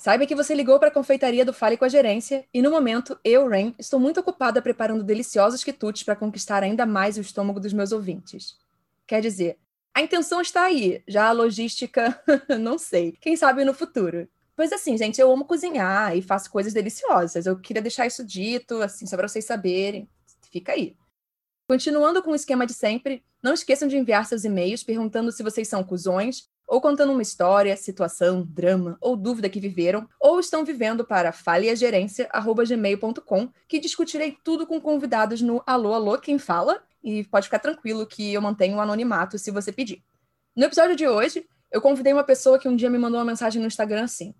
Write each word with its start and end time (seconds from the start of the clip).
Saiba 0.00 0.24
que 0.24 0.34
você 0.34 0.54
ligou 0.54 0.78
para 0.78 0.88
a 0.88 0.90
confeitaria 0.90 1.44
do 1.44 1.52
Fale 1.52 1.76
com 1.76 1.84
a 1.84 1.88
Gerência 1.88 2.46
e, 2.54 2.62
no 2.62 2.70
momento, 2.70 3.20
eu, 3.22 3.46
Ren, 3.46 3.74
estou 3.78 4.00
muito 4.00 4.18
ocupada 4.18 4.62
preparando 4.62 5.04
deliciosos 5.04 5.62
quitutes 5.62 6.04
para 6.04 6.16
conquistar 6.16 6.62
ainda 6.62 6.86
mais 6.86 7.18
o 7.18 7.20
estômago 7.20 7.60
dos 7.60 7.74
meus 7.74 7.92
ouvintes. 7.92 8.56
Quer 9.06 9.20
dizer, 9.20 9.58
a 9.92 10.00
intenção 10.00 10.40
está 10.40 10.62
aí, 10.62 11.02
já 11.06 11.28
a 11.28 11.32
logística, 11.32 12.18
não 12.58 12.78
sei. 12.78 13.12
Quem 13.20 13.36
sabe 13.36 13.62
no 13.62 13.74
futuro. 13.74 14.26
Pois 14.56 14.72
assim, 14.72 14.96
gente, 14.96 15.20
eu 15.20 15.30
amo 15.30 15.44
cozinhar 15.44 16.16
e 16.16 16.22
faço 16.22 16.50
coisas 16.50 16.72
deliciosas. 16.72 17.44
Eu 17.44 17.58
queria 17.58 17.82
deixar 17.82 18.06
isso 18.06 18.24
dito, 18.24 18.80
assim, 18.80 19.04
só 19.04 19.18
para 19.18 19.28
vocês 19.28 19.44
saberem. 19.44 20.08
Fica 20.50 20.72
aí. 20.72 20.96
Continuando 21.68 22.22
com 22.22 22.30
o 22.30 22.34
esquema 22.34 22.66
de 22.66 22.72
sempre, 22.72 23.22
não 23.42 23.52
esqueçam 23.52 23.86
de 23.86 23.98
enviar 23.98 24.24
seus 24.24 24.44
e-mails 24.44 24.82
perguntando 24.82 25.30
se 25.30 25.42
vocês 25.42 25.68
são 25.68 25.84
cuzões 25.84 26.48
ou 26.70 26.80
contando 26.80 27.12
uma 27.12 27.20
história, 27.20 27.76
situação, 27.76 28.46
drama 28.48 28.96
ou 29.00 29.16
dúvida 29.16 29.48
que 29.48 29.58
viveram, 29.58 30.08
ou 30.20 30.38
estão 30.38 30.64
vivendo 30.64 31.04
para 31.04 31.32
falhagerência.gmail.com, 31.32 33.48
que 33.66 33.80
discutirei 33.80 34.38
tudo 34.44 34.64
com 34.64 34.80
convidados 34.80 35.42
no 35.42 35.60
Alô 35.66 35.92
Alô 35.92 36.16
Quem 36.16 36.38
Fala, 36.38 36.80
e 37.02 37.24
pode 37.24 37.48
ficar 37.48 37.58
tranquilo 37.58 38.06
que 38.06 38.32
eu 38.32 38.40
mantenho 38.40 38.76
o 38.76 38.80
anonimato 38.80 39.36
se 39.36 39.50
você 39.50 39.72
pedir. 39.72 40.00
No 40.54 40.66
episódio 40.66 40.94
de 40.94 41.08
hoje, 41.08 41.44
eu 41.72 41.80
convidei 41.80 42.12
uma 42.12 42.22
pessoa 42.22 42.56
que 42.56 42.68
um 42.68 42.76
dia 42.76 42.88
me 42.88 42.98
mandou 42.98 43.18
uma 43.18 43.26
mensagem 43.26 43.60
no 43.60 43.66
Instagram 43.66 44.04
assim: 44.04 44.32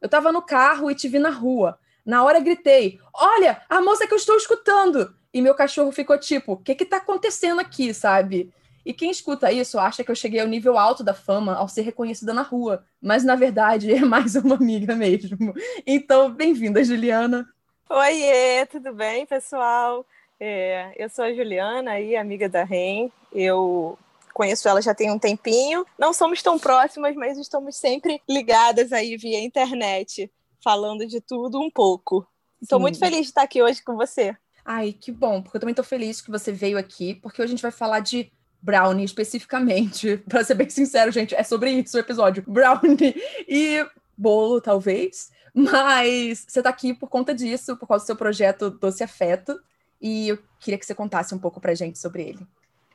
Eu 0.00 0.06
estava 0.06 0.30
no 0.30 0.40
carro 0.40 0.88
e 0.88 0.94
te 0.94 1.08
vi 1.08 1.18
na 1.18 1.30
rua. 1.30 1.76
Na 2.06 2.22
hora 2.22 2.38
gritei: 2.38 3.00
Olha, 3.12 3.60
a 3.68 3.80
moça 3.80 4.06
que 4.06 4.14
eu 4.14 4.18
estou 4.18 4.36
escutando! 4.36 5.12
E 5.34 5.42
meu 5.42 5.56
cachorro 5.56 5.90
ficou 5.90 6.16
tipo: 6.16 6.52
O 6.52 6.58
que 6.58 6.76
que 6.76 6.84
tá 6.84 6.98
acontecendo 6.98 7.60
aqui, 7.60 7.92
sabe? 7.92 8.54
E 8.84 8.92
quem 8.92 9.10
escuta 9.10 9.52
isso 9.52 9.78
acha 9.78 10.02
que 10.02 10.10
eu 10.10 10.14
cheguei 10.14 10.40
ao 10.40 10.48
nível 10.48 10.76
alto 10.76 11.04
da 11.04 11.14
fama 11.14 11.54
ao 11.54 11.68
ser 11.68 11.82
reconhecida 11.82 12.34
na 12.34 12.42
rua, 12.42 12.84
mas 13.00 13.22
na 13.22 13.36
verdade 13.36 13.92
é 13.92 14.00
mais 14.00 14.34
uma 14.34 14.56
amiga 14.56 14.96
mesmo. 14.96 15.54
Então, 15.86 16.30
bem-vinda, 16.30 16.82
Juliana. 16.82 17.48
Oiê, 17.88 18.66
tudo 18.66 18.92
bem, 18.92 19.26
pessoal? 19.26 20.04
É, 20.40 20.92
eu 20.96 21.08
sou 21.08 21.24
a 21.24 21.32
Juliana, 21.32 21.92
aí, 21.92 22.16
amiga 22.16 22.48
da 22.48 22.64
Ren. 22.64 23.10
Eu 23.32 23.96
conheço 24.34 24.68
ela 24.68 24.82
já 24.82 24.94
tem 24.94 25.10
um 25.10 25.18
tempinho. 25.18 25.86
Não 25.98 26.12
somos 26.12 26.42
tão 26.42 26.58
próximas, 26.58 27.14
mas 27.14 27.38
estamos 27.38 27.76
sempre 27.76 28.20
ligadas 28.28 28.92
aí 28.92 29.16
via 29.16 29.40
internet, 29.40 30.30
falando 30.62 31.06
de 31.06 31.20
tudo 31.20 31.60
um 31.60 31.70
pouco. 31.70 32.26
Estou 32.60 32.80
muito 32.80 32.98
feliz 32.98 33.20
de 33.20 33.26
estar 33.26 33.42
aqui 33.42 33.62
hoje 33.62 33.82
com 33.82 33.96
você. 33.96 34.36
Ai, 34.64 34.92
que 34.92 35.10
bom, 35.10 35.42
porque 35.42 35.56
eu 35.56 35.60
também 35.60 35.72
estou 35.72 35.84
feliz 35.84 36.20
que 36.20 36.30
você 36.30 36.52
veio 36.52 36.78
aqui, 36.78 37.14
porque 37.16 37.42
hoje 37.42 37.50
a 37.50 37.54
gente 37.54 37.62
vai 37.62 37.72
falar 37.72 38.00
de 38.00 38.32
brownie 38.62 39.04
especificamente. 39.04 40.16
Para 40.28 40.44
ser 40.44 40.54
bem 40.54 40.70
sincero, 40.70 41.10
gente, 41.10 41.34
é 41.34 41.42
sobre 41.42 41.70
isso 41.70 41.96
o 41.96 42.00
episódio. 42.00 42.44
Brownie 42.46 43.14
e 43.48 43.84
bolo, 44.16 44.60
talvez. 44.60 45.30
Mas 45.52 46.46
você 46.48 46.60
está 46.60 46.70
aqui 46.70 46.94
por 46.94 47.08
conta 47.10 47.34
disso, 47.34 47.76
por 47.76 47.86
causa 47.86 48.04
do 48.04 48.06
seu 48.06 48.16
projeto 48.16 48.70
Doce 48.70 49.02
Afeto. 49.02 49.60
E 50.00 50.28
eu 50.28 50.38
queria 50.58 50.78
que 50.78 50.86
você 50.86 50.94
contasse 50.94 51.34
um 51.34 51.38
pouco 51.38 51.60
pra 51.60 51.74
gente 51.74 51.98
sobre 51.98 52.22
ele. 52.22 52.46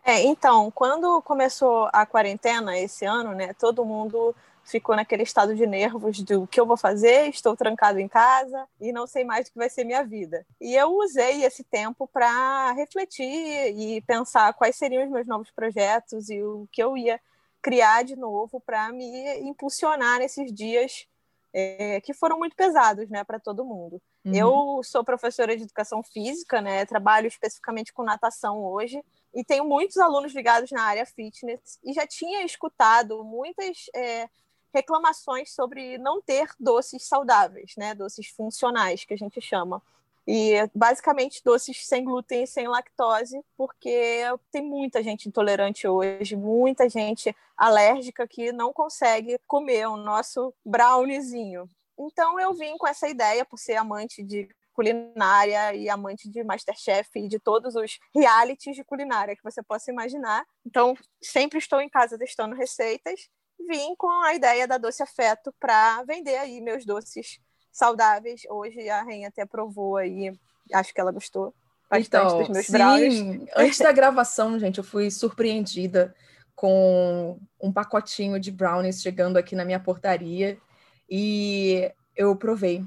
É, 0.04 0.24
então, 0.24 0.72
quando 0.72 1.22
começou 1.22 1.90
a 1.92 2.06
quarentena 2.06 2.78
esse 2.80 3.06
ano, 3.06 3.34
né, 3.34 3.54
todo 3.54 3.84
mundo 3.84 4.34
ficou 4.68 4.96
naquele 4.96 5.24
estado 5.24 5.56
de 5.56 5.66
nervos 5.66 6.22
do 6.22 6.46
que 6.46 6.60
eu 6.60 6.66
vou 6.66 6.78
fazer, 6.78 7.30
estou 7.30 7.56
trancado 7.56 8.00
em 8.00 8.08
casa 8.08 8.68
e 8.80 8.92
não 8.92 9.08
sei 9.08 9.24
mais 9.24 9.48
o 9.48 9.52
que 9.52 9.58
vai 9.58 9.70
ser 9.70 9.86
minha 9.86 10.04
vida. 10.04 10.46
E 10.60 10.76
eu 10.76 10.90
usei 10.98 11.44
esse 11.44 11.64
tempo 11.64 12.08
para 12.08 12.74
refletir 12.74 13.26
e 13.26 14.02
pensar 14.02 14.54
quais 14.54 14.76
seriam 14.76 15.06
os 15.06 15.10
meus 15.10 15.26
novos 15.26 15.50
projetos 15.52 16.30
e 16.30 16.44
o 16.44 16.68
que 16.72 16.84
eu 16.84 16.98
ia 16.98 17.20
criar 17.62 18.04
de 18.04 18.16
novo 18.16 18.60
para 18.60 18.92
me 18.92 19.40
impulsionar 19.40 20.20
nesses 20.20 20.54
dias 20.54 21.08
é, 21.54 22.02
que 22.02 22.14
foram 22.14 22.38
muito 22.38 22.56
pesados, 22.56 23.10
né, 23.10 23.24
para 23.24 23.40
todo 23.40 23.66
mundo. 23.66 24.02
Uhum. 24.26 24.36
Eu 24.36 24.82
sou 24.84 25.04
professora 25.04 25.56
de 25.56 25.64
educação 25.64 26.04
física, 26.04 26.62
né, 26.62 26.86
trabalho 26.86 27.28
especificamente 27.28 27.94
com 27.94 28.04
natação 28.04 28.64
hoje 28.64 29.04
e 29.34 29.44
tenho 29.44 29.66
muitos 29.66 29.98
alunos 29.98 30.34
ligados 30.34 30.72
na 30.72 30.84
área 30.84 31.06
fitness 31.06 31.80
e 31.84 31.94
já 31.94 32.06
tinha 32.06 32.44
escutado 32.44 33.24
muitas 33.24 33.86
é, 33.96 34.30
reclamações 34.78 35.54
sobre 35.54 35.98
não 35.98 36.22
ter 36.22 36.50
doces 36.60 37.04
saudáveis, 37.08 37.74
né? 37.78 37.96
Doces 37.96 38.28
funcionais, 38.28 39.04
que 39.04 39.14
a 39.14 39.18
gente 39.18 39.42
chama. 39.42 39.82
E 40.28 40.70
basicamente 40.76 41.42
doces 41.44 41.88
sem 41.88 42.04
glúten 42.04 42.44
e 42.44 42.48
sem 42.48 42.68
lactose, 42.68 43.42
porque 43.58 44.22
tem 44.52 44.62
muita 44.62 45.02
gente 45.02 45.28
intolerante 45.28 45.88
hoje, 45.88 46.36
muita 46.36 46.88
gente 46.90 47.36
alérgica 47.56 48.28
que 48.28 48.52
não 48.52 48.72
consegue 48.74 49.40
comer 49.48 49.88
o 49.88 49.98
nosso 49.98 50.54
browniezinho. 50.66 51.68
Então 51.98 52.40
eu 52.40 52.54
vim 52.54 52.78
com 52.78 52.88
essa 52.88 53.08
ideia, 53.08 53.46
por 53.46 53.58
ser 53.58 53.78
amante 53.78 54.22
de 54.22 54.50
culinária 54.74 55.74
e 55.74 55.90
amante 55.90 56.30
de 56.30 56.44
Masterchef 56.44 57.10
e 57.16 57.28
de 57.28 57.40
todos 57.40 57.76
os 57.76 57.98
realities 58.14 58.76
de 58.76 58.84
culinária 58.84 59.36
que 59.36 59.44
você 59.44 59.64
possa 59.64 59.90
imaginar. 59.92 60.46
Então, 60.64 60.96
sempre 61.20 61.58
estou 61.58 61.82
em 61.82 61.90
casa 61.90 62.16
testando 62.16 62.54
receitas 62.54 63.28
vim 63.66 63.96
com 63.96 64.10
a 64.24 64.34
ideia 64.34 64.68
da 64.68 64.78
Doce 64.78 65.04
Afeto 65.04 65.54
para 65.60 66.04
vender 66.04 66.38
aí 66.38 66.62
meus 66.62 66.86
doces 66.86 67.40
saudáveis. 67.72 68.42
Hoje 68.50 68.90
a 68.90 69.04
Rainha 69.04 69.28
até 69.28 69.46
provou 69.46 69.98
aí, 69.98 70.34
acho 70.74 70.94
que 70.94 71.00
ela 71.00 71.12
gostou 71.12 71.54
bastante 71.90 72.08
então, 72.08 72.40
dos 72.40 72.50
meus 72.50 72.66
sim, 72.66 72.72
brownies. 72.72 73.50
Antes 73.56 73.80
da 73.80 73.92
gravação, 73.94 74.60
gente, 74.60 74.78
eu 74.78 74.84
fui 74.84 75.10
surpreendida 75.12 76.16
com 76.56 77.40
um 77.62 77.72
pacotinho 77.72 78.40
de 78.40 78.52
brownies 78.52 79.02
chegando 79.02 79.38
aqui 79.38 79.56
na 79.56 79.64
minha 79.64 79.80
portaria 79.80 80.58
e 81.10 81.92
eu 82.16 82.36
provei. 82.36 82.84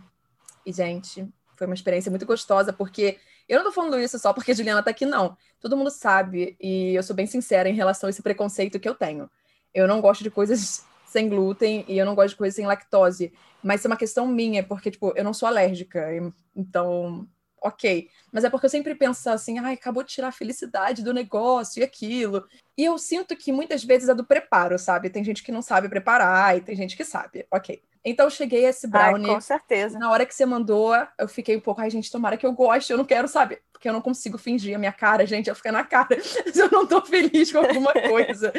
E, 0.66 0.72
gente, 0.72 1.26
foi 1.56 1.66
uma 1.66 1.74
experiência 1.74 2.10
muito 2.10 2.26
gostosa, 2.26 2.72
porque 2.72 3.18
eu 3.48 3.58
não 3.58 3.64
tô 3.64 3.72
falando 3.72 3.98
isso 3.98 4.18
só 4.18 4.32
porque 4.32 4.50
a 4.50 4.54
Juliana 4.54 4.82
tá 4.82 4.90
aqui, 4.90 5.06
não. 5.06 5.36
Todo 5.60 5.76
mundo 5.76 5.90
sabe, 5.90 6.56
e 6.60 6.94
eu 6.94 7.02
sou 7.02 7.14
bem 7.14 7.26
sincera 7.26 7.68
em 7.68 7.74
relação 7.74 8.08
a 8.08 8.10
esse 8.10 8.22
preconceito 8.22 8.80
que 8.80 8.88
eu 8.88 8.94
tenho 8.94 9.30
eu 9.74 9.86
não 9.86 10.00
gosto 10.00 10.22
de 10.22 10.30
coisas 10.30 10.84
sem 11.06 11.28
glúten 11.28 11.84
e 11.88 11.98
eu 11.98 12.06
não 12.06 12.14
gosto 12.14 12.30
de 12.30 12.36
coisas 12.36 12.56
sem 12.56 12.66
lactose. 12.66 13.32
Mas 13.62 13.84
é 13.84 13.88
uma 13.88 13.96
questão 13.96 14.26
minha, 14.26 14.62
porque, 14.62 14.90
tipo, 14.90 15.12
eu 15.16 15.24
não 15.24 15.34
sou 15.34 15.46
alérgica. 15.48 16.08
Então, 16.54 17.28
ok. 17.62 18.08
Mas 18.32 18.44
é 18.44 18.50
porque 18.50 18.66
eu 18.66 18.70
sempre 18.70 18.94
penso 18.94 19.28
assim, 19.28 19.58
ai, 19.58 19.74
acabou 19.74 20.02
de 20.02 20.10
tirar 20.12 20.28
a 20.28 20.32
felicidade 20.32 21.02
do 21.02 21.12
negócio 21.12 21.80
e 21.80 21.82
aquilo. 21.82 22.46
E 22.76 22.84
eu 22.84 22.96
sinto 22.98 23.36
que 23.36 23.52
muitas 23.52 23.84
vezes 23.84 24.08
é 24.08 24.14
do 24.14 24.24
preparo, 24.24 24.78
sabe? 24.78 25.10
Tem 25.10 25.22
gente 25.22 25.42
que 25.42 25.52
não 25.52 25.62
sabe 25.62 25.88
preparar 25.88 26.56
e 26.56 26.60
tem 26.60 26.74
gente 26.76 26.96
que 26.96 27.04
sabe. 27.04 27.46
Ok. 27.50 27.80
Então 28.04 28.26
eu 28.26 28.30
cheguei 28.30 28.64
a 28.64 28.70
esse 28.70 28.86
brownie. 28.86 29.28
Ai, 29.28 29.34
com 29.34 29.40
certeza. 29.40 29.98
Na 29.98 30.10
hora 30.10 30.24
que 30.24 30.34
você 30.34 30.46
mandou, 30.46 30.94
eu 31.18 31.28
fiquei 31.28 31.56
um 31.56 31.60
pouco, 31.60 31.80
ai, 31.80 31.90
gente, 31.90 32.10
tomara 32.10 32.36
que 32.36 32.46
eu 32.46 32.52
goste, 32.52 32.90
eu 32.90 32.96
não 32.96 33.04
quero, 33.04 33.28
sabe? 33.28 33.58
Porque 33.72 33.88
eu 33.88 33.92
não 33.92 34.00
consigo 34.00 34.38
fingir 34.38 34.74
a 34.74 34.78
minha 34.78 34.92
cara, 34.92 35.26
gente, 35.26 35.48
eu 35.48 35.54
fico 35.54 35.70
na 35.70 35.84
cara 35.84 36.18
se 36.22 36.38
eu 36.60 36.70
não 36.70 36.86
tô 36.86 37.02
feliz 37.02 37.52
com 37.52 37.58
alguma 37.58 37.92
coisa. 38.08 38.52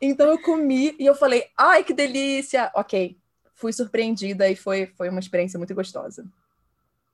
então 0.00 0.28
eu 0.28 0.40
comi 0.40 0.96
e 0.98 1.06
eu 1.06 1.14
falei, 1.14 1.46
ai, 1.56 1.84
que 1.84 1.94
delícia! 1.94 2.70
Ok. 2.74 3.16
Fui 3.54 3.72
surpreendida 3.72 4.48
e 4.50 4.56
foi, 4.56 4.86
foi 4.96 5.08
uma 5.08 5.20
experiência 5.20 5.56
muito 5.56 5.74
gostosa. 5.74 6.26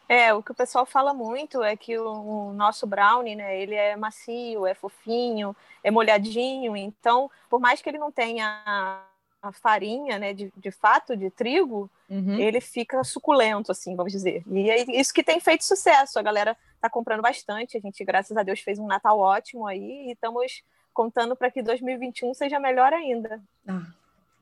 É, 0.08 0.32
o 0.32 0.42
que 0.42 0.52
o 0.52 0.54
pessoal 0.54 0.86
fala 0.86 1.12
muito 1.12 1.62
é 1.62 1.76
que 1.76 1.98
o, 1.98 2.48
o, 2.48 2.52
nosso 2.54 2.86
brownie, 2.86 3.36
né, 3.36 3.60
ele 3.60 3.74
é 3.74 3.94
macio, 3.94 4.66
é 4.66 4.74
fofinho, 4.74 5.54
é 5.84 5.91
molhadinho, 5.91 6.74
então, 6.74 7.30
por 7.50 7.60
mais 7.60 7.82
que 7.82 7.91
ele 7.91 7.98
não 7.98 8.10
tenha 8.10 9.04
a 9.42 9.52
farinha, 9.52 10.19
né, 10.19 10.32
de, 10.32 10.52
de 10.56 10.70
fato, 10.70 11.16
de 11.16 11.30
trigo, 11.30 11.91
uhum. 12.08 12.38
ele 12.38 12.60
fica 12.60 13.04
suculento, 13.04 13.70
assim, 13.70 13.94
vamos 13.94 14.12
dizer. 14.12 14.42
E 14.46 14.70
é 14.70 14.82
isso 14.98 15.12
que 15.12 15.22
tem 15.22 15.41
feito 15.41 15.64
sucesso. 15.64 16.19
A 16.19 16.22
galera 16.22 16.56
tá 16.80 16.90
comprando 16.90 17.22
bastante. 17.22 17.76
A 17.76 17.80
gente, 17.80 18.04
graças 18.04 18.37
a 18.37 18.43
Deus, 18.43 18.61
fez 18.61 18.78
um 18.78 18.87
Natal 18.87 19.19
ótimo 19.19 19.66
aí 19.66 20.08
e 20.08 20.12
estamos 20.12 20.62
contando 20.93 21.37
para 21.37 21.50
que 21.50 21.62
2021 21.62 22.34
seja 22.34 22.58
melhor 22.58 22.93
ainda. 22.93 23.40
Ah, 23.66 23.87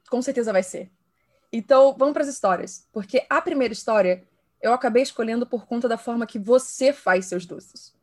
com 0.08 0.22
certeza 0.22 0.52
vai 0.52 0.62
ser. 0.62 0.90
Então, 1.52 1.94
vamos 1.98 2.14
para 2.14 2.22
as 2.22 2.28
histórias. 2.28 2.88
Porque 2.92 3.26
a 3.28 3.42
primeira 3.42 3.72
história 3.72 4.24
eu 4.61 4.73
acabei 4.73 5.03
escolhendo 5.03 5.47
por 5.47 5.67
conta 5.67 5.88
da 5.88 5.99
forma 5.99 6.26
que 6.26 6.38
você 6.38 6.93
faz 6.93 7.26
seus 7.26 7.47
doces. 7.47 7.94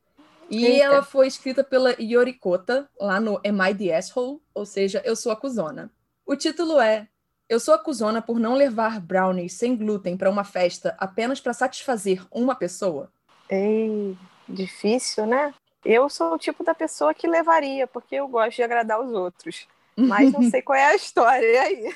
E 0.50 0.66
Eita. 0.66 0.86
ela 0.86 1.04
foi 1.04 1.28
escrita 1.28 1.64
pela 1.64 1.96
Yorikota, 2.00 2.90
lá 3.00 3.20
no 3.20 3.42
Am 3.46 3.70
I 3.70 3.76
the 3.76 3.96
Asshole? 3.96 4.40
Ou 4.54 4.66
seja, 4.66 5.02
Eu 5.06 5.16
Sou 5.16 5.32
a 5.32 5.36
Cusona. 5.36 5.92
O 6.26 6.36
título 6.36 6.80
é 6.80 7.08
Eu 7.50 7.60
sou 7.60 7.74
a 7.74 7.78
cuzona 7.78 8.22
por 8.22 8.40
não 8.40 8.56
levar 8.56 9.00
brownies 9.00 9.54
sem 9.54 9.76
glúten 9.76 10.16
para 10.16 10.30
uma 10.30 10.44
festa 10.44 10.96
apenas 11.00 11.42
para 11.42 11.54
satisfazer 11.54 12.26
uma 12.32 12.56
pessoa? 12.56 13.12
Ei, 13.50 14.18
difícil, 14.48 15.26
né? 15.26 15.54
Eu 15.84 16.10
sou 16.10 16.34
o 16.34 16.38
tipo 16.38 16.64
da 16.64 16.74
pessoa 16.74 17.14
que 17.14 17.28
levaria, 17.28 17.86
porque 17.88 18.16
eu 18.16 18.28
gosto 18.28 18.56
de 18.56 18.64
agradar 18.64 19.02
os 19.02 19.12
outros. 19.12 19.68
Mas 19.98 20.32
não 20.32 20.44
sei 20.50 20.62
qual 20.62 20.78
é 20.78 20.86
a 20.86 20.96
história. 20.96 21.46
E 21.46 21.58
aí? 21.58 21.96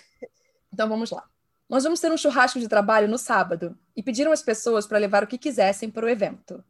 Então 0.73 0.89
vamos 0.89 1.09
lá. 1.11 1.23
Nós 1.69 1.83
vamos 1.83 1.99
ter 1.99 2.11
um 2.11 2.17
churrasco 2.17 2.59
de 2.59 2.67
trabalho 2.67 3.07
no 3.07 3.17
sábado 3.17 3.77
e 3.95 4.01
pediram 4.01 4.31
as 4.31 4.41
pessoas 4.41 4.87
para 4.87 4.97
levar 4.97 5.23
o 5.23 5.27
que 5.27 5.37
quisessem 5.37 5.89
para 5.89 6.05
o 6.05 6.09
evento. 6.09 6.63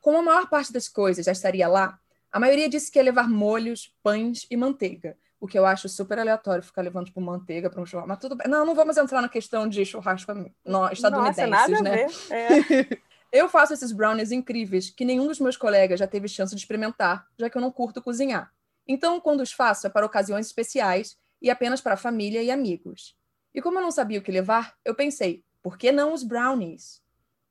Como 0.00 0.18
a 0.18 0.22
maior 0.22 0.48
parte 0.50 0.70
das 0.70 0.86
coisas 0.86 1.24
já 1.24 1.32
estaria 1.32 1.66
lá, 1.66 1.98
a 2.30 2.38
maioria 2.38 2.68
disse 2.68 2.90
que 2.90 2.98
ia 2.98 3.02
levar 3.02 3.28
molhos, 3.28 3.94
pães 4.02 4.46
e 4.50 4.56
manteiga, 4.56 5.16
o 5.40 5.46
que 5.46 5.58
eu 5.58 5.64
acho 5.64 5.88
super 5.88 6.18
aleatório 6.18 6.62
ficar 6.62 6.82
levando, 6.82 7.06
tipo, 7.06 7.20
manteiga 7.20 7.70
para 7.70 7.80
um 7.80 7.86
churrasco. 7.86 8.08
Mas 8.08 8.18
tudo 8.18 8.36
bem. 8.36 8.46
Não, 8.46 8.66
não 8.66 8.74
vamos 8.74 8.98
entrar 8.98 9.22
na 9.22 9.28
questão 9.30 9.66
de 9.66 9.82
churrasco 9.84 10.32
no, 10.64 10.90
estadunidenses, 10.90 11.50
Nossa, 11.50 11.68
nada 11.68 11.82
né? 11.82 12.06
É. 12.30 12.98
eu 13.32 13.48
faço 13.48 13.72
esses 13.72 13.92
brownies 13.92 14.30
incríveis 14.30 14.90
que 14.90 15.06
nenhum 15.06 15.26
dos 15.26 15.40
meus 15.40 15.56
colegas 15.56 15.98
já 15.98 16.06
teve 16.06 16.28
chance 16.28 16.54
de 16.54 16.60
experimentar, 16.60 17.26
já 17.38 17.48
que 17.48 17.56
eu 17.56 17.62
não 17.62 17.70
curto 17.70 18.02
cozinhar. 18.02 18.52
Então, 18.86 19.18
quando 19.20 19.40
os 19.40 19.52
faço, 19.52 19.86
é 19.86 19.90
para 19.90 20.04
ocasiões 20.04 20.46
especiais 20.46 21.16
e 21.40 21.48
apenas 21.48 21.80
para 21.80 21.94
a 21.94 21.96
família 21.96 22.42
e 22.42 22.50
amigos. 22.50 23.16
E 23.54 23.62
como 23.62 23.78
eu 23.78 23.82
não 23.82 23.90
sabia 23.90 24.18
o 24.18 24.22
que 24.22 24.32
levar, 24.32 24.74
eu 24.84 24.94
pensei, 24.94 25.44
por 25.62 25.78
que 25.78 25.92
não 25.92 26.12
os 26.12 26.22
brownies? 26.22 27.02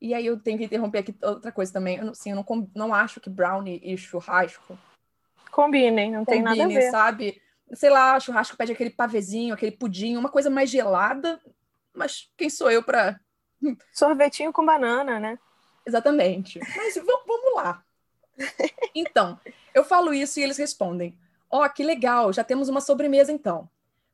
E 0.01 0.13
aí 0.13 0.25
eu 0.25 0.37
tenho 0.37 0.57
que 0.57 0.65
interromper 0.65 0.99
aqui 0.99 1.15
outra 1.21 1.51
coisa 1.51 1.71
também. 1.71 1.97
Eu, 1.97 2.09
assim, 2.09 2.31
eu 2.31 2.35
não, 2.35 2.69
não 2.75 2.93
acho 2.93 3.21
que 3.21 3.29
brownie 3.29 3.79
e 3.83 3.97
churrasco 3.97 4.77
combinem, 5.49 6.11
não 6.11 6.25
tem 6.25 6.41
nada 6.41 6.63
a 6.63 6.67
ver. 6.67 6.89
sabe? 6.89 7.41
sei 7.75 7.89
lá, 7.89 8.19
churrasco 8.19 8.57
pede 8.57 8.71
aquele 8.71 8.89
pavezinho, 8.89 9.53
aquele 9.53 9.71
pudim, 9.71 10.15
uma 10.17 10.29
coisa 10.29 10.49
mais 10.49 10.69
gelada, 10.69 11.39
mas 11.93 12.29
quem 12.37 12.49
sou 12.49 12.69
eu 12.69 12.83
para 12.83 13.19
Sorvetinho 13.93 14.51
com 14.51 14.65
banana, 14.65 15.19
né? 15.19 15.39
Exatamente. 15.85 16.59
Mas 16.75 16.95
vamos 16.95 17.55
lá. 17.55 17.83
Então, 18.95 19.39
eu 19.73 19.83
falo 19.83 20.13
isso 20.13 20.39
e 20.39 20.43
eles 20.43 20.57
respondem: 20.57 21.17
Ó, 21.49 21.65
oh, 21.65 21.69
que 21.69 21.83
legal, 21.83 22.31
já 22.31 22.43
temos 22.43 22.69
uma 22.69 22.79
sobremesa 22.79 23.31
então. 23.31 23.67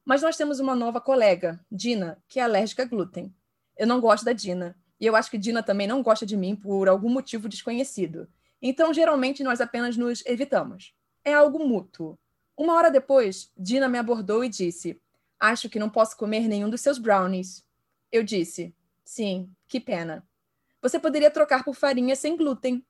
Mas 0.09 0.23
nós 0.23 0.35
temos 0.35 0.59
uma 0.59 0.75
nova 0.75 0.99
colega, 0.99 1.63
Dina, 1.71 2.17
que 2.27 2.39
é 2.39 2.43
alérgica 2.43 2.81
a 2.81 2.85
glúten. 2.87 3.31
Eu 3.77 3.85
não 3.85 4.01
gosto 4.01 4.25
da 4.25 4.33
Dina. 4.33 4.75
E 4.99 5.05
eu 5.05 5.15
acho 5.15 5.29
que 5.29 5.37
Dina 5.37 5.61
também 5.61 5.85
não 5.85 6.01
gosta 6.01 6.25
de 6.25 6.35
mim 6.35 6.55
por 6.55 6.89
algum 6.89 7.11
motivo 7.11 7.47
desconhecido. 7.47 8.27
Então, 8.59 8.91
geralmente, 8.91 9.43
nós 9.43 9.61
apenas 9.61 9.95
nos 9.95 10.25
evitamos. 10.25 10.95
É 11.23 11.35
algo 11.35 11.59
mútuo. 11.59 12.17
Uma 12.57 12.73
hora 12.73 12.89
depois, 12.89 13.51
Dina 13.55 13.87
me 13.87 13.99
abordou 13.99 14.43
e 14.43 14.49
disse: 14.49 14.99
Acho 15.39 15.69
que 15.69 15.77
não 15.77 15.91
posso 15.91 16.17
comer 16.17 16.47
nenhum 16.47 16.71
dos 16.71 16.81
seus 16.81 16.97
brownies. 16.97 17.63
Eu 18.11 18.23
disse: 18.23 18.73
Sim, 19.05 19.47
que 19.67 19.79
pena. 19.79 20.27
Você 20.81 20.97
poderia 20.97 21.29
trocar 21.29 21.63
por 21.63 21.75
farinha 21.75 22.15
sem 22.15 22.35
glúten. 22.35 22.83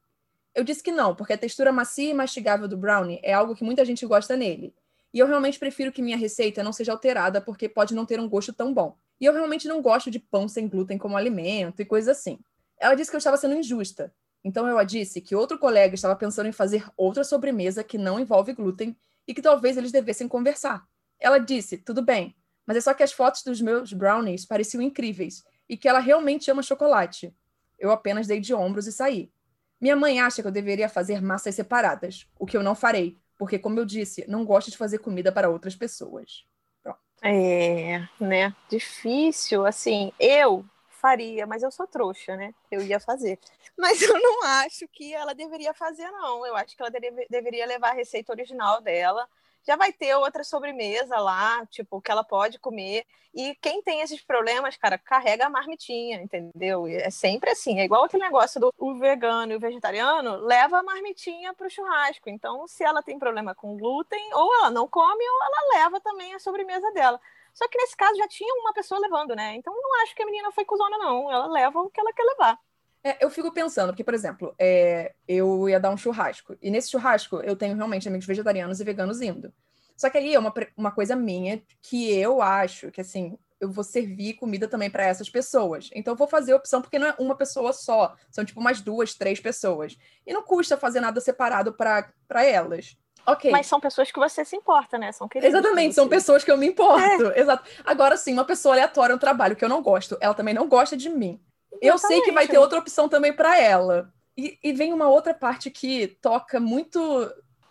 Eu 0.55 0.63
disse 0.63 0.81
que 0.81 0.91
não, 0.93 1.13
porque 1.13 1.33
a 1.33 1.37
textura 1.37 1.69
macia 1.69 2.11
e 2.11 2.13
mastigável 2.13 2.65
do 2.65 2.77
brownie 2.77 3.19
é 3.21 3.33
algo 3.33 3.57
que 3.57 3.63
muita 3.65 3.83
gente 3.83 4.05
gosta 4.05 4.37
nele. 4.37 4.73
E 5.13 5.19
eu 5.19 5.27
realmente 5.27 5.57
prefiro 5.57 5.91
que 5.91 6.01
minha 6.01 6.17
receita 6.17 6.63
não 6.63 6.71
seja 6.71 6.91
alterada, 6.91 7.41
porque 7.41 7.67
pode 7.67 7.95
não 7.95 8.05
ter 8.05 8.19
um 8.19 8.29
gosto 8.29 8.53
tão 8.53 8.73
bom. 8.73 8.95
E 9.19 9.25
eu 9.25 9.33
realmente 9.33 9.67
não 9.67 9.81
gosto 9.81 10.09
de 10.09 10.19
pão 10.19 10.47
sem 10.47 10.67
glúten 10.67 10.97
como 10.97 11.17
alimento 11.17 11.81
e 11.81 11.85
coisas 11.85 12.17
assim. 12.17 12.39
Ela 12.79 12.95
disse 12.95 13.09
que 13.09 13.15
eu 13.15 13.19
estava 13.19 13.37
sendo 13.37 13.55
injusta. 13.55 14.13
Então 14.43 14.67
eu 14.67 14.77
a 14.77 14.83
disse 14.83 15.19
que 15.19 15.35
outro 15.35 15.57
colega 15.59 15.93
estava 15.95 16.15
pensando 16.15 16.47
em 16.47 16.53
fazer 16.53 16.85
outra 16.95 17.23
sobremesa 17.23 17.83
que 17.83 17.97
não 17.97 18.19
envolve 18.19 18.53
glúten 18.53 18.95
e 19.27 19.33
que 19.33 19.41
talvez 19.41 19.75
eles 19.77 19.91
devessem 19.91 20.27
conversar. 20.27 20.87
Ela 21.19 21.37
disse: 21.37 21.77
tudo 21.77 22.01
bem, 22.01 22.35
mas 22.65 22.77
é 22.77 22.81
só 22.81 22.93
que 22.93 23.03
as 23.03 23.11
fotos 23.11 23.43
dos 23.43 23.59
meus 23.59 23.91
brownies 23.91 24.45
pareciam 24.45 24.81
incríveis 24.81 25.43
e 25.67 25.75
que 25.75 25.89
ela 25.89 25.99
realmente 25.99 26.49
ama 26.49 26.63
chocolate. 26.63 27.35
Eu 27.77 27.91
apenas 27.91 28.27
dei 28.27 28.39
de 28.39 28.53
ombros 28.53 28.87
e 28.87 28.91
saí. 28.91 29.31
Minha 29.79 29.95
mãe 29.95 30.19
acha 30.19 30.41
que 30.41 30.47
eu 30.47 30.51
deveria 30.51 30.89
fazer 30.89 31.21
massas 31.21 31.55
separadas, 31.55 32.27
o 32.37 32.45
que 32.45 32.55
eu 32.55 32.63
não 32.63 32.75
farei, 32.75 33.17
porque, 33.39 33.57
como 33.57 33.79
eu 33.79 33.85
disse, 33.85 34.25
não 34.27 34.43
gosto 34.43 34.69
de 34.69 34.75
fazer 34.75 34.99
comida 34.99 35.31
para 35.31 35.49
outras 35.49 35.73
pessoas. 35.73 36.45
Pronto. 36.83 36.99
É, 37.23 38.05
né? 38.19 38.53
Difícil. 38.69 39.65
Assim, 39.65 40.11
eu 40.19 40.65
faria, 40.89 41.47
mas 41.47 41.63
eu 41.63 41.71
sou 41.71 41.87
trouxa, 41.87 42.35
né? 42.35 42.53
Eu 42.69 42.81
ia 42.81 42.99
fazer. 42.99 43.39
Mas 43.77 44.01
eu 44.01 44.13
não 44.21 44.43
acho 44.43 44.85
que 44.89 45.13
ela 45.13 45.33
deveria 45.33 45.73
fazer, 45.73 46.11
não. 46.11 46.45
Eu 46.45 46.53
acho 46.57 46.75
que 46.75 46.81
ela 46.81 46.91
deve, 46.91 47.25
deveria 47.29 47.65
levar 47.65 47.91
a 47.91 47.93
receita 47.93 48.33
original 48.33 48.81
dela. 48.81 49.25
Já 49.67 49.75
vai 49.75 49.91
ter 49.93 50.15
outra 50.15 50.43
sobremesa 50.43 51.17
lá, 51.17 51.65
tipo, 51.67 52.01
que 52.01 52.11
ela 52.11 52.23
pode 52.23 52.59
comer. 52.59 53.05
E 53.33 53.55
quem 53.61 53.81
tem 53.83 54.01
esses 54.01 54.21
problemas, 54.21 54.75
cara, 54.75 54.97
carrega 54.97 55.45
a 55.45 55.49
marmitinha, 55.49 56.21
entendeu? 56.21 56.87
É 56.87 57.09
sempre 57.09 57.51
assim. 57.51 57.79
É 57.79 57.83
igual 57.83 58.03
aquele 58.03 58.23
negócio 58.23 58.59
do 58.59 58.73
o 58.77 58.95
vegano 58.95 59.53
e 59.53 59.55
o 59.55 59.59
vegetariano, 59.59 60.37
leva 60.37 60.79
a 60.79 60.83
marmitinha 60.83 61.53
pro 61.53 61.69
churrasco. 61.69 62.29
Então, 62.29 62.67
se 62.67 62.83
ela 62.83 63.03
tem 63.03 63.19
problema 63.19 63.53
com 63.53 63.77
glúten, 63.77 64.33
ou 64.33 64.55
ela 64.55 64.71
não 64.71 64.87
come, 64.87 65.23
ou 65.23 65.43
ela 65.43 65.79
leva 65.79 65.99
também 66.01 66.33
a 66.33 66.39
sobremesa 66.39 66.91
dela. 66.91 67.19
Só 67.53 67.67
que 67.67 67.77
nesse 67.77 67.95
caso 67.95 68.15
já 68.17 68.27
tinha 68.27 68.53
uma 68.55 68.73
pessoa 68.73 68.99
levando, 68.99 69.35
né? 69.35 69.55
Então 69.55 69.73
não 69.75 70.01
acho 70.03 70.15
que 70.15 70.23
a 70.23 70.25
menina 70.25 70.51
foi 70.51 70.65
cuzona, 70.65 70.97
não. 70.97 71.31
Ela 71.31 71.47
leva 71.47 71.79
o 71.81 71.89
que 71.89 71.99
ela 71.99 72.13
quer 72.13 72.23
levar. 72.23 72.57
É, 73.03 73.23
eu 73.23 73.29
fico 73.29 73.51
pensando, 73.51 73.89
porque, 73.89 74.03
por 74.03 74.13
exemplo, 74.13 74.53
é, 74.59 75.13
eu 75.27 75.69
ia 75.69 75.79
dar 75.79 75.89
um 75.89 75.97
churrasco. 75.97 76.55
E 76.61 76.69
nesse 76.69 76.91
churrasco 76.91 77.37
eu 77.37 77.55
tenho 77.55 77.75
realmente 77.75 78.07
amigos 78.07 78.27
vegetarianos 78.27 78.79
e 78.79 78.83
veganos 78.83 79.21
indo. 79.21 79.53
Só 79.95 80.09
que 80.09 80.17
aí 80.17 80.33
é 80.33 80.39
uma, 80.39 80.53
uma 80.77 80.91
coisa 80.91 81.15
minha 81.15 81.61
que 81.81 82.13
eu 82.13 82.41
acho 82.41 82.91
que, 82.91 83.01
assim, 83.01 83.37
eu 83.59 83.69
vou 83.69 83.83
servir 83.83 84.35
comida 84.35 84.67
também 84.67 84.89
para 84.89 85.03
essas 85.03 85.29
pessoas. 85.29 85.89
Então 85.93 86.13
eu 86.13 86.17
vou 86.17 86.27
fazer 86.27 86.53
a 86.53 86.55
opção 86.55 86.81
porque 86.81 86.97
não 86.97 87.07
é 87.07 87.15
uma 87.19 87.35
pessoa 87.35 87.73
só, 87.73 88.15
são 88.31 88.45
tipo 88.45 88.59
umas 88.59 88.81
duas, 88.81 89.13
três 89.13 89.39
pessoas. 89.39 89.97
E 90.25 90.33
não 90.33 90.41
custa 90.43 90.77
fazer 90.77 91.01
nada 91.01 91.19
separado 91.19 91.73
para 91.73 92.45
elas. 92.45 92.97
Ok. 93.25 93.51
Mas 93.51 93.67
são 93.67 93.79
pessoas 93.79 94.11
que 94.11 94.19
você 94.19 94.45
se 94.45 94.55
importa, 94.55 94.97
né? 94.97 95.11
São 95.11 95.27
queridos. 95.27 95.53
Exatamente, 95.53 95.93
são 95.93 96.07
pessoas 96.07 96.43
que 96.43 96.51
eu 96.51 96.57
me 96.57 96.67
importo. 96.67 97.27
É. 97.31 97.39
Exato. 97.39 97.69
Agora 97.85 98.15
sim, 98.15 98.33
uma 98.33 98.45
pessoa 98.45 98.73
aleatória 98.73 99.13
no 99.13 99.19
trabalho 99.19 99.55
que 99.55 99.63
eu 99.63 99.69
não 99.69 99.83
gosto, 99.83 100.17
ela 100.21 100.33
também 100.33 100.53
não 100.53 100.67
gosta 100.67 100.95
de 100.95 101.09
mim. 101.09 101.39
Eu 101.81 101.97
sei 101.97 102.21
que 102.21 102.31
vai 102.31 102.47
ter 102.47 102.57
outra 102.57 102.79
opção 102.79 103.07
também 103.07 103.33
para 103.33 103.59
ela. 103.59 104.11
E, 104.37 104.57
e, 104.63 104.73
vem 104.73 104.93
uma 104.93 105.09
outra 105.09 105.33
parte 105.33 105.69
que 105.69 106.07
toca 106.21 106.59
muito 106.59 106.99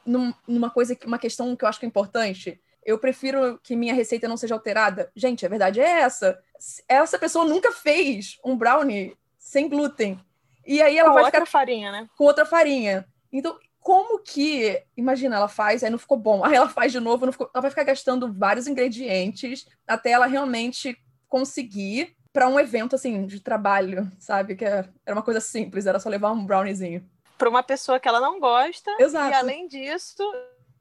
num, 0.05 0.33
numa 0.47 0.69
coisa, 0.69 0.97
uma 1.06 1.19
questão 1.19 1.56
que 1.56 1.65
eu 1.65 1.69
acho 1.69 1.81
que 1.81 1.87
é 1.87 1.89
importante. 1.89 2.61
Eu 2.85 2.99
prefiro 2.99 3.59
que 3.62 3.75
minha 3.75 3.95
receita 3.95 4.29
não 4.29 4.37
seja 4.37 4.55
alterada. 4.55 5.11
Gente, 5.17 5.47
a 5.47 5.49
verdade 5.49 5.81
é 5.81 6.00
essa. 6.00 6.39
Essa 6.87 7.19
pessoa 7.19 7.45
nunca 7.45 7.73
fez 7.73 8.39
um 8.45 8.56
brownie 8.56 9.17
sem 9.39 9.69
glúten. 9.69 10.21
E 10.67 10.83
aí 10.83 10.99
ela 10.99 11.09
com 11.09 11.15
vai 11.15 11.25
outra 11.25 11.41
ficar 11.41 11.50
farinha, 11.50 11.91
né? 11.91 12.09
Com 12.17 12.25
outra 12.25 12.45
farinha. 12.45 13.06
Então, 13.33 13.59
como 13.81 14.19
que, 14.19 14.83
imagina, 14.95 15.37
ela 15.37 15.49
faz, 15.49 15.83
aí 15.83 15.89
não 15.89 15.99
ficou 15.99 16.19
bom, 16.19 16.45
aí 16.45 16.55
ela 16.55 16.69
faz 16.69 16.93
de 16.93 17.00
novo, 17.00 17.33
ficou, 17.33 17.50
ela 17.55 17.62
vai 17.62 17.71
ficar 17.71 17.85
gastando 17.85 18.31
vários 18.31 18.67
ingredientes 18.67 19.67
até 19.87 20.11
ela 20.11 20.27
realmente 20.27 20.95
conseguir 21.27 22.15
para 22.38 22.49
um 22.49 22.61
evento 22.61 22.94
assim 22.94 23.26
de 23.26 23.40
trabalho, 23.40 24.08
sabe? 24.17 24.55
Que 24.55 24.64
era 24.64 24.88
uma 25.08 25.23
coisa 25.23 25.40
simples, 25.40 25.87
era 25.87 25.99
só 25.99 26.08
levar 26.08 26.31
um 26.31 26.46
browniezinho. 26.46 27.05
Para 27.37 27.49
uma 27.49 27.64
pessoa 27.64 27.99
que 27.99 28.06
ela 28.06 28.20
não 28.20 28.38
gosta. 28.38 28.94
Exato. 29.00 29.32
E 29.32 29.35
além 29.35 29.67
disso, 29.67 30.23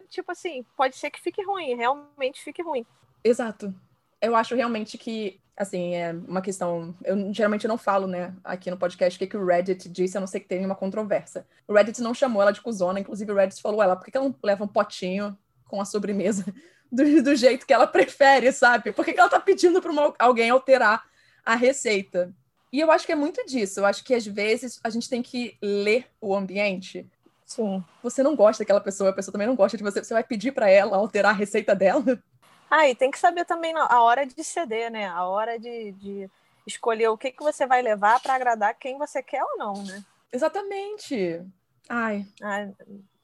tipo 0.08 0.32
assim, 0.32 0.64
pode 0.78 0.96
ser 0.96 1.10
que 1.10 1.20
fique 1.20 1.44
ruim, 1.44 1.74
realmente 1.74 2.44
fique 2.44 2.62
ruim. 2.62 2.86
Exato. 3.24 3.74
Eu 4.22 4.36
acho 4.36 4.54
realmente 4.54 5.00
que 5.00 5.42
assim, 5.58 5.96
é 5.96 6.14
uma 6.28 6.44
questão. 6.44 6.96
Eu 7.04 7.34
geralmente 7.34 7.68
não 7.68 7.76
falo, 7.76 8.06
né, 8.06 8.36
aqui 8.44 8.70
no 8.70 8.78
podcast, 8.78 9.18
o 9.18 9.20
que, 9.20 9.26
que 9.26 9.38
o 9.38 9.44
Reddit 9.44 9.90
disse, 9.90 10.16
a 10.16 10.20
não 10.20 10.28
ser 10.28 10.42
que 10.42 10.48
tenha 10.48 10.64
uma 10.64 10.76
controvérsia. 10.76 11.44
O 11.68 11.74
Reddit 11.74 12.00
não 12.04 12.14
chamou 12.14 12.40
ela 12.40 12.54
de 12.54 12.62
cuzona, 12.62 13.00
inclusive 13.00 13.32
o 13.32 13.36
Reddit 13.36 13.60
falou 13.64 13.82
ela, 13.82 13.96
por 13.96 14.06
que, 14.06 14.12
que 14.12 14.18
ela 14.18 14.28
não 14.28 14.36
leva 14.44 14.64
um 14.64 14.68
potinho 14.68 15.36
com 15.66 15.82
a 15.82 15.86
sobremesa 15.86 16.46
do, 16.92 17.24
do 17.24 17.36
jeito 17.36 17.66
que 17.66 17.74
ela 17.74 17.88
prefere, 17.88 18.52
sabe? 18.52 18.92
Por 18.92 19.04
que, 19.04 19.12
que 19.12 19.20
ela 19.20 19.28
tá 19.28 19.40
pedindo 19.40 19.82
para 19.82 19.92
alguém 20.20 20.52
alterar 20.52 21.04
a 21.48 21.56
receita? 21.56 22.34
E 22.72 22.80
eu 22.82 22.92
acho 22.92 23.06
que 23.06 23.12
é 23.14 23.16
muito 23.16 23.46
disso. 23.46 23.80
Eu 23.80 23.86
acho 23.86 24.04
que 24.04 24.14
às 24.14 24.26
vezes 24.26 24.80
a 24.84 24.90
gente 24.90 25.10
tem 25.10 25.24
que 25.24 25.58
ler 25.62 26.06
o 26.20 26.36
ambiente. 26.36 27.08
Sim. 27.46 27.82
Você 28.04 28.22
não 28.22 28.36
gosta 28.36 28.64
daquela 28.64 28.82
pessoa, 28.82 29.12
a 29.12 29.14
pessoa 29.14 29.32
também 29.32 29.48
não 29.48 29.56
gosta 29.56 29.78
de 29.78 29.84
você. 29.84 30.04
Você 30.04 30.14
vai 30.14 30.24
pedir 30.24 30.52
para 30.52 30.70
ela 30.70 30.98
alterar 30.98 31.32
a 31.32 31.38
receita 31.38 31.74
dela? 31.74 32.22
Ah, 32.70 32.90
e 32.90 32.94
tem 32.94 33.10
que 33.10 33.18
saber 33.18 33.46
também 33.46 33.74
a 33.78 34.02
hora 34.02 34.26
de 34.26 34.44
ceder, 34.44 34.92
né? 34.92 35.08
A 35.08 35.26
hora 35.26 35.58
de, 35.58 35.94
de 35.94 36.30
escolher 36.66 37.08
o 37.08 37.18
que, 37.18 37.32
que 37.32 37.42
você 37.42 37.66
vai 37.66 37.82
levar 37.82 38.20
para 38.20 38.36
agradar 38.36 38.76
quem 38.76 38.98
você 38.98 39.24
quer 39.24 39.42
ou 39.42 39.58
não, 39.58 39.84
né? 39.84 40.04
Exatamente. 40.34 41.42
Ai. 41.88 42.26
Ai. 42.44 42.74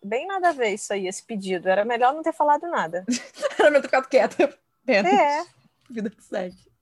Bem 0.02 0.26
nada 0.26 0.50
a 0.50 0.54
ver 0.54 0.70
isso 0.70 0.94
aí, 0.94 1.08
esse 1.08 1.22
pedido. 1.22 1.68
Era 1.68 1.84
melhor 1.84 2.14
não 2.14 2.24
ter 2.24 2.34
falado 2.34 2.66
nada. 2.70 3.04
Era 3.60 3.70
melhor 3.70 3.82
ter 3.82 3.88
ficado 3.90 4.08
quieta. 4.08 4.58
É. 4.88 5.46
Vida 5.90 6.10
que 6.10 6.24
segue. 6.24 6.73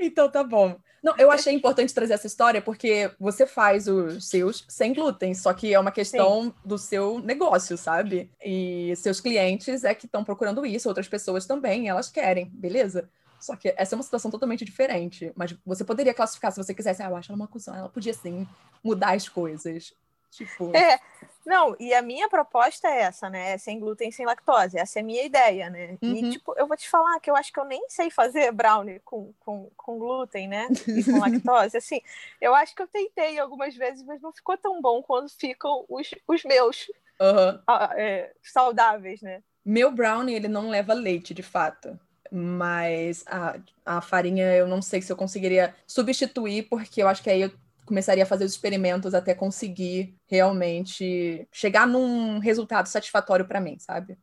Então 0.00 0.30
tá 0.30 0.42
bom. 0.42 0.76
Não, 1.02 1.14
eu 1.16 1.30
achei 1.30 1.54
importante 1.54 1.94
trazer 1.94 2.14
essa 2.14 2.26
história 2.26 2.60
porque 2.60 3.10
você 3.18 3.46
faz 3.46 3.86
os 3.86 4.28
seus 4.28 4.64
sem 4.68 4.92
glúten, 4.92 5.34
só 5.34 5.52
que 5.52 5.72
é 5.72 5.78
uma 5.78 5.90
questão 5.90 6.44
Sim. 6.44 6.54
do 6.64 6.76
seu 6.76 7.18
negócio, 7.20 7.76
sabe? 7.76 8.30
E 8.44 8.94
seus 8.96 9.20
clientes 9.20 9.84
é 9.84 9.94
que 9.94 10.06
estão 10.06 10.22
procurando 10.24 10.64
isso, 10.66 10.88
outras 10.88 11.08
pessoas 11.08 11.46
também, 11.46 11.88
elas 11.88 12.10
querem, 12.10 12.50
beleza? 12.52 13.08
Só 13.38 13.56
que 13.56 13.72
essa 13.76 13.94
é 13.94 13.96
uma 13.96 14.02
situação 14.02 14.30
totalmente 14.30 14.64
diferente. 14.64 15.32
Mas 15.34 15.56
você 15.64 15.82
poderia 15.82 16.12
classificar, 16.12 16.52
se 16.52 16.62
você 16.62 16.74
quisesse, 16.74 17.02
ah, 17.02 17.08
eu 17.08 17.16
acho 17.16 17.32
ela 17.32 17.40
uma 17.40 17.48
cuzão, 17.48 17.74
ela 17.74 17.88
podia 17.88 18.12
sim 18.12 18.46
mudar 18.84 19.14
as 19.14 19.26
coisas. 19.28 19.94
Tipo. 20.30 20.74
É, 20.76 20.98
não, 21.44 21.74
e 21.80 21.92
a 21.94 22.02
minha 22.02 22.28
proposta 22.28 22.86
é 22.88 23.00
essa, 23.02 23.28
né? 23.28 23.52
É 23.52 23.58
sem 23.58 23.80
glúten, 23.80 24.10
sem 24.10 24.26
lactose. 24.26 24.78
Essa 24.78 24.98
é 24.98 25.02
a 25.02 25.04
minha 25.04 25.24
ideia, 25.24 25.70
né? 25.70 25.98
Uhum. 26.00 26.14
E, 26.14 26.30
tipo, 26.30 26.54
eu 26.56 26.66
vou 26.66 26.76
te 26.76 26.88
falar 26.88 27.18
que 27.18 27.30
eu 27.30 27.36
acho 27.36 27.52
que 27.52 27.58
eu 27.58 27.64
nem 27.64 27.88
sei 27.88 28.10
fazer 28.10 28.52
brownie 28.52 29.00
com, 29.00 29.32
com, 29.40 29.70
com 29.76 29.98
glúten, 29.98 30.48
né? 30.48 30.68
E 30.86 31.02
com 31.02 31.18
lactose. 31.18 31.76
Assim, 31.76 32.00
eu 32.40 32.54
acho 32.54 32.74
que 32.74 32.82
eu 32.82 32.88
tentei 32.88 33.38
algumas 33.38 33.74
vezes, 33.74 34.04
mas 34.04 34.20
não 34.20 34.32
ficou 34.32 34.56
tão 34.56 34.80
bom 34.80 35.02
quando 35.02 35.28
ficam 35.30 35.84
os, 35.88 36.10
os 36.28 36.44
meus 36.44 36.86
uhum. 37.20 37.58
é, 37.96 38.32
saudáveis, 38.42 39.20
né? 39.22 39.42
Meu 39.64 39.90
brownie, 39.90 40.34
ele 40.34 40.48
não 40.48 40.70
leva 40.70 40.92
leite, 40.94 41.34
de 41.34 41.42
fato. 41.42 41.98
Mas 42.30 43.24
a, 43.26 43.58
a 43.84 44.00
farinha 44.00 44.54
eu 44.54 44.68
não 44.68 44.80
sei 44.80 45.02
se 45.02 45.12
eu 45.12 45.16
conseguiria 45.16 45.74
substituir, 45.84 46.68
porque 46.68 47.02
eu 47.02 47.08
acho 47.08 47.22
que 47.22 47.30
aí 47.30 47.42
eu 47.42 47.50
começaria 47.90 48.22
a 48.22 48.26
fazer 48.26 48.44
os 48.44 48.52
experimentos 48.52 49.14
até 49.14 49.34
conseguir 49.34 50.14
realmente 50.28 51.44
chegar 51.50 51.88
num 51.88 52.38
resultado 52.38 52.86
satisfatório 52.86 53.44
para 53.44 53.60
mim, 53.60 53.76
sabe? 53.80 54.16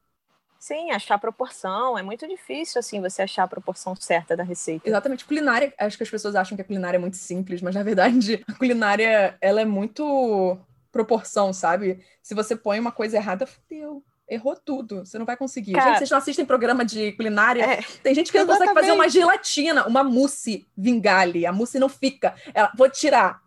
Sim, 0.58 0.90
achar 0.92 1.16
a 1.16 1.20
proporção. 1.20 1.98
É 1.98 2.02
muito 2.02 2.26
difícil, 2.26 2.80
assim, 2.80 3.02
você 3.02 3.24
achar 3.24 3.44
a 3.44 3.48
proporção 3.48 3.94
certa 3.94 4.38
da 4.38 4.44
receita. 4.44 4.88
Exatamente. 4.88 5.26
Culinária, 5.26 5.74
acho 5.78 5.98
que 5.98 6.04
as 6.04 6.10
pessoas 6.10 6.34
acham 6.34 6.56
que 6.56 6.62
a 6.62 6.66
culinária 6.66 6.98
é 6.98 7.00
muito 7.00 7.18
simples, 7.18 7.62
mas 7.62 7.76
na 7.76 7.84
verdade 7.84 8.42
a 8.48 8.54
culinária, 8.54 9.38
ela 9.42 9.60
é 9.60 9.66
muito 9.66 10.58
proporção, 10.90 11.52
sabe? 11.52 12.00
Se 12.24 12.34
você 12.34 12.56
põe 12.56 12.80
uma 12.80 12.92
coisa 12.92 13.18
errada, 13.18 13.46
fudeu. 13.46 14.02
Errou 14.30 14.56
tudo, 14.56 15.06
você 15.06 15.20
não 15.20 15.26
vai 15.26 15.36
conseguir. 15.36 15.74
Cara, 15.74 15.90
gente, 15.90 16.00
vocês 16.00 16.10
não 16.10 16.18
assistem 16.18 16.46
programa 16.46 16.86
de 16.86 17.12
culinária? 17.14 17.64
É, 17.64 17.82
Tem 18.02 18.16
gente 18.16 18.32
que 18.32 18.38
não 18.38 18.48
consegue 18.48 18.74
fazer 18.74 18.92
uma 18.92 19.10
gelatina, 19.10 19.86
uma 19.88 20.04
mousse 20.04 20.68
vingale. 20.76 21.46
A 21.46 21.52
mousse 21.54 21.80
não 21.80 21.90
fica. 21.90 22.34
Ela, 22.54 22.72
vou 22.76 22.90
tirar. 22.90 23.42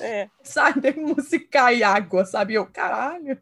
É. 0.00 0.28
Sabe? 0.42 0.92
Mousse 0.92 1.38
cai 1.40 1.82
água, 1.82 2.24
sabe? 2.24 2.54
Eu, 2.54 2.66
caralho. 2.66 3.38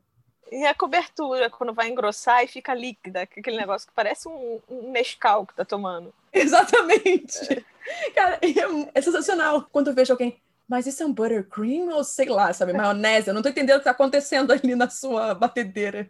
E 0.50 0.64
a 0.64 0.74
cobertura, 0.74 1.50
quando 1.50 1.74
vai 1.74 1.88
engrossar 1.88 2.44
e 2.44 2.48
fica 2.48 2.74
líquida, 2.74 3.22
aquele 3.22 3.56
negócio 3.56 3.88
que 3.88 3.94
parece 3.94 4.28
um, 4.28 4.60
um 4.68 4.90
Nescau 4.90 5.46
que 5.46 5.54
tá 5.54 5.64
tomando. 5.64 6.14
Exatamente. 6.32 7.52
É. 7.52 8.10
Cara, 8.14 8.38
é, 8.40 8.98
é, 8.98 9.00
sensacional. 9.00 9.66
Quando 9.72 9.88
eu 9.88 9.94
vejo 9.94 10.12
alguém, 10.12 10.40
mas 10.68 10.86
isso 10.86 11.02
é 11.02 11.06
um 11.06 11.12
buttercream 11.12 11.88
ou 11.88 12.04
sei 12.04 12.28
lá, 12.28 12.52
sabe, 12.52 12.72
maionese? 12.72 13.28
Eu 13.28 13.34
não 13.34 13.42
tô 13.42 13.48
entendendo 13.48 13.76
o 13.76 13.78
que 13.80 13.84
tá 13.84 13.90
acontecendo 13.90 14.52
ali 14.52 14.74
na 14.74 14.88
sua 14.88 15.34
batedeira. 15.34 16.08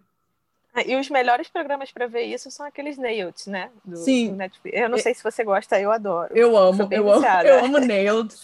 Ah, 0.75 0.83
e 0.85 0.97
os 0.97 1.09
melhores 1.09 1.49
programas 1.49 1.93
para 1.93 2.09
ver 2.09 2.23
isso 2.23 2.51
são 2.51 2.67
aqueles 2.67 2.99
Nailed, 2.99 3.49
né? 3.49 3.71
Do, 3.85 3.97
Sim. 3.97 4.31
Do 4.31 4.37
Netflix. 4.37 4.77
Eu 4.77 4.89
não 4.89 4.99
sei 4.99 5.15
se 5.15 5.23
você 5.23 5.45
gosta, 5.45 5.81
eu 5.81 5.93
adoro. 5.93 6.37
Eu 6.37 6.57
amo, 6.57 6.89
eu 6.91 7.13
amo, 7.13 7.25
eu 7.45 7.65
amo 7.65 7.79
Nailed. 7.79 8.35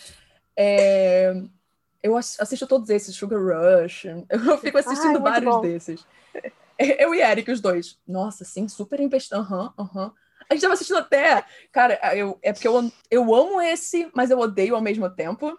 É, 0.57 1.35
eu 2.03 2.17
assisto 2.17 2.67
todos 2.67 2.89
esses, 2.91 3.15
Sugar 3.15 3.41
Rush. 3.41 4.05
Eu 4.31 4.59
fico 4.59 4.79
assistindo 4.79 5.17
Ai, 5.17 5.23
vários 5.23 5.55
bom. 5.55 5.61
desses. 5.61 6.07
Eu 6.79 7.15
e 7.15 7.21
Eric, 7.21 7.51
os 7.51 7.61
dois. 7.61 7.99
Nossa, 8.09 8.45
sim, 8.45 8.67
super 8.67 9.01
investindo. 9.01 9.39
Aham, 9.39 9.75
uhum, 9.79 9.85
aham. 9.85 10.05
Uhum. 10.07 10.13
A 10.49 10.55
gente 10.55 10.63
tava 10.63 10.75
assistindo 10.75 10.99
até. 10.99 11.45
Cara, 11.71 12.01
eu, 12.17 12.39
é 12.43 12.53
porque 12.53 12.67
eu, 12.67 12.91
eu 13.11 13.35
amo 13.35 13.61
esse, 13.61 14.11
mas 14.15 14.31
eu 14.31 14.39
odeio 14.39 14.75
ao 14.75 14.81
mesmo 14.81 15.09
tempo. 15.09 15.57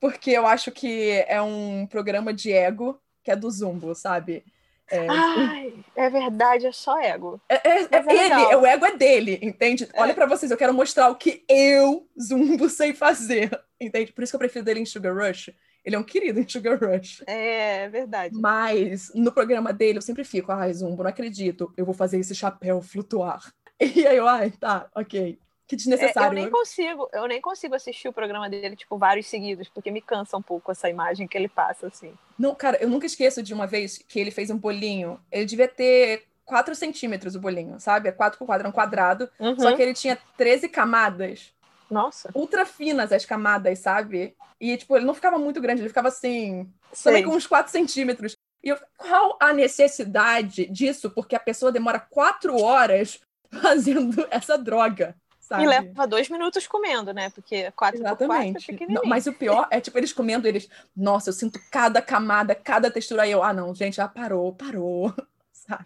Porque 0.00 0.30
eu 0.30 0.46
acho 0.46 0.70
que 0.70 1.24
é 1.28 1.40
um 1.42 1.86
programa 1.86 2.32
de 2.32 2.52
ego 2.52 3.00
que 3.22 3.30
é 3.30 3.36
do 3.36 3.50
Zumbo, 3.50 3.94
sabe? 3.94 4.44
É, 4.94 5.06
Ai, 5.08 5.74
é 5.96 6.08
verdade, 6.08 6.66
é 6.66 6.72
só 6.72 7.00
ego. 7.00 7.40
É, 7.48 7.54
é, 7.68 7.82
é, 7.82 7.88
é 7.90 8.24
ele, 8.24 8.56
o 8.56 8.64
ego 8.64 8.86
é 8.86 8.96
dele, 8.96 9.40
entende? 9.42 9.88
Olha 9.96 10.14
para 10.14 10.26
vocês, 10.26 10.50
eu 10.50 10.56
quero 10.56 10.72
mostrar 10.72 11.08
o 11.10 11.16
que 11.16 11.44
eu, 11.48 12.08
Zumbo, 12.20 12.68
sei 12.68 12.94
fazer, 12.94 13.50
entende? 13.80 14.12
Por 14.12 14.22
isso 14.22 14.30
que 14.32 14.36
eu 14.36 14.40
prefiro 14.40 14.64
dele 14.64 14.80
em 14.80 14.86
Sugar 14.86 15.16
Rush. 15.16 15.50
Ele 15.84 15.96
é 15.96 15.98
um 15.98 16.04
querido 16.04 16.38
em 16.38 16.48
Sugar 16.48 16.78
Rush. 16.78 17.22
É, 17.26 17.84
é 17.84 17.88
verdade. 17.88 18.38
Mas 18.40 19.10
no 19.14 19.32
programa 19.32 19.72
dele 19.72 19.98
eu 19.98 20.02
sempre 20.02 20.22
fico, 20.22 20.52
ai, 20.52 20.72
Zumbo, 20.72 21.02
não 21.02 21.10
acredito, 21.10 21.72
eu 21.76 21.84
vou 21.84 21.94
fazer 21.94 22.18
esse 22.20 22.34
chapéu 22.34 22.80
flutuar. 22.80 23.42
E 23.80 24.06
aí 24.06 24.16
eu, 24.16 24.26
ai, 24.28 24.52
tá, 24.52 24.88
ok. 24.94 25.36
Que 25.66 25.76
desnecessário. 25.76 26.28
É, 26.28 26.40
eu 26.40 26.44
nem 26.44 26.50
consigo, 26.50 27.08
eu 27.12 27.26
nem 27.26 27.40
consigo 27.40 27.74
assistir 27.74 28.06
o 28.08 28.12
programa 28.12 28.48
dele, 28.48 28.76
tipo, 28.76 28.96
vários 28.96 29.26
seguidos, 29.26 29.68
porque 29.68 29.90
me 29.90 30.00
cansa 30.00 30.36
um 30.36 30.42
pouco 30.42 30.70
essa 30.70 30.88
imagem 30.88 31.26
que 31.26 31.36
ele 31.36 31.48
passa, 31.48 31.88
assim. 31.88 32.14
Não, 32.38 32.54
cara, 32.54 32.78
eu 32.80 32.88
nunca 32.88 33.06
esqueço 33.06 33.42
de 33.42 33.54
uma 33.54 33.66
vez 33.66 33.98
que 33.98 34.18
ele 34.18 34.30
fez 34.30 34.50
um 34.50 34.58
bolinho. 34.58 35.20
Ele 35.30 35.44
devia 35.44 35.68
ter 35.68 36.24
4 36.44 36.74
centímetros 36.74 37.34
o 37.34 37.40
bolinho, 37.40 37.78
sabe? 37.80 38.08
É 38.08 38.12
4 38.12 38.38
por 38.38 38.46
4, 38.46 38.66
é 38.66 38.68
um 38.68 38.72
quadrado. 38.72 39.28
Uhum. 39.38 39.58
Só 39.58 39.74
que 39.74 39.82
ele 39.82 39.94
tinha 39.94 40.18
13 40.36 40.68
camadas. 40.68 41.52
Nossa. 41.90 42.30
Ultra 42.34 42.66
finas 42.66 43.12
as 43.12 43.24
camadas, 43.24 43.78
sabe? 43.78 44.34
E, 44.60 44.76
tipo, 44.76 44.96
ele 44.96 45.04
não 45.04 45.14
ficava 45.14 45.38
muito 45.38 45.60
grande, 45.60 45.82
ele 45.82 45.88
ficava 45.88 46.08
assim, 46.08 46.68
Sei. 46.92 47.12
também 47.12 47.24
com 47.24 47.36
uns 47.36 47.46
4 47.46 47.70
centímetros. 47.70 48.36
E 48.62 48.68
eu, 48.68 48.78
qual 48.96 49.36
a 49.40 49.52
necessidade 49.52 50.66
disso? 50.66 51.10
Porque 51.10 51.36
a 51.36 51.40
pessoa 51.40 51.70
demora 51.70 52.00
4 52.00 52.60
horas 52.60 53.20
fazendo 53.62 54.26
essa 54.30 54.56
droga. 54.56 55.14
Sabe? 55.44 55.62
E 55.62 55.66
leva 55.66 56.06
dois 56.06 56.30
minutos 56.30 56.66
comendo, 56.66 57.12
né? 57.12 57.28
Porque 57.28 57.70
quatro 57.72 58.00
Exatamente. 58.00 58.66
por 58.66 58.78
quatro 58.78 59.04
é 59.04 59.06
Mas 59.06 59.26
o 59.26 59.32
pior 59.32 59.68
é, 59.70 59.78
tipo, 59.78 59.98
eles 59.98 60.10
comendo, 60.10 60.48
eles... 60.48 60.70
Nossa, 60.96 61.28
eu 61.28 61.34
sinto 61.34 61.60
cada 61.70 62.00
camada, 62.00 62.54
cada 62.54 62.90
textura. 62.90 63.24
Aí 63.24 63.30
eu, 63.30 63.42
ah, 63.42 63.52
não, 63.52 63.74
gente, 63.74 63.96
já 63.96 64.08
parou, 64.08 64.54
parou. 64.54 65.12
Sabe? 65.52 65.84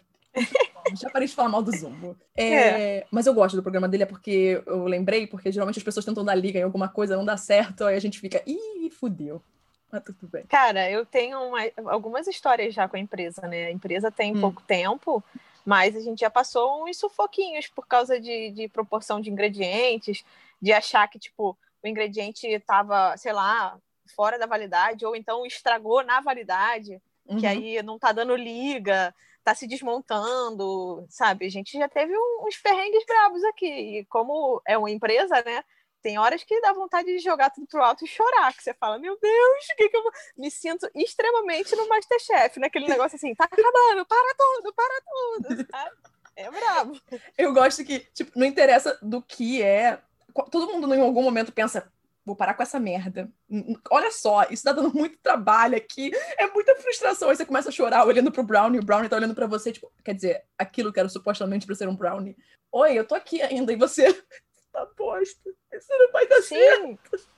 já 0.94 1.10
parei 1.10 1.26
de 1.26 1.34
falar 1.34 1.48
mal 1.48 1.60
do 1.60 1.76
Zumbo. 1.76 2.16
É, 2.36 2.52
é. 2.98 3.06
Mas 3.10 3.26
eu 3.26 3.34
gosto 3.34 3.56
do 3.56 3.62
programa 3.62 3.88
dele, 3.88 4.04
é 4.04 4.06
porque 4.06 4.62
eu 4.64 4.84
lembrei, 4.84 5.26
porque 5.26 5.50
geralmente 5.50 5.78
as 5.78 5.82
pessoas 5.82 6.04
tentam 6.04 6.24
dar 6.24 6.36
liga 6.36 6.60
em 6.60 6.62
alguma 6.62 6.88
coisa, 6.88 7.16
não 7.16 7.24
dá 7.24 7.36
certo, 7.36 7.84
aí 7.84 7.96
a 7.96 8.00
gente 8.00 8.20
fica, 8.20 8.40
ih, 8.46 8.88
fudeu. 8.90 9.42
Mas 9.90 10.04
tudo 10.04 10.28
bem. 10.30 10.44
Cara, 10.46 10.88
eu 10.88 11.04
tenho 11.04 11.36
uma, 11.40 11.60
algumas 11.90 12.28
histórias 12.28 12.74
já 12.74 12.86
com 12.86 12.96
a 12.96 13.00
empresa, 13.00 13.42
né? 13.48 13.66
A 13.66 13.72
empresa 13.72 14.08
tem 14.08 14.36
hum. 14.36 14.40
pouco 14.40 14.62
tempo, 14.62 15.24
mas 15.68 15.94
a 15.94 16.00
gente 16.00 16.20
já 16.20 16.30
passou 16.30 16.87
uns 16.88 16.96
sufoquinhos 16.96 17.66
por 17.66 17.87
causa 17.87 18.18
de, 18.18 18.50
de 18.52 18.68
proporção 18.68 19.20
de 19.20 19.28
ingredientes, 19.28 20.25
de 20.62 20.72
achar 20.72 21.06
que, 21.08 21.18
tipo, 21.18 21.54
o 21.84 21.87
ingrediente 21.87 22.46
estava, 22.46 23.14
sei 23.18 23.34
lá, 23.34 23.78
fora 24.16 24.38
da 24.38 24.46
validade, 24.46 25.04
ou 25.04 25.14
então 25.14 25.44
estragou 25.44 26.02
na 26.02 26.22
validade, 26.22 27.02
uhum. 27.26 27.37
que 27.37 27.46
aí 27.46 27.82
não 27.82 27.98
tá 27.98 28.12
dando 28.12 28.34
liga, 28.34 29.14
tá 29.44 29.54
se 29.54 29.66
desmontando, 29.66 31.04
sabe? 31.10 31.44
A 31.44 31.50
gente 31.50 31.76
já 31.76 31.87
teve 31.87 32.14
uns 32.16 32.54
ferrengues 32.54 33.04
bravos 33.04 33.44
aqui. 33.44 33.98
E 33.98 34.04
como 34.06 34.62
é 34.66 34.78
uma 34.78 34.90
empresa, 34.90 35.42
né? 35.44 35.62
Tem 36.02 36.18
horas 36.18 36.44
que 36.44 36.60
dá 36.60 36.72
vontade 36.72 37.08
de 37.08 37.18
jogar 37.18 37.50
tudo 37.50 37.66
pro 37.66 37.82
alto 37.82 38.04
e 38.04 38.08
chorar, 38.08 38.54
que 38.54 38.62
você 38.62 38.72
fala, 38.74 38.98
meu 38.98 39.18
Deus, 39.20 39.64
o 39.72 39.76
que, 39.76 39.88
que 39.88 39.96
eu 39.96 40.02
vou... 40.02 40.12
Me 40.36 40.50
sinto 40.50 40.88
extremamente 40.94 41.74
no 41.74 41.88
Masterchef, 41.88 42.60
naquele 42.60 42.86
negócio 42.86 43.16
assim, 43.16 43.34
tá 43.34 43.44
acabando, 43.44 44.06
para 44.06 44.34
tudo, 44.36 44.74
para 44.74 45.00
tudo, 45.00 45.66
sabe? 45.70 45.96
É 46.36 46.50
bravo. 46.50 47.00
Eu 47.36 47.52
gosto 47.52 47.84
que, 47.84 47.98
tipo, 48.14 48.30
não 48.38 48.46
interessa 48.46 48.96
do 49.02 49.20
que 49.20 49.60
é. 49.60 50.00
Todo 50.52 50.72
mundo 50.72 50.94
em 50.94 51.00
algum 51.00 51.22
momento 51.22 51.50
pensa, 51.50 51.92
vou 52.24 52.36
parar 52.36 52.54
com 52.54 52.62
essa 52.62 52.78
merda. 52.78 53.28
Olha 53.90 54.12
só, 54.12 54.44
isso 54.48 54.62
tá 54.62 54.72
dando 54.72 54.94
muito 54.94 55.18
trabalho 55.18 55.76
aqui, 55.76 56.12
é 56.36 56.46
muita 56.46 56.76
frustração. 56.76 57.28
Aí 57.28 57.36
você 57.36 57.44
começa 57.44 57.70
a 57.70 57.72
chorar 57.72 58.06
olhando 58.06 58.30
pro 58.30 58.44
Brownie, 58.44 58.78
o 58.78 58.84
Brownie 58.84 59.08
tá 59.08 59.16
olhando 59.16 59.34
para 59.34 59.48
você, 59.48 59.72
tipo, 59.72 59.90
quer 60.04 60.14
dizer, 60.14 60.44
aquilo 60.56 60.92
que 60.92 61.00
era 61.00 61.08
supostamente 61.08 61.66
pra 61.66 61.74
ser 61.74 61.88
um 61.88 61.96
Brownie. 61.96 62.36
Oi, 62.70 62.92
eu 62.92 63.04
tô 63.04 63.16
aqui 63.16 63.42
ainda, 63.42 63.72
e 63.72 63.76
você 63.76 64.14
tá 64.72 64.87
bosta. 64.96 65.50
Isso 65.72 65.88
não 65.90 66.12
vai 66.12 66.26
dar 66.26 66.42
Sim. 66.42 66.56
certo. 66.56 67.28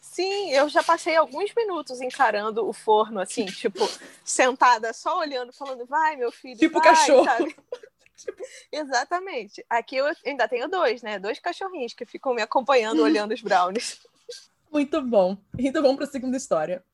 Sim, 0.00 0.50
eu 0.50 0.68
já 0.68 0.82
passei 0.82 1.14
alguns 1.14 1.54
minutos 1.54 2.00
encarando 2.00 2.68
o 2.68 2.72
forno, 2.72 3.20
assim, 3.20 3.46
tipo, 3.46 3.88
sentada, 4.24 4.92
só 4.92 5.18
olhando, 5.18 5.52
falando, 5.52 5.86
vai, 5.86 6.16
meu 6.16 6.32
filho. 6.32 6.58
Tipo 6.58 6.80
vai, 6.80 6.88
cachorro. 6.88 7.24
Sabe? 7.24 7.54
tipo... 8.16 8.42
Exatamente. 8.72 9.64
Aqui 9.70 9.96
eu 9.96 10.06
ainda 10.26 10.48
tenho 10.48 10.68
dois, 10.68 11.02
né? 11.02 11.18
Dois 11.18 11.38
cachorrinhos 11.38 11.94
que 11.94 12.04
ficam 12.04 12.34
me 12.34 12.42
acompanhando, 12.42 13.02
olhando 13.02 13.32
os 13.32 13.40
brownies. 13.40 14.00
Muito 14.72 15.00
bom. 15.02 15.36
Então 15.56 15.82
vamos 15.82 15.96
para 15.98 16.06
a 16.06 16.10
segunda 16.10 16.36
história. 16.36 16.84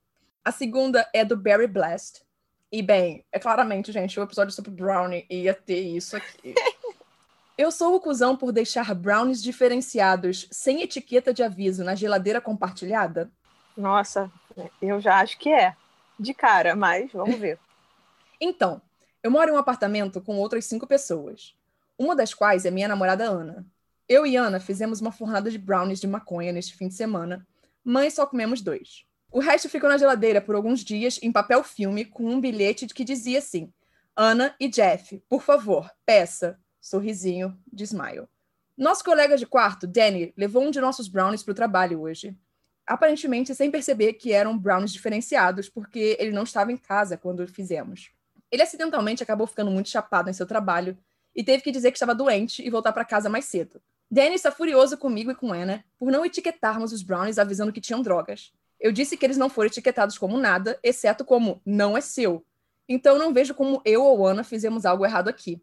A 0.45 0.53
segunda 0.53 1.09
é 1.13 1.25
do 1.25 1.37
Barry 1.37 1.67
Blast. 1.67 2.23
E 2.71 2.83
bem, 2.83 3.25
é 3.33 3.39
claramente, 3.39 3.93
gente, 3.93 4.19
o 4.19 4.23
episódio 4.23 4.53
sobre 4.53 4.71
Brownie 4.71 5.25
ia 5.31 5.55
ter 5.55 5.81
isso 5.81 6.17
aqui. 6.17 6.55
Eu 7.57 7.71
sou 7.71 7.95
o 7.95 8.01
cuzão 8.01 8.37
por 8.37 8.51
deixar 8.51 8.93
brownies 8.95 9.41
diferenciados 9.41 10.49
sem 10.51 10.83
etiqueta 10.83 11.33
de 11.33 11.41
aviso 11.41 11.85
na 11.85 11.95
geladeira 11.95 12.41
compartilhada? 12.41 13.31
Nossa, 13.77 14.31
eu 14.83 15.01
já 15.01 15.21
acho 15.21 15.39
que 15.39 15.51
é. 15.51 15.77
De 16.19 16.35
cara, 16.35 16.75
mas 16.75 17.13
vamos 17.13 17.37
ver. 17.37 17.59
então, 18.41 18.83
eu 19.23 19.31
moro 19.31 19.51
em 19.51 19.55
um 19.55 19.59
apartamento 19.59 20.21
com 20.21 20.37
outras 20.37 20.65
cinco 20.65 20.85
pessoas. 20.85 21.55
Uma 21.97 22.17
das 22.17 22.35
quais 22.35 22.67
é 22.67 22.73
minha 22.73 22.89
namorada 22.89 23.25
Ana. 23.25 23.65
Eu 24.09 24.27
e 24.27 24.35
Ana 24.35 24.59
fizemos 24.59 25.01
uma 25.01 25.13
fornada 25.13 25.49
de 25.49 25.57
brownies 25.57 26.01
de 26.01 26.09
maconha 26.09 26.53
neste 26.53 26.75
fim 26.75 26.89
de 26.89 26.95
semana, 26.95 27.47
mas 27.85 28.15
só 28.15 28.27
comemos 28.27 28.63
dois. 28.63 29.07
O 29.31 29.39
resto 29.39 29.69
ficou 29.69 29.89
na 29.89 29.97
geladeira 29.97 30.41
por 30.41 30.57
alguns 30.57 30.85
dias 30.85 31.21
em 31.23 31.31
papel 31.31 31.63
filme 31.63 32.05
com 32.05 32.25
um 32.25 32.41
bilhete 32.41 32.87
que 32.89 33.05
dizia 33.05 33.39
assim: 33.39 33.73
Ana 34.17 34.57
e 34.59 34.69
Jeff, 34.69 35.23
por 35.29 35.41
favor, 35.41 35.89
peça 36.05 36.59
Sorrisinho 36.85 37.59
de 37.73 37.83
Smile. 37.85 38.29
Nosso 38.77 39.03
colega 39.03 39.39
de 39.39 39.47
quarto, 39.47 39.87
Danny, 39.87 40.35
levou 40.37 40.63
um 40.63 40.71
de 40.71 40.83
nossos 40.83 41.09
brownies 41.09 41.43
para 41.43 41.53
o 41.53 41.55
trabalho 41.55 42.03
hoje. 42.03 42.37
Aparentemente 42.87 43.55
sem 43.55 43.71
perceber 43.71 44.13
que 44.13 44.35
eram 44.35 44.59
brownies 44.59 44.93
diferenciados, 44.93 45.71
porque 45.71 46.15
ele 46.21 46.31
não 46.31 46.43
estava 46.43 46.71
em 46.71 46.77
casa 46.77 47.17
quando 47.17 47.49
fizemos. 47.49 48.11
Ele 48.51 48.63
acidentalmente 48.63 49.23
acabou 49.23 49.47
ficando 49.47 49.71
muito 49.71 49.89
chapado 49.89 50.29
em 50.29 50.35
seu 50.35 50.45
trabalho 50.45 50.95
e 51.35 51.43
teve 51.43 51.63
que 51.63 51.73
dizer 51.73 51.91
que 51.91 51.97
estava 51.97 52.15
doente 52.15 52.63
e 52.63 52.69
voltar 52.69 52.93
para 52.93 53.03
casa 53.03 53.31
mais 53.31 53.47
cedo. 53.47 53.81
Danny 54.11 54.35
está 54.35 54.53
furioso 54.53 54.99
comigo 54.99 55.31
e 55.31 55.35
com 55.35 55.55
Anna 55.55 55.83
por 55.99 56.13
não 56.13 56.23
etiquetarmos 56.23 56.93
os 56.93 57.03
brownies 57.03 57.39
avisando 57.39 57.73
que 57.73 57.81
tinham 57.81 58.03
drogas. 58.03 58.53
Eu 58.79 58.93
disse 58.93 59.17
que 59.17 59.25
eles 59.25 59.39
não 59.39 59.49
foram 59.49 59.69
etiquetados 59.69 60.19
como 60.19 60.37
nada, 60.37 60.79
exceto 60.83 61.25
como 61.25 61.63
não 61.65 61.97
é 61.97 62.03
seu. 62.03 62.45
Então 62.87 63.17
não 63.17 63.33
vejo 63.33 63.55
como 63.55 63.81
eu 63.87 64.05
ou 64.05 64.27
Ana 64.27 64.45
fizemos 64.45 64.85
algo 64.85 65.07
errado 65.07 65.29
aqui. 65.29 65.63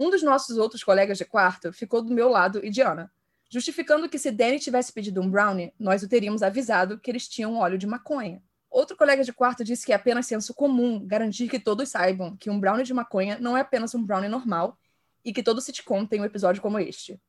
Um 0.00 0.08
dos 0.08 0.22
nossos 0.22 0.56
outros 0.56 0.82
colegas 0.82 1.18
de 1.18 1.26
quarto 1.26 1.74
ficou 1.74 2.00
do 2.00 2.10
meu 2.10 2.30
lado 2.30 2.64
e 2.64 2.70
de 2.70 2.80
Ana, 2.80 3.12
justificando 3.50 4.08
que 4.08 4.18
se 4.18 4.30
Danny 4.30 4.58
tivesse 4.58 4.90
pedido 4.90 5.20
um 5.20 5.30
brownie, 5.30 5.74
nós 5.78 6.02
o 6.02 6.08
teríamos 6.08 6.42
avisado 6.42 6.98
que 6.98 7.10
eles 7.10 7.28
tinham 7.28 7.58
óleo 7.58 7.76
de 7.76 7.86
maconha. 7.86 8.42
Outro 8.70 8.96
colega 8.96 9.22
de 9.22 9.30
quarto 9.30 9.62
disse 9.62 9.84
que 9.84 9.92
é 9.92 9.96
apenas 9.96 10.26
senso 10.26 10.54
comum 10.54 11.06
garantir 11.06 11.50
que 11.50 11.60
todos 11.60 11.90
saibam 11.90 12.34
que 12.34 12.48
um 12.48 12.58
brownie 12.58 12.86
de 12.86 12.94
maconha 12.94 13.38
não 13.38 13.54
é 13.54 13.60
apenas 13.60 13.94
um 13.94 14.02
brownie 14.02 14.30
normal 14.30 14.78
e 15.22 15.34
que 15.34 15.42
todo 15.42 15.60
sitcom 15.60 16.06
tem 16.06 16.22
um 16.22 16.24
episódio 16.24 16.62
como 16.62 16.78
este. 16.78 17.20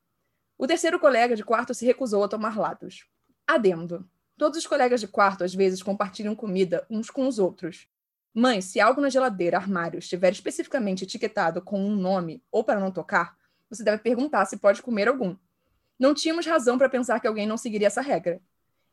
O 0.56 0.66
terceiro 0.66 0.98
colega 0.98 1.36
de 1.36 1.44
quarto 1.44 1.74
se 1.74 1.84
recusou 1.84 2.24
a 2.24 2.28
tomar 2.28 2.56
lados. 2.56 3.04
Adendo. 3.46 4.08
Todos 4.38 4.56
os 4.56 4.66
colegas 4.66 4.98
de 4.98 5.08
quarto 5.08 5.44
às 5.44 5.54
vezes 5.54 5.82
compartilham 5.82 6.34
comida 6.34 6.86
uns 6.88 7.10
com 7.10 7.26
os 7.26 7.38
outros. 7.38 7.86
Mãe, 8.34 8.62
se 8.62 8.80
algo 8.80 9.00
na 9.00 9.10
geladeira, 9.10 9.58
armário, 9.58 9.98
estiver 9.98 10.32
especificamente 10.32 11.04
etiquetado 11.04 11.60
com 11.60 11.78
um 11.78 11.94
nome 11.94 12.42
ou 12.50 12.64
para 12.64 12.80
não 12.80 12.90
tocar, 12.90 13.36
você 13.68 13.84
deve 13.84 14.02
perguntar 14.02 14.46
se 14.46 14.56
pode 14.56 14.82
comer 14.82 15.08
algum. 15.08 15.36
Não 15.98 16.14
tínhamos 16.14 16.46
razão 16.46 16.78
para 16.78 16.88
pensar 16.88 17.20
que 17.20 17.26
alguém 17.26 17.46
não 17.46 17.56
seguiria 17.56 17.86
essa 17.86 18.00
regra. 18.00 18.40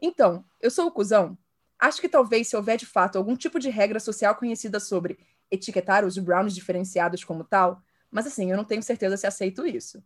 Então, 0.02 0.44
eu 0.60 0.70
sou 0.70 0.88
o 0.88 0.92
cuzão? 0.92 1.38
Acho 1.78 2.02
que 2.02 2.10
talvez 2.10 2.50
se 2.50 2.56
houver 2.56 2.78
de 2.78 2.86
fato 2.86 3.18
algum 3.18 3.36
tipo 3.36 3.60
de 3.60 3.70
regra 3.70 4.00
social 4.00 4.36
conhecida 4.36 4.80
sobre 4.80 5.20
etiquetar 5.50 6.06
os 6.06 6.18
brownies 6.18 6.54
diferenciados 6.54 7.24
como 7.24 7.44
tal, 7.44 7.82
mas 8.12 8.28
assim, 8.28 8.52
eu 8.52 8.58
não 8.58 8.66
tenho 8.66 8.84
certeza 8.84 9.18
se 9.18 9.26
aceito 9.26 9.66
isso. 9.66 10.04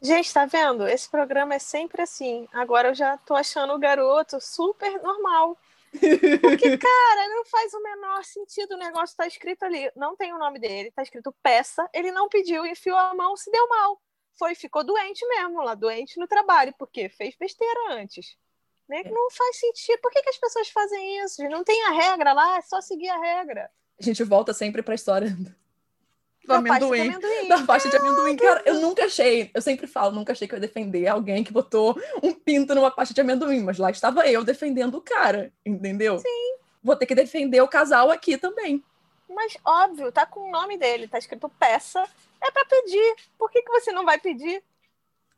Gente, 0.00 0.32
tá 0.32 0.46
vendo? 0.46 0.86
Esse 0.86 1.08
programa 1.08 1.54
é 1.54 1.58
sempre 1.58 2.02
assim. 2.02 2.46
Agora 2.52 2.88
eu 2.88 2.94
já 2.94 3.16
tô 3.18 3.34
achando 3.34 3.72
o 3.72 3.78
garoto 3.78 4.40
super 4.40 5.02
normal. 5.02 5.58
Porque, 6.40 6.76
cara, 6.78 7.28
não 7.28 7.44
faz 7.46 7.72
o 7.74 7.82
menor 7.82 8.24
sentido 8.24 8.74
o 8.74 8.78
negócio 8.78 9.16
tá 9.16 9.26
escrito 9.26 9.64
ali. 9.64 9.90
Não 9.96 10.16
tem 10.16 10.32
o 10.32 10.38
nome 10.38 10.58
dele, 10.58 10.90
tá 10.90 11.02
escrito 11.02 11.34
peça. 11.42 11.88
Ele 11.92 12.10
não 12.10 12.28
pediu, 12.28 12.66
enfiou 12.66 12.96
a 12.96 13.14
mão, 13.14 13.36
se 13.36 13.50
deu 13.50 13.68
mal. 13.68 14.00
Foi, 14.38 14.54
ficou 14.54 14.84
doente 14.84 15.26
mesmo 15.26 15.62
lá, 15.62 15.74
doente 15.74 16.18
no 16.18 16.28
trabalho, 16.28 16.74
porque 16.78 17.08
fez 17.08 17.34
besteira 17.36 17.94
antes. 17.94 18.36
Né? 18.88 19.02
É. 19.04 19.10
Não 19.10 19.30
faz 19.30 19.58
sentido. 19.58 19.98
Por 20.00 20.10
que, 20.12 20.22
que 20.22 20.30
as 20.30 20.38
pessoas 20.38 20.68
fazem 20.68 21.24
isso? 21.24 21.42
Não 21.48 21.64
tem 21.64 21.84
a 21.86 21.90
regra 21.90 22.32
lá, 22.32 22.56
é 22.58 22.62
só 22.62 22.80
seguir 22.80 23.08
a 23.08 23.18
regra. 23.18 23.70
A 24.00 24.02
gente 24.02 24.22
volta 24.22 24.52
sempre 24.54 24.82
para 24.82 24.94
a 24.94 24.96
história 24.96 25.36
do 26.48 26.54
amendoim, 26.54 27.12
da 27.48 27.58
faixa 27.64 27.88
de 27.88 27.96
amendoim. 27.96 28.36
Cara, 28.36 28.62
eu 28.64 28.80
nunca 28.80 29.04
achei, 29.04 29.50
eu 29.52 29.60
sempre 29.60 29.86
falo, 29.86 30.14
nunca 30.14 30.32
achei 30.32 30.48
que 30.48 30.54
eu 30.54 30.56
ia 30.56 30.66
defender 30.66 31.06
alguém 31.06 31.44
que 31.44 31.52
botou 31.52 32.00
um 32.22 32.32
pinto 32.32 32.74
numa 32.74 32.90
faixa 32.90 33.12
de 33.12 33.20
amendoim, 33.20 33.60
mas 33.60 33.78
lá 33.78 33.90
estava 33.90 34.26
eu 34.26 34.42
defendendo 34.42 34.96
o 34.96 35.00
cara, 35.00 35.52
entendeu? 35.64 36.18
Sim. 36.18 36.56
Vou 36.82 36.96
ter 36.96 37.06
que 37.06 37.14
defender 37.14 37.60
o 37.60 37.68
casal 37.68 38.10
aqui 38.10 38.38
também. 38.38 38.82
Mas 39.28 39.56
óbvio, 39.64 40.10
tá 40.10 40.24
com 40.24 40.48
o 40.48 40.50
nome 40.50 40.78
dele, 40.78 41.06
tá 41.06 41.18
escrito 41.18 41.48
peça, 41.50 42.02
é 42.42 42.50
para 42.50 42.64
pedir. 42.64 43.16
Por 43.36 43.50
que, 43.50 43.62
que 43.62 43.70
você 43.70 43.92
não 43.92 44.04
vai 44.04 44.18
pedir? 44.18 44.62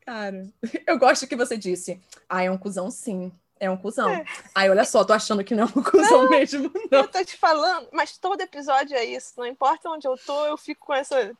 Cara, 0.05 0.47
eu 0.87 0.97
gosto 0.97 1.27
que 1.27 1.35
você 1.35 1.57
disse. 1.57 1.99
Ah, 2.27 2.43
é 2.43 2.49
um 2.49 2.57
cuzão 2.57 2.89
sim. 2.89 3.31
É 3.61 3.69
um 3.69 3.77
cuzão. 3.77 4.09
É. 4.09 4.25
Aí, 4.55 4.67
olha 4.71 4.83
só, 4.83 5.03
tô 5.03 5.13
achando 5.13 5.43
que 5.43 5.53
não 5.53 5.65
é 5.65 5.67
um 5.67 5.83
cuzão 5.83 6.23
não, 6.23 6.29
mesmo. 6.31 6.71
Não. 6.91 7.01
Eu 7.01 7.07
tô 7.07 7.23
te 7.23 7.37
falando, 7.37 7.87
mas 7.93 8.17
todo 8.17 8.41
episódio 8.41 8.97
é 8.97 9.05
isso. 9.05 9.33
Não 9.37 9.45
importa 9.45 9.87
onde 9.87 10.07
eu 10.07 10.15
tô, 10.17 10.47
eu 10.47 10.57
fico 10.57 10.87
com 10.87 10.93
essa. 10.95 11.31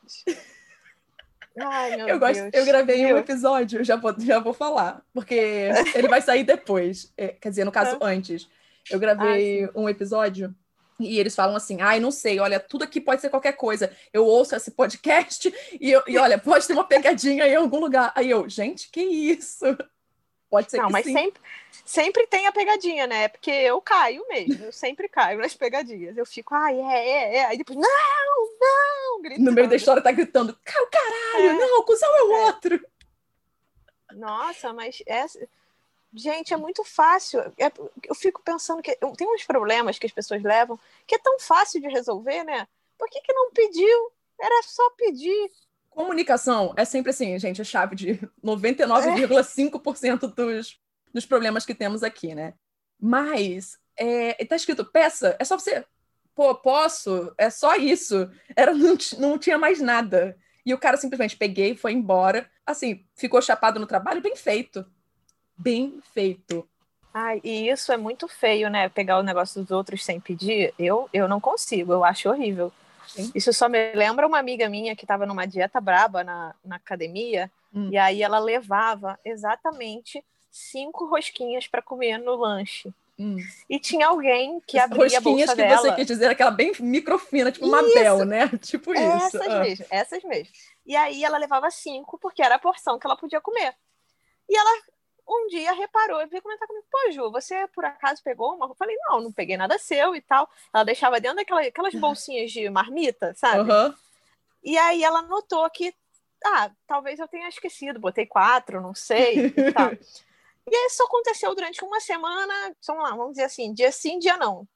Ai, 1.59 1.97
meu 1.97 2.07
eu 2.07 2.19
Deus. 2.19 2.37
Gosto, 2.37 2.55
eu 2.55 2.63
gravei 2.63 2.97
Deus. 2.97 3.11
um 3.11 3.17
episódio, 3.17 3.83
já 3.83 3.95
vou, 3.95 4.13
já 4.19 4.37
vou 4.37 4.53
falar, 4.53 5.01
porque 5.11 5.35
ele 5.95 6.07
vai 6.07 6.21
sair 6.21 6.43
depois. 6.43 7.11
É, 7.17 7.29
quer 7.29 7.49
dizer, 7.49 7.65
no 7.65 7.71
caso, 7.71 7.95
é. 7.95 7.97
antes. 8.01 8.47
Eu 8.89 8.99
gravei 8.99 9.65
ah, 9.65 9.71
um 9.73 9.89
episódio 9.89 10.55
e 10.99 11.19
eles 11.19 11.35
falam 11.35 11.55
assim: 11.55 11.81
ai, 11.81 11.99
não 11.99 12.11
sei, 12.11 12.39
olha, 12.39 12.59
tudo 12.59 12.83
aqui 12.83 13.01
pode 13.01 13.21
ser 13.21 13.29
qualquer 13.29 13.53
coisa. 13.53 13.91
Eu 14.13 14.27
ouço 14.27 14.55
esse 14.55 14.69
podcast 14.69 15.51
e, 15.79 15.89
eu, 15.91 16.03
e 16.05 16.19
olha, 16.19 16.37
pode 16.37 16.67
ter 16.67 16.73
uma 16.73 16.83
pegadinha 16.83 17.47
em 17.47 17.55
algum 17.55 17.79
lugar. 17.79 18.11
Aí 18.15 18.29
eu, 18.29 18.47
gente, 18.47 18.91
que 18.91 19.01
isso? 19.01 19.65
Pode 20.51 20.69
ser 20.69 20.79
não, 20.79 20.87
que 20.87 20.91
mas 20.91 21.05
sim. 21.05 21.13
sempre, 21.13 21.41
sempre 21.85 22.27
tem 22.27 22.45
a 22.45 22.51
pegadinha, 22.51 23.07
né? 23.07 23.29
Porque 23.29 23.49
eu 23.49 23.81
caio 23.81 24.27
mesmo, 24.27 24.65
eu 24.65 24.71
sempre 24.73 25.07
caio 25.07 25.39
nas 25.39 25.55
pegadinhas. 25.55 26.17
Eu 26.17 26.25
fico, 26.25 26.53
ai, 26.53 26.77
é, 26.77 27.09
é, 27.09 27.35
é. 27.37 27.45
Aí 27.45 27.57
depois, 27.57 27.79
não, 27.79 28.59
não, 28.59 29.21
gritando. 29.21 29.45
No 29.45 29.53
meio 29.53 29.69
da 29.69 29.77
história 29.77 30.03
tá 30.03 30.11
gritando, 30.11 30.53
caralho, 30.65 31.51
é. 31.51 31.53
não, 31.53 31.79
o 31.79 31.83
cuzão 31.83 32.13
é 32.17 32.23
o 32.23 32.33
é. 32.33 32.45
outro. 32.47 32.85
Nossa, 34.11 34.73
mas 34.73 35.01
é... 35.07 35.25
Gente, 36.13 36.53
é 36.53 36.57
muito 36.57 36.83
fácil. 36.83 37.39
É, 37.57 37.71
eu 38.03 38.13
fico 38.13 38.41
pensando 38.41 38.81
que 38.81 38.93
tem 39.15 39.33
uns 39.33 39.45
problemas 39.45 39.97
que 39.97 40.05
as 40.05 40.11
pessoas 40.11 40.43
levam 40.43 40.77
que 41.07 41.15
é 41.15 41.17
tão 41.17 41.39
fácil 41.39 41.79
de 41.79 41.87
resolver, 41.87 42.43
né? 42.43 42.67
Por 42.97 43.09
que, 43.09 43.21
que 43.21 43.31
não 43.31 43.49
pediu? 43.51 44.11
Era 44.37 44.61
só 44.63 44.89
pedir. 44.97 45.49
Comunicação 46.01 46.73
é 46.75 46.83
sempre 46.83 47.11
assim, 47.11 47.37
gente, 47.37 47.61
a 47.61 47.65
chave 47.65 47.95
de 47.95 48.19
99,5% 48.43 50.33
dos, 50.33 50.79
dos 51.13 51.25
problemas 51.27 51.63
que 51.63 51.75
temos 51.75 52.01
aqui, 52.01 52.33
né? 52.33 52.55
Mas 52.99 53.77
é, 53.95 54.33
tá 54.45 54.55
escrito 54.55 54.83
peça, 54.83 55.35
é 55.37 55.45
só 55.45 55.59
você. 55.59 55.85
Pô, 56.33 56.55
posso? 56.55 57.31
É 57.37 57.51
só 57.51 57.75
isso. 57.75 58.27
Era, 58.55 58.73
não, 58.73 58.97
não 59.19 59.37
tinha 59.37 59.59
mais 59.59 59.79
nada. 59.79 60.35
E 60.65 60.73
o 60.73 60.77
cara 60.77 60.97
simplesmente 60.97 61.37
peguei, 61.37 61.75
foi 61.75 61.91
embora. 61.91 62.49
Assim, 62.65 63.05
ficou 63.15 63.39
chapado 63.39 63.79
no 63.79 63.85
trabalho, 63.85 64.21
bem 64.21 64.35
feito. 64.35 64.83
Bem 65.55 65.99
feito. 66.15 66.67
Ai, 67.13 67.41
e 67.43 67.69
isso 67.69 67.91
é 67.91 67.97
muito 67.97 68.27
feio, 68.27 68.71
né? 68.71 68.89
Pegar 68.89 69.19
o 69.19 69.23
negócio 69.23 69.61
dos 69.61 69.69
outros 69.69 70.03
sem 70.03 70.19
pedir. 70.19 70.73
Eu, 70.79 71.07
eu 71.13 71.27
não 71.27 71.39
consigo, 71.39 71.93
eu 71.93 72.03
acho 72.03 72.27
horrível. 72.27 72.73
Sim. 73.13 73.31
Isso 73.35 73.51
só 73.51 73.67
me 73.67 73.93
lembra 73.93 74.25
uma 74.25 74.39
amiga 74.39 74.69
minha 74.69 74.95
que 74.95 75.03
estava 75.03 75.25
numa 75.25 75.45
dieta 75.45 75.81
braba 75.81 76.23
na, 76.23 76.55
na 76.63 76.77
academia, 76.77 77.51
hum. 77.73 77.89
e 77.91 77.97
aí 77.97 78.23
ela 78.23 78.39
levava 78.39 79.19
exatamente 79.25 80.23
cinco 80.49 81.05
rosquinhas 81.05 81.67
para 81.67 81.81
comer 81.81 82.17
no 82.17 82.35
lanche. 82.35 82.93
Hum. 83.19 83.37
E 83.69 83.79
tinha 83.79 84.07
alguém 84.07 84.61
que 84.65 84.79
As 84.79 84.85
abria 84.85 85.17
a 85.17 85.21
bolsa 85.21 85.47
que 85.47 85.55
dela. 85.55 85.77
você 85.77 85.95
quer 85.95 86.05
dizer, 86.05 86.29
aquela 86.29 86.49
bem 86.49 86.71
microfina, 86.79 87.51
tipo 87.51 87.67
uma 87.67 87.83
Bel, 87.83 88.25
né? 88.25 88.47
Tipo 88.61 88.93
isso. 88.93 89.03
Essas 89.03 89.47
ah. 89.47 89.59
mesmo, 89.59 89.85
essas 89.89 90.23
mesmo. 90.23 90.53
E 90.85 90.95
aí 90.95 91.23
ela 91.23 91.37
levava 91.37 91.69
cinco, 91.69 92.17
porque 92.17 92.41
era 92.41 92.55
a 92.55 92.59
porção 92.59 92.97
que 92.97 93.05
ela 93.05 93.15
podia 93.15 93.39
comer. 93.39 93.75
E 94.49 94.57
ela 94.57 94.81
um 95.33 95.47
dia 95.47 95.71
reparou 95.73 96.21
e 96.21 96.27
veio 96.27 96.41
comentar 96.41 96.67
comigo, 96.67 96.85
pô, 96.89 97.11
Ju, 97.11 97.31
você 97.31 97.67
por 97.69 97.85
acaso 97.85 98.21
pegou 98.23 98.55
uma? 98.55 98.67
Eu 98.67 98.75
falei, 98.75 98.95
não, 99.07 99.21
não 99.21 99.31
peguei 99.31 99.57
nada 99.57 99.77
seu 99.77 100.15
e 100.15 100.21
tal. 100.21 100.49
Ela 100.73 100.83
deixava 100.83 101.19
dentro 101.19 101.37
daquelas 101.37 101.93
bolsinhas 101.95 102.51
de 102.51 102.69
marmita, 102.69 103.33
sabe? 103.35 103.71
Uhum. 103.71 103.93
E 104.63 104.77
aí 104.77 105.03
ela 105.03 105.21
notou 105.23 105.69
que, 105.69 105.93
ah, 106.45 106.71
talvez 106.85 107.19
eu 107.19 107.27
tenha 107.27 107.49
esquecido, 107.49 107.99
botei 107.99 108.25
quatro, 108.25 108.81
não 108.81 108.93
sei 108.93 109.47
e 109.47 109.71
tal. 109.71 109.91
E 110.63 110.87
isso 110.87 111.03
aconteceu 111.03 111.53
durante 111.55 111.83
uma 111.83 111.99
semana, 111.99 112.53
vamos 112.87 113.03
lá, 113.03 113.09
vamos 113.15 113.31
dizer 113.31 113.45
assim, 113.45 113.73
dia 113.73 113.91
sim, 113.91 114.19
dia 114.19 114.37
não. 114.37 114.67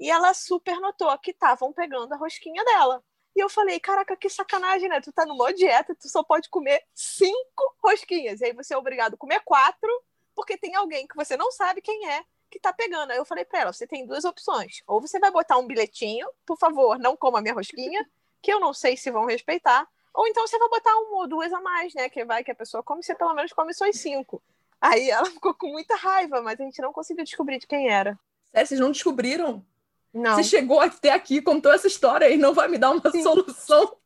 E 0.00 0.10
ela 0.10 0.32
super 0.32 0.80
notou 0.80 1.16
que 1.18 1.32
estavam 1.32 1.72
pegando 1.72 2.14
a 2.14 2.16
rosquinha 2.16 2.64
dela. 2.64 3.04
E 3.38 3.40
eu 3.40 3.48
falei, 3.48 3.78
caraca, 3.78 4.16
que 4.16 4.28
sacanagem, 4.28 4.88
né? 4.88 5.00
Tu 5.00 5.12
tá 5.12 5.24
numa 5.24 5.54
dieta, 5.54 5.94
tu 5.94 6.08
só 6.08 6.24
pode 6.24 6.48
comer 6.48 6.82
cinco 6.92 7.76
rosquinhas. 7.80 8.40
E 8.40 8.46
aí 8.46 8.52
você 8.52 8.74
é 8.74 8.76
obrigado 8.76 9.14
a 9.14 9.16
comer 9.16 9.38
quatro, 9.44 9.88
porque 10.34 10.58
tem 10.58 10.74
alguém 10.74 11.06
que 11.06 11.14
você 11.14 11.36
não 11.36 11.52
sabe 11.52 11.80
quem 11.80 12.08
é 12.08 12.24
que 12.50 12.58
tá 12.58 12.72
pegando. 12.72 13.12
Aí 13.12 13.16
eu 13.16 13.24
falei 13.24 13.44
pra 13.44 13.60
ela, 13.60 13.72
você 13.72 13.86
tem 13.86 14.04
duas 14.04 14.24
opções. 14.24 14.82
Ou 14.88 15.00
você 15.00 15.20
vai 15.20 15.30
botar 15.30 15.56
um 15.56 15.68
bilhetinho, 15.68 16.28
por 16.44 16.58
favor, 16.58 16.98
não 16.98 17.16
coma 17.16 17.40
minha 17.40 17.54
rosquinha, 17.54 18.04
que 18.42 18.52
eu 18.52 18.58
não 18.58 18.74
sei 18.74 18.96
se 18.96 19.08
vão 19.08 19.24
respeitar. 19.24 19.86
Ou 20.12 20.26
então 20.26 20.44
você 20.44 20.58
vai 20.58 20.68
botar 20.68 20.96
uma 20.96 21.18
ou 21.18 21.28
duas 21.28 21.52
a 21.52 21.60
mais, 21.60 21.94
né? 21.94 22.08
Que 22.08 22.24
vai 22.24 22.42
que 22.42 22.50
a 22.50 22.56
pessoa 22.56 22.82
come, 22.82 23.04
você 23.04 23.14
pelo 23.14 23.34
menos 23.34 23.52
come 23.52 23.72
só 23.72 23.88
as 23.88 24.00
cinco. 24.00 24.42
Aí 24.80 25.10
ela 25.10 25.26
ficou 25.30 25.54
com 25.54 25.68
muita 25.68 25.94
raiva, 25.94 26.42
mas 26.42 26.60
a 26.60 26.64
gente 26.64 26.82
não 26.82 26.92
conseguiu 26.92 27.22
descobrir 27.22 27.60
de 27.60 27.68
quem 27.68 27.88
era. 27.88 28.18
Sério, 28.50 28.66
vocês 28.66 28.80
não 28.80 28.90
descobriram? 28.90 29.64
Não. 30.12 30.34
Você 30.34 30.44
chegou 30.44 30.80
até 30.80 31.12
aqui, 31.12 31.40
contou 31.40 31.72
essa 31.72 31.86
história 31.86 32.28
e 32.30 32.36
não 32.36 32.54
vai 32.54 32.68
me 32.68 32.78
dar 32.78 32.90
uma 32.90 33.10
Sim. 33.10 33.22
solução? 33.22 33.96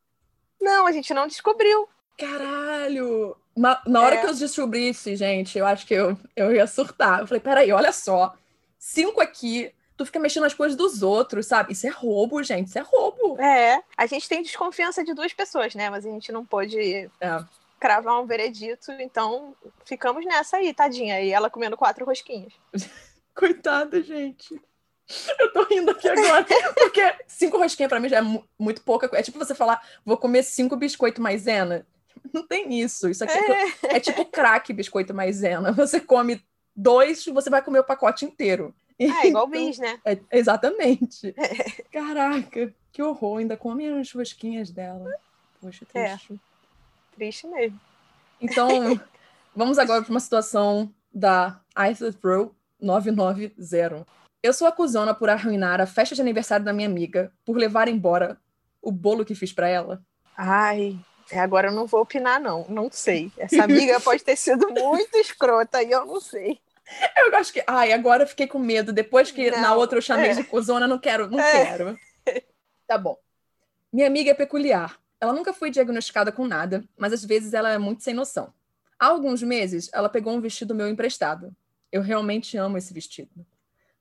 Não, 0.61 0.87
a 0.87 0.93
gente 0.93 1.13
não 1.15 1.27
descobriu. 1.27 1.89
Caralho! 2.19 3.37
na 3.57 4.01
hora 4.01 4.15
é. 4.15 4.21
que 4.21 4.27
eu 4.27 4.35
descobrisse, 4.35 5.15
gente, 5.15 5.59
eu 5.59 5.67
acho 5.67 5.87
que 5.87 5.95
eu, 5.95 6.17
eu 6.35 6.55
ia 6.55 6.67
surtar. 6.67 7.21
Eu 7.21 7.27
falei, 7.27 7.41
peraí, 7.41 7.71
olha 7.71 7.93
só. 7.93 8.35
Cinco 8.79 9.21
aqui, 9.21 9.73
tu 9.97 10.07
fica 10.07 10.19
mexendo 10.19 10.45
nas 10.45 10.55
coisas 10.55 10.77
dos 10.77 11.03
outros, 11.03 11.47
sabe? 11.47 11.73
Isso 11.73 11.87
é 11.87 11.91
roubo, 11.91 12.43
gente, 12.43 12.69
isso 12.69 12.79
é 12.79 12.83
roubo. 12.83 13.41
É, 13.41 13.83
a 13.97 14.07
gente 14.07 14.29
tem 14.29 14.43
desconfiança 14.43 15.05
de 15.05 15.15
duas 15.15 15.33
pessoas, 15.33 15.75
né? 15.75 15.91
Mas 15.91 16.07
a 16.07 16.11
gente 16.11 16.33
não 16.33 16.45
pôde 16.45 17.11
é. 17.21 17.45
cravar 17.79 18.21
um 18.21 18.27
veredito, 18.27 18.91
então 18.93 19.55
ficamos 19.85 20.25
nessa 20.25 20.57
aí, 20.57 20.73
tadinha. 20.73 21.21
E 21.21 21.31
ela 21.31 21.51
comendo 21.51 21.77
quatro 21.77 22.05
rosquinhas. 22.07 22.53
Coitada, 23.35 24.03
gente. 24.03 24.61
Eu 25.39 25.53
tô 25.53 25.65
rindo 25.65 25.91
aqui 25.91 26.09
agora, 26.09 26.45
porque 26.75 27.15
cinco 27.27 27.59
rosquinhas 27.59 27.89
pra 27.89 28.01
mim 28.01 28.09
já 28.09 28.19
é 28.19 28.43
muito 28.59 28.83
pouca 28.83 29.09
coisa. 29.09 29.21
É 29.21 29.25
tipo 29.25 29.39
você 29.39 29.55
falar, 29.55 29.83
vou 30.05 30.17
comer 30.17 30.43
cinco 30.43 30.77
biscoito 30.77 31.21
maisena. 31.21 31.87
Não 32.33 32.47
tem 32.47 32.81
isso. 32.81 33.09
Isso 33.09 33.25
aqui 33.25 33.37
é, 33.37 33.97
é 33.97 34.01
tipo 34.01 34.25
crack 34.27 34.73
biscoito 34.73 35.15
maisena. 35.15 35.73
Você 35.73 36.01
come 36.01 36.43
dois, 36.75 37.25
você 37.27 37.51
vai 37.51 37.63
comer 37.63 37.81
o 37.81 37.85
pacote 37.85 38.25
inteiro. 38.25 38.75
É, 38.99 39.27
igual 39.27 39.49
então, 39.49 39.51
bis, 39.51 39.79
né? 39.79 39.99
É, 40.05 40.19
exatamente. 40.31 41.35
É. 41.37 41.83
Caraca, 41.91 42.73
que 42.93 43.03
horror. 43.03 43.39
Ainda 43.39 43.57
come 43.57 43.89
as 43.89 44.13
rosquinhas 44.13 44.71
dela. 44.71 45.11
Poxa, 45.61 45.85
é. 45.95 46.09
triste. 46.09 46.41
Triste 47.15 47.47
mesmo. 47.49 47.81
Então, 48.41 48.69
vamos 49.55 49.79
agora 49.79 50.03
para 50.03 50.11
uma 50.11 50.21
situação 50.21 50.93
da 51.13 51.61
Islet 51.91 52.17
Pro 52.17 52.55
990. 52.81 54.07
Eu 54.43 54.53
sou 54.53 54.67
acusona 54.67 55.15
por 55.15 55.31
arruinar 55.31 55.81
a 55.81 55.87
festa 55.87 56.15
de 56.15 56.21
aniversário 56.21 56.65
da 56.65 56.73
minha 56.73 56.89
amiga, 56.89 57.33
por 57.45 57.57
levar 57.57 57.87
embora 57.87 58.37
o 58.81 58.91
bolo 58.91 59.25
que 59.25 59.37
fiz 59.37 59.53
para 59.53 59.69
ela. 59.69 60.03
Ai, 60.37 60.99
agora 61.33 61.69
eu 61.69 61.73
não 61.73 61.87
vou 61.87 62.01
opinar, 62.01 62.41
não. 62.41 62.67
Não 62.69 62.91
sei. 62.91 63.31
Essa 63.39 63.63
amiga 63.63 64.01
pode 64.03 64.25
ter 64.25 64.35
sido 64.35 64.69
muito 64.71 65.17
escrota 65.17 65.81
e 65.83 65.93
eu 65.93 66.05
não 66.05 66.21
sei. 66.21 66.59
Eu 67.17 67.35
acho 67.37 67.53
que. 67.53 67.63
Ai, 67.67 67.93
agora 67.93 68.25
eu 68.25 68.27
fiquei 68.27 68.49
com 68.49 68.59
medo. 68.59 68.93
Depois 68.93 69.31
que 69.31 69.51
não, 69.51 69.61
na 69.61 69.75
outra 69.75 69.99
eu 69.99 70.03
chamei 70.03 70.31
é. 70.31 70.35
de 70.35 70.43
cuzona, 70.45 70.89
não 70.89 70.99
quero, 70.99 71.31
não 71.31 71.41
é. 71.41 71.65
quero. 71.65 71.99
Tá 72.85 72.99
bom. 72.99 73.17
Minha 73.91 74.07
amiga 74.07 74.33
é 74.33 74.35
peculiar. 74.35 75.01
Ela 75.19 75.33
nunca 75.33 75.55
foi 75.55 75.71
diagnosticada 75.71 76.31
com 76.31 76.47
nada, 76.47 76.85
mas 76.99 77.13
às 77.13 77.25
vezes 77.25 77.55
ela 77.55 77.71
é 77.71 77.79
muito 77.79 78.03
sem 78.03 78.13
noção. 78.13 78.53
Há 78.99 79.07
alguns 79.07 79.43
meses, 79.43 79.89
ela 79.95 80.11
pegou 80.11 80.35
um 80.35 80.41
vestido 80.41 80.75
meu 80.75 80.89
emprestado. 80.89 81.57
Eu 81.91 82.03
realmente 82.03 82.57
amo 82.59 82.77
esse 82.77 82.93
vestido. 82.93 83.47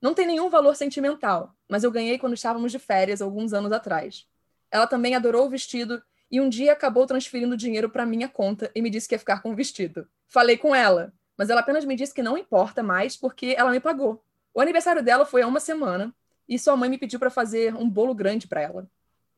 Não 0.01 0.13
tem 0.13 0.25
nenhum 0.25 0.49
valor 0.49 0.75
sentimental, 0.75 1.55
mas 1.69 1.83
eu 1.83 1.91
ganhei 1.91 2.17
quando 2.17 2.33
estávamos 2.33 2.71
de 2.71 2.79
férias 2.79 3.21
alguns 3.21 3.53
anos 3.53 3.71
atrás. 3.71 4.27
Ela 4.71 4.87
também 4.87 5.15
adorou 5.15 5.45
o 5.45 5.49
vestido 5.49 6.01
e 6.29 6.41
um 6.41 6.49
dia 6.49 6.73
acabou 6.73 7.05
transferindo 7.05 7.55
dinheiro 7.55 7.89
para 7.89 8.05
minha 8.05 8.27
conta 8.27 8.71
e 8.73 8.81
me 8.81 8.89
disse 8.89 9.07
que 9.07 9.15
ia 9.15 9.19
ficar 9.19 9.41
com 9.41 9.51
o 9.51 9.55
vestido. 9.55 10.07
Falei 10.27 10.57
com 10.57 10.73
ela, 10.73 11.13
mas 11.37 11.49
ela 11.49 11.61
apenas 11.61 11.85
me 11.85 11.95
disse 11.95 12.13
que 12.13 12.23
não 12.23 12.37
importa 12.37 12.81
mais 12.81 13.15
porque 13.15 13.53
ela 13.57 13.71
me 13.71 13.79
pagou. 13.79 14.23
O 14.53 14.59
aniversário 14.59 15.03
dela 15.03 15.25
foi 15.25 15.41
há 15.41 15.47
uma 15.47 15.59
semana 15.59 16.13
e 16.49 16.57
sua 16.57 16.75
mãe 16.75 16.89
me 16.89 16.97
pediu 16.97 17.19
para 17.19 17.29
fazer 17.29 17.75
um 17.75 17.89
bolo 17.89 18.15
grande 18.15 18.47
para 18.47 18.61
ela 18.61 18.89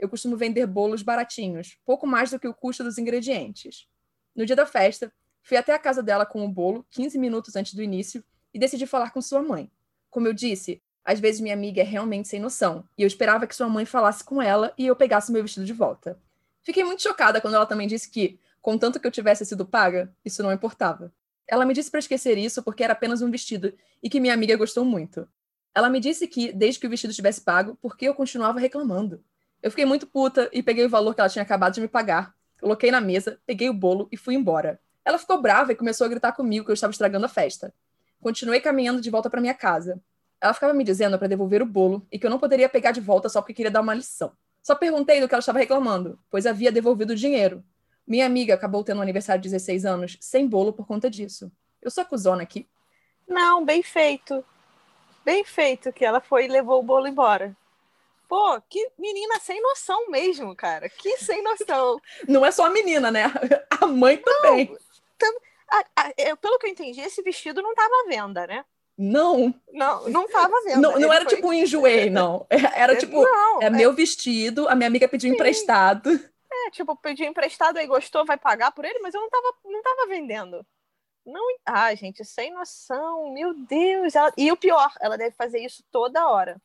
eu 0.04 0.10
costumo 0.10 0.36
vender 0.36 0.65
bolos 0.67 1.02
baratinhos, 1.02 1.78
pouco 1.86 2.06
mais 2.06 2.30
do 2.30 2.38
que 2.38 2.47
o 2.47 2.54
custo 2.54 2.84
dos 2.84 2.97
ingredientes. 2.97 3.88
No 4.36 4.45
dia 4.45 4.56
da 4.56 4.65
festa, 4.65 5.13
fui 5.41 5.56
até 5.56 5.73
a 5.73 5.80
casa 5.80 6.04
dela 6.04 6.26
com 6.26 6.43
o 6.43 6.49
bolo, 6.49 6.86
15 6.91 7.17
minutos 7.17 7.56
antes 7.56 7.73
do 7.73 7.82
início, 7.82 8.21
e 8.54 8.60
decidi 8.60 8.86
falar 8.86 9.12
com 9.12 9.21
sua 9.21 9.41
mãe. 9.41 9.71
Como 10.13 10.28
eu 10.28 10.34
disse, 10.34 10.80
às 11.04 11.19
vezes 11.19 11.41
minha 11.41 11.56
amiga 11.56 11.82
é 11.82 11.84
realmente 11.84 12.28
sem 12.28 12.39
noção, 12.39 12.88
e 12.95 13.02
eu 13.02 13.08
esperava 13.08 13.47
que 13.47 13.56
sua 13.56 13.67
mãe 13.67 13.84
falasse 13.84 14.23
com 14.23 14.39
ela 14.39 14.71
e 14.78 14.86
eu 14.86 14.95
pegasse 14.95 15.32
meu 15.32 15.41
vestido 15.41 15.65
de 15.65 15.73
volta. 15.73 16.19
Fiquei 16.62 16.84
muito 16.84 17.02
chocada 17.02 17.41
quando 17.41 17.56
ela 17.56 17.65
também 17.65 17.88
disse 17.88 18.12
que, 18.12 18.39
contanto 18.62 18.99
que 18.99 19.08
eu 19.08 19.12
tivesse 19.12 19.43
sido 19.43 19.65
paga, 19.65 20.13
isso 20.23 20.43
não 20.43 20.54
importava. 20.54 21.12
Ela 21.47 21.65
me 21.65 21.73
disse 21.73 21.89
para 21.89 21.99
esquecer 21.99 22.38
isso 22.38 22.62
porque 22.62 22.84
era 22.84 22.93
apenas 22.93 23.23
um 23.23 23.32
vestido 23.32 23.73
e 24.04 24.08
que 24.08 24.19
minha 24.19 24.36
amiga 24.36 24.56
gostou 24.56 24.86
muito. 24.86 25.28
Ela 25.73 25.89
me 25.89 25.99
disse 25.99 26.28
que, 26.28 26.54
desde 26.54 26.80
que 26.80 26.86
o 26.86 26.89
vestido 26.91 27.10
estivesse 27.10 27.41
pago, 27.41 27.76
porque 27.82 28.08
eu 28.08 28.13
continuava 28.13 28.60
reclamando. 28.60 29.19
Eu 29.63 29.71
fiquei 29.71 29.84
muito 29.84 30.06
puta 30.06 30.47
e 30.54 30.62
peguei 30.62 30.86
o 30.86 30.89
valor 30.89 31.15
que 31.15 31.21
ela 31.21 31.30
tinha 31.30 31.41
acabado 31.41 31.73
de 31.73 31.82
me 31.82 31.88
pagar, 31.88 32.36
coloquei 32.62 32.91
na 32.91 33.02
mesa, 33.02 33.39
peguei 33.47 33.67
o 33.67 33.73
bolo 33.73 34.08
e 34.12 34.15
fui 34.15 34.36
embora. 34.36 34.80
Ela 35.04 35.17
ficou 35.17 35.41
brava 35.41 35.71
e 35.71 35.76
começou 35.76 36.06
a 36.06 36.08
gritar 36.08 36.34
comigo 36.34 36.65
que 36.65 36.69
eu 36.69 36.76
estava 36.76 36.91
estragando 36.91 37.26
a 37.26 37.30
festa. 37.30 37.73
Continuei 38.23 38.62
caminhando 38.62 39.01
de 39.01 39.09
volta 39.09 39.29
para 39.29 39.41
minha 39.41 39.53
casa. 39.53 40.01
Ela 40.39 40.53
ficava 40.53 40.73
me 40.73 40.83
dizendo 40.83 41.19
para 41.19 41.27
devolver 41.27 41.62
o 41.62 41.65
bolo 41.65 42.07
e 42.09 42.17
que 42.17 42.25
eu 42.25 42.29
não 42.29 42.39
poderia 42.39 42.69
pegar 42.69 42.91
de 42.91 43.01
volta 43.01 43.27
só 43.27 43.41
porque 43.41 43.53
queria 43.53 43.69
dar 43.69 43.81
uma 43.81 43.93
lição. 43.93 44.31
Só 44.62 44.75
perguntei 44.75 45.19
do 45.19 45.27
que 45.27 45.36
ela 45.36 45.39
estava 45.39 45.59
reclamando, 45.59 46.17
pois 46.31 46.45
havia 46.45 46.71
devolvido 46.71 47.12
o 47.12 47.17
dinheiro. 47.17 47.62
Minha 48.07 48.25
amiga 48.25 48.53
acabou 48.53 48.81
tendo 48.81 48.99
um 48.99 49.01
aniversário 49.01 49.41
de 49.41 49.49
16 49.49 49.86
anos 49.86 50.17
sem 50.21 50.47
bolo 50.47 50.71
por 50.71 50.88
conta 50.88 51.09
disso. 51.09 51.51
Eu 51.81 51.91
sou 51.91 52.01
acusona 52.01 52.41
aqui. 52.43 52.65
Não, 53.27 53.65
bem 53.65 53.83
feito. 53.83 54.43
Bem 55.25 55.43
feito 55.43 55.91
que 55.91 56.05
ela 56.05 56.21
foi 56.21 56.45
e 56.45 56.47
levou 56.47 56.79
o 56.79 56.83
bolo 56.83 57.07
embora. 57.07 57.55
Pô, 58.29 58.59
que 58.69 58.89
menina 58.97 59.38
sem 59.41 59.62
noção 59.62 60.09
mesmo, 60.09 60.55
cara. 60.55 60.88
Que 60.88 61.17
sem 61.17 61.43
noção. 61.43 61.99
Não 62.27 62.45
é 62.45 62.51
só 62.51 62.65
a 62.65 62.69
menina, 62.69 63.12
né? 63.12 63.25
A 63.69 63.86
mãe 63.86 64.17
também. 64.17 64.69
Não, 64.69 64.77
tam, 65.17 65.33
a, 65.73 65.86
a, 65.95 66.13
eu, 66.17 66.38
pelo 66.38 66.59
que 66.59 66.67
eu 66.67 66.71
entendi, 66.71 67.01
esse 67.01 67.21
vestido 67.21 67.62
não 67.62 67.71
estava 67.71 67.93
à 68.05 68.07
venda, 68.07 68.47
né? 68.47 68.65
Não. 68.97 69.53
Não, 69.71 70.07
não 70.09 70.25
estava 70.25 70.55
à 70.55 70.62
venda. 70.62 70.79
Não, 70.79 70.99
não 70.99 71.12
era 71.12 71.25
foi... 71.25 71.36
tipo 71.36 71.47
um 71.47 71.53
enjoei, 71.53 72.09
não. 72.09 72.45
Era 72.75 72.95
tipo, 72.95 73.23
não, 73.23 73.62
é, 73.62 73.65
é 73.65 73.69
meu 73.69 73.93
vestido, 73.93 74.67
a 74.69 74.75
minha 74.75 74.88
amiga 74.88 75.07
pediu 75.07 75.29
Sim. 75.29 75.36
emprestado. 75.36 76.12
É, 76.51 76.69
tipo, 76.69 76.95
pediu 76.97 77.25
emprestado 77.25 77.77
aí 77.77 77.88
gostou, 77.88 78.25
vai 78.25 78.38
pagar 78.38 78.71
por 78.71 78.86
ele, 78.86 78.99
mas 78.99 79.15
eu 79.15 79.21
não 79.21 79.29
tava, 79.29 79.55
não 79.65 79.81
tava 79.81 80.07
vendendo. 80.07 80.65
Não, 81.25 81.41
ah, 81.65 81.93
gente, 81.95 82.23
sem 82.23 82.53
noção, 82.53 83.31
meu 83.33 83.53
Deus. 83.53 84.13
Ela... 84.15 84.31
E 84.38 84.51
o 84.51 84.57
pior, 84.57 84.93
ela 85.01 85.17
deve 85.17 85.36
fazer 85.36 85.59
isso 85.59 85.83
toda 85.91 86.27
hora. 86.27 86.62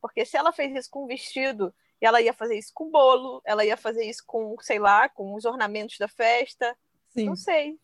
Porque 0.00 0.24
se 0.26 0.36
ela 0.36 0.52
fez 0.52 0.74
isso 0.74 0.90
com 0.90 1.06
vestido, 1.06 1.72
ela 2.00 2.20
ia 2.20 2.32
fazer 2.32 2.58
isso 2.58 2.72
com 2.74 2.90
bolo, 2.90 3.40
ela 3.44 3.64
ia 3.64 3.76
fazer 3.76 4.04
isso 4.04 4.22
com, 4.26 4.56
sei 4.60 4.78
lá, 4.78 5.08
com 5.08 5.34
os 5.34 5.44
ornamentos 5.44 5.96
da 5.98 6.08
festa. 6.08 6.76
Sim. 7.10 7.26
Não 7.26 7.36
sei. 7.36 7.78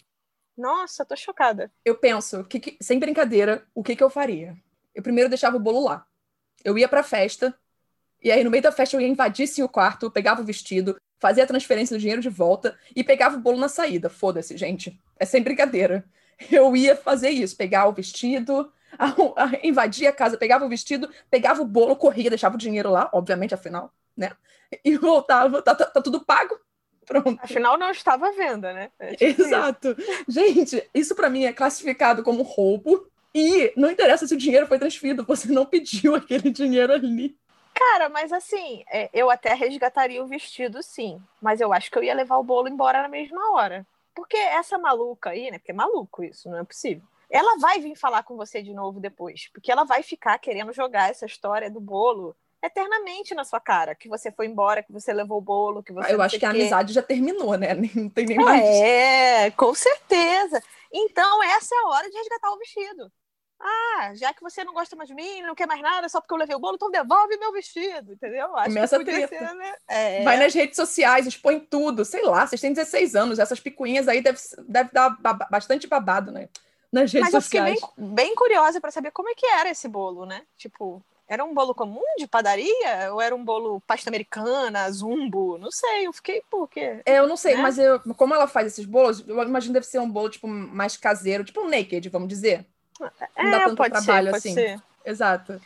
Nossa, 0.57 1.05
tô 1.05 1.15
chocada. 1.15 1.71
Eu 1.85 1.97
penso, 1.97 2.45
que, 2.45 2.59
que, 2.59 2.77
sem 2.81 2.99
brincadeira, 2.99 3.67
o 3.75 3.83
que, 3.83 3.95
que 3.95 4.03
eu 4.03 4.11
faria? 4.11 4.57
Eu 4.95 5.03
primeiro 5.03 5.29
deixava 5.29 5.57
o 5.57 5.61
bolo 5.61 5.85
lá. 5.85 6.07
Eu 6.65 6.79
ia 6.79 6.89
pra 6.89 7.03
festa, 7.03 7.55
e 8.23 8.31
aí 8.31 8.43
no 8.43 8.51
meio 8.51 8.63
da 8.63 8.73
festa 8.73 8.97
eu 8.97 9.01
ia 9.01 9.65
o 9.65 9.69
quarto, 9.69 10.11
pegava 10.11 10.41
o 10.41 10.45
vestido, 10.45 10.99
fazia 11.19 11.45
a 11.45 11.47
transferência 11.47 11.97
do 11.97 12.01
dinheiro 12.01 12.23
de 12.23 12.29
volta 12.29 12.79
e 12.95 13.05
pegava 13.05 13.37
o 13.37 13.41
bolo 13.41 13.59
na 13.59 13.69
saída. 13.69 14.09
Foda-se, 14.09 14.57
gente. 14.57 14.99
É 15.19 15.25
sem 15.25 15.43
brincadeira. 15.43 16.05
Eu 16.51 16.77
ia 16.77 16.97
fazer 16.97 17.31
isso, 17.31 17.57
pegar 17.57 17.87
o 17.87 17.93
vestido, 17.93 18.71
a, 18.99 19.07
a, 19.45 19.67
invadia 19.67 20.11
a 20.11 20.13
casa, 20.13 20.37
pegava 20.37 20.65
o 20.65 20.69
vestido, 20.69 21.11
pegava 21.31 21.63
o 21.63 21.67
bolo, 21.67 21.97
corria, 21.97 22.31
deixava 22.31 22.57
o 22.57 22.59
dinheiro 22.59 22.91
lá, 22.91 23.09
obviamente, 23.13 23.55
afinal, 23.55 23.93
né? 24.17 24.33
E 24.85 24.97
voltava, 24.97 25.63
tá, 25.63 25.75
tá, 25.75 25.87
tá 25.87 26.03
tudo 26.03 26.25
pago. 26.25 26.59
Pronto. 27.07 27.39
Afinal, 27.41 27.79
não 27.79 27.91
estava 27.91 28.29
à 28.29 28.33
venda, 28.33 28.73
né? 28.73 28.91
É 28.99 29.15
tipo 29.15 29.43
Exato. 29.43 29.95
Isso. 29.97 30.25
Gente, 30.29 30.91
isso 30.93 31.15
para 31.15 31.31
mim 31.31 31.45
é 31.45 31.53
classificado 31.53 32.23
como 32.23 32.43
roubo. 32.43 33.09
E 33.35 33.73
não 33.77 33.91
interessa 33.91 34.27
se 34.27 34.35
o 34.35 34.39
dinheiro 34.39 34.67
foi 34.67 34.79
transferido, 34.79 35.25
você 35.25 35.49
não 35.53 35.67
pediu 35.67 36.15
aquele 36.17 36.51
dinheiro 36.51 36.93
ali. 36.93 37.37
Cara, 37.75 38.09
mas 38.09 38.33
assim, 38.33 38.83
é, 38.91 39.11
eu 39.13 39.31
até 39.31 39.53
resgataria 39.53 40.23
o 40.25 40.27
vestido, 40.27 40.83
sim. 40.83 41.21
Mas 41.41 41.61
eu 41.61 41.73
acho 41.73 41.91
que 41.91 41.99
eu 41.99 42.03
ia 42.03 42.15
levar 42.15 42.39
o 42.39 42.43
bolo 42.43 42.69
embora 42.69 43.03
na 43.03 43.09
mesma 43.09 43.53
hora. 43.53 43.87
Porque 44.15 44.37
essa 44.37 44.79
maluca 44.79 45.31
aí, 45.31 45.51
né? 45.51 45.59
Porque 45.59 45.73
é 45.73 45.75
maluco 45.75 46.25
isso, 46.25 46.49
não 46.49 46.59
é 46.59 46.65
possível 46.65 47.03
ela 47.29 47.59
vai 47.59 47.81
vir 47.81 47.97
falar 47.97 48.23
com 48.23 48.37
você 48.37 48.63
de 48.63 48.73
novo 48.73 49.01
depois, 49.01 49.49
porque 49.53 49.71
ela 49.71 49.85
vai 49.85 50.03
ficar 50.03 50.39
querendo 50.39 50.73
jogar 50.73 51.11
essa 51.11 51.27
história 51.27 51.71
do 51.71 51.81
bolo 51.81 52.37
eternamente 52.63 53.35
na 53.35 53.45
sua 53.45 53.61
cara, 53.61 53.95
que 53.95 54.09
você 54.09 54.33
foi 54.33 54.47
embora, 54.47 54.83
que 54.83 54.93
você 54.93 55.13
levou 55.13 55.39
o 55.39 55.43
bolo, 55.43 55.83
que 55.83 55.93
você 55.93 56.13
Eu 56.13 56.23
acho 56.23 56.39
que 56.39 56.47
a 56.47 56.51
amizade 56.51 56.93
já 56.93 57.03
terminou, 57.03 57.57
né? 57.57 57.75
Não 57.95 58.09
tem 58.09 58.27
nem 58.27 58.39
mais. 58.39 58.65
É, 58.65 59.51
com 59.53 59.75
certeza. 59.75 60.63
Então 60.93 61.43
essa 61.43 61.75
é 61.75 61.79
a 61.79 61.89
hora 61.89 62.11
de 62.11 62.17
resgatar 62.17 62.51
o 62.51 62.59
vestido. 62.59 63.13
Ah, 63.59 64.13
já 64.15 64.35
que 64.35 64.43
você 64.43 64.63
não 64.63 64.75
gosta 64.75 64.95
mais 64.95 65.09
de 65.09 65.15
mim, 65.15 65.41
não 65.41 65.55
quer 65.55 65.67
mais 65.67 65.81
nada, 65.81 66.11
só 66.11 66.21
porque 66.21 66.35
eu 66.35 66.37
levei 66.37 66.55
o 66.55 66.59
bolo, 66.59 66.75
então 66.75 66.91
devolve 66.91 67.39
meu 67.39 67.51
vestido, 67.53 68.13
entendeu? 68.13 68.55
Acho 68.55 68.69
Começa 68.69 69.03
que 69.03 69.11
a 69.11 69.29
ser, 69.29 69.55
né? 69.55 69.75
é... 69.89 70.23
Vai 70.23 70.37
nas 70.37 70.53
redes 70.53 70.77
sociais, 70.77 71.27
expõe 71.27 71.59
tudo, 71.59 72.05
sei 72.05 72.23
lá, 72.23 72.47
vocês 72.47 72.61
têm 72.61 72.75
16 72.75 73.17
anos, 73.17 73.39
essas 73.39 73.59
picuinhas 73.59 74.09
aí 74.09 74.21
deve, 74.21 74.39
deve 74.69 74.91
dar 74.93 75.09
bastante 75.51 75.87
babado, 75.87 76.31
né? 76.31 76.51
nas 76.93 77.13
redes 77.13 77.33
Mas 77.33 77.45
sociais. 77.45 77.81
eu 77.81 77.89
fiquei 77.89 78.05
bem, 78.05 78.15
bem 78.15 78.35
curiosa 78.35 78.81
para 78.81 78.91
saber 78.91 79.11
como 79.11 79.29
é 79.29 79.35
que 79.35 79.47
era 79.47 79.71
esse 79.71 79.89
bolo, 79.89 80.25
né? 80.25 80.43
Tipo, 80.57 81.05
era 81.29 81.45
um 81.45 81.53
bolo 81.53 81.75
comum 81.75 82.03
de 82.19 82.27
padaria? 82.27 83.13
Ou 83.13 83.21
era 83.21 83.35
um 83.35 83.45
bolo 83.45 83.81
pasta 83.87 84.09
americana, 84.09 84.91
zumbo? 84.91 85.59
Não 85.59 85.71
sei, 85.71 86.07
eu 86.07 86.13
fiquei, 86.13 86.43
por 86.51 86.69
quê? 86.69 87.01
É, 87.05 87.19
eu 87.19 87.27
não 87.27 87.37
sei, 87.37 87.57
né? 87.57 87.63
mas 87.63 87.79
eu, 87.79 88.01
como 88.15 88.35
ela 88.35 88.47
faz 88.47 88.69
esses 88.69 88.85
bolos, 88.85 89.27
eu 89.27 89.43
imagino 89.43 89.73
que 89.73 89.81
deve 89.81 89.87
ser 89.87 89.99
um 89.99 90.11
bolo, 90.11 90.29
tipo, 90.29 90.47
mais 90.47 90.97
caseiro, 90.97 91.45
tipo 91.45 91.61
um 91.61 91.69
naked, 91.69 92.09
vamos 92.09 92.29
dizer. 92.29 92.67
É, 93.35 93.43
não 93.43 93.51
dá 93.51 93.61
tanto 93.65 93.77
pode 93.77 93.91
trabalho 93.91 94.27
ser, 94.27 94.33
pode 94.33 94.37
assim. 94.37 94.55
Ser. 94.55 94.83
Exato. 95.05 95.61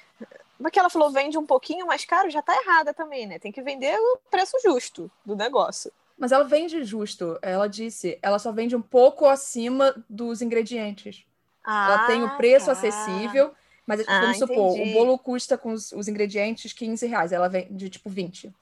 Porque 0.59 0.79
ela 0.79 0.91
falou 0.91 1.11
vende 1.11 1.39
um 1.39 1.47
pouquinho 1.47 1.87
mais 1.87 2.05
caro, 2.05 2.31
já 2.31 2.43
tá 2.43 2.55
errada 2.55 2.93
também, 2.93 3.27
né? 3.27 3.39
Tem 3.39 3.53
que 3.53 3.63
vender 3.63 3.97
o 3.99 4.19
preço 4.31 4.57
justo 4.63 5.11
do 5.25 5.35
negócio. 5.35 5.91
Mas 6.19 6.33
ela 6.33 6.45
vende 6.45 6.85
justo, 6.85 7.39
ela 7.41 7.67
disse. 7.67 8.19
Ela 8.21 8.39
só 8.39 8.53
vende 8.53 8.77
um 8.77 8.83
pouco 8.83 9.27
acima 9.27 9.95
dos 10.09 10.43
ingredientes. 10.43 11.25
Ah, 11.65 11.87
ela 11.87 12.07
tem 12.07 12.23
o 12.23 12.37
preço 12.37 12.67
tá. 12.67 12.73
acessível, 12.73 13.55
mas 13.87 14.05
ah, 14.07 14.21
vamos 14.21 14.39
supor, 14.39 14.77
entendi. 14.77 14.91
o 14.91 14.93
bolo 14.93 15.19
custa 15.19 15.59
com 15.59 15.73
os, 15.73 15.93
os, 15.93 16.09
ingredientes 16.09 16.73
15 16.73 17.07
reais, 17.07 17.33
ela 17.33 17.49
vende 17.49 17.89
tipo 17.89 18.09
20. 18.09 18.53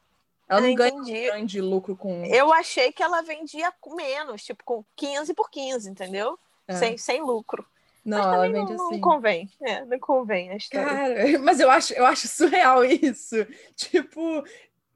Ela 0.48 0.60
não 0.62 0.72
ah, 0.72 0.74
ganha 0.74 0.94
um 0.94 1.04
grande 1.04 1.60
lucro 1.60 1.96
com. 1.96 2.24
Eu 2.24 2.52
achei 2.52 2.90
que 2.90 3.02
ela 3.02 3.20
vendia 3.22 3.72
com 3.80 3.94
menos, 3.94 4.42
tipo 4.44 4.64
com 4.64 4.84
15 4.96 5.34
por 5.34 5.50
15, 5.50 5.90
entendeu? 5.90 6.38
É. 6.66 6.74
Sem, 6.74 6.96
sem 6.96 7.20
lucro. 7.20 7.66
Não, 8.04 8.18
mas 8.18 8.26
ela 8.26 8.48
vende 8.48 8.72
não, 8.72 8.86
assim. 8.86 8.94
Não 8.94 9.00
convém, 9.00 9.50
é, 9.60 9.84
não 9.84 9.98
convém 9.98 10.50
a 10.50 10.56
história. 10.56 10.88
Cara, 10.88 11.38
mas 11.40 11.60
eu 11.60 11.70
acho, 11.70 11.92
eu 11.92 12.06
acho 12.06 12.26
surreal 12.26 12.84
isso. 12.84 13.36
Tipo, 13.76 14.42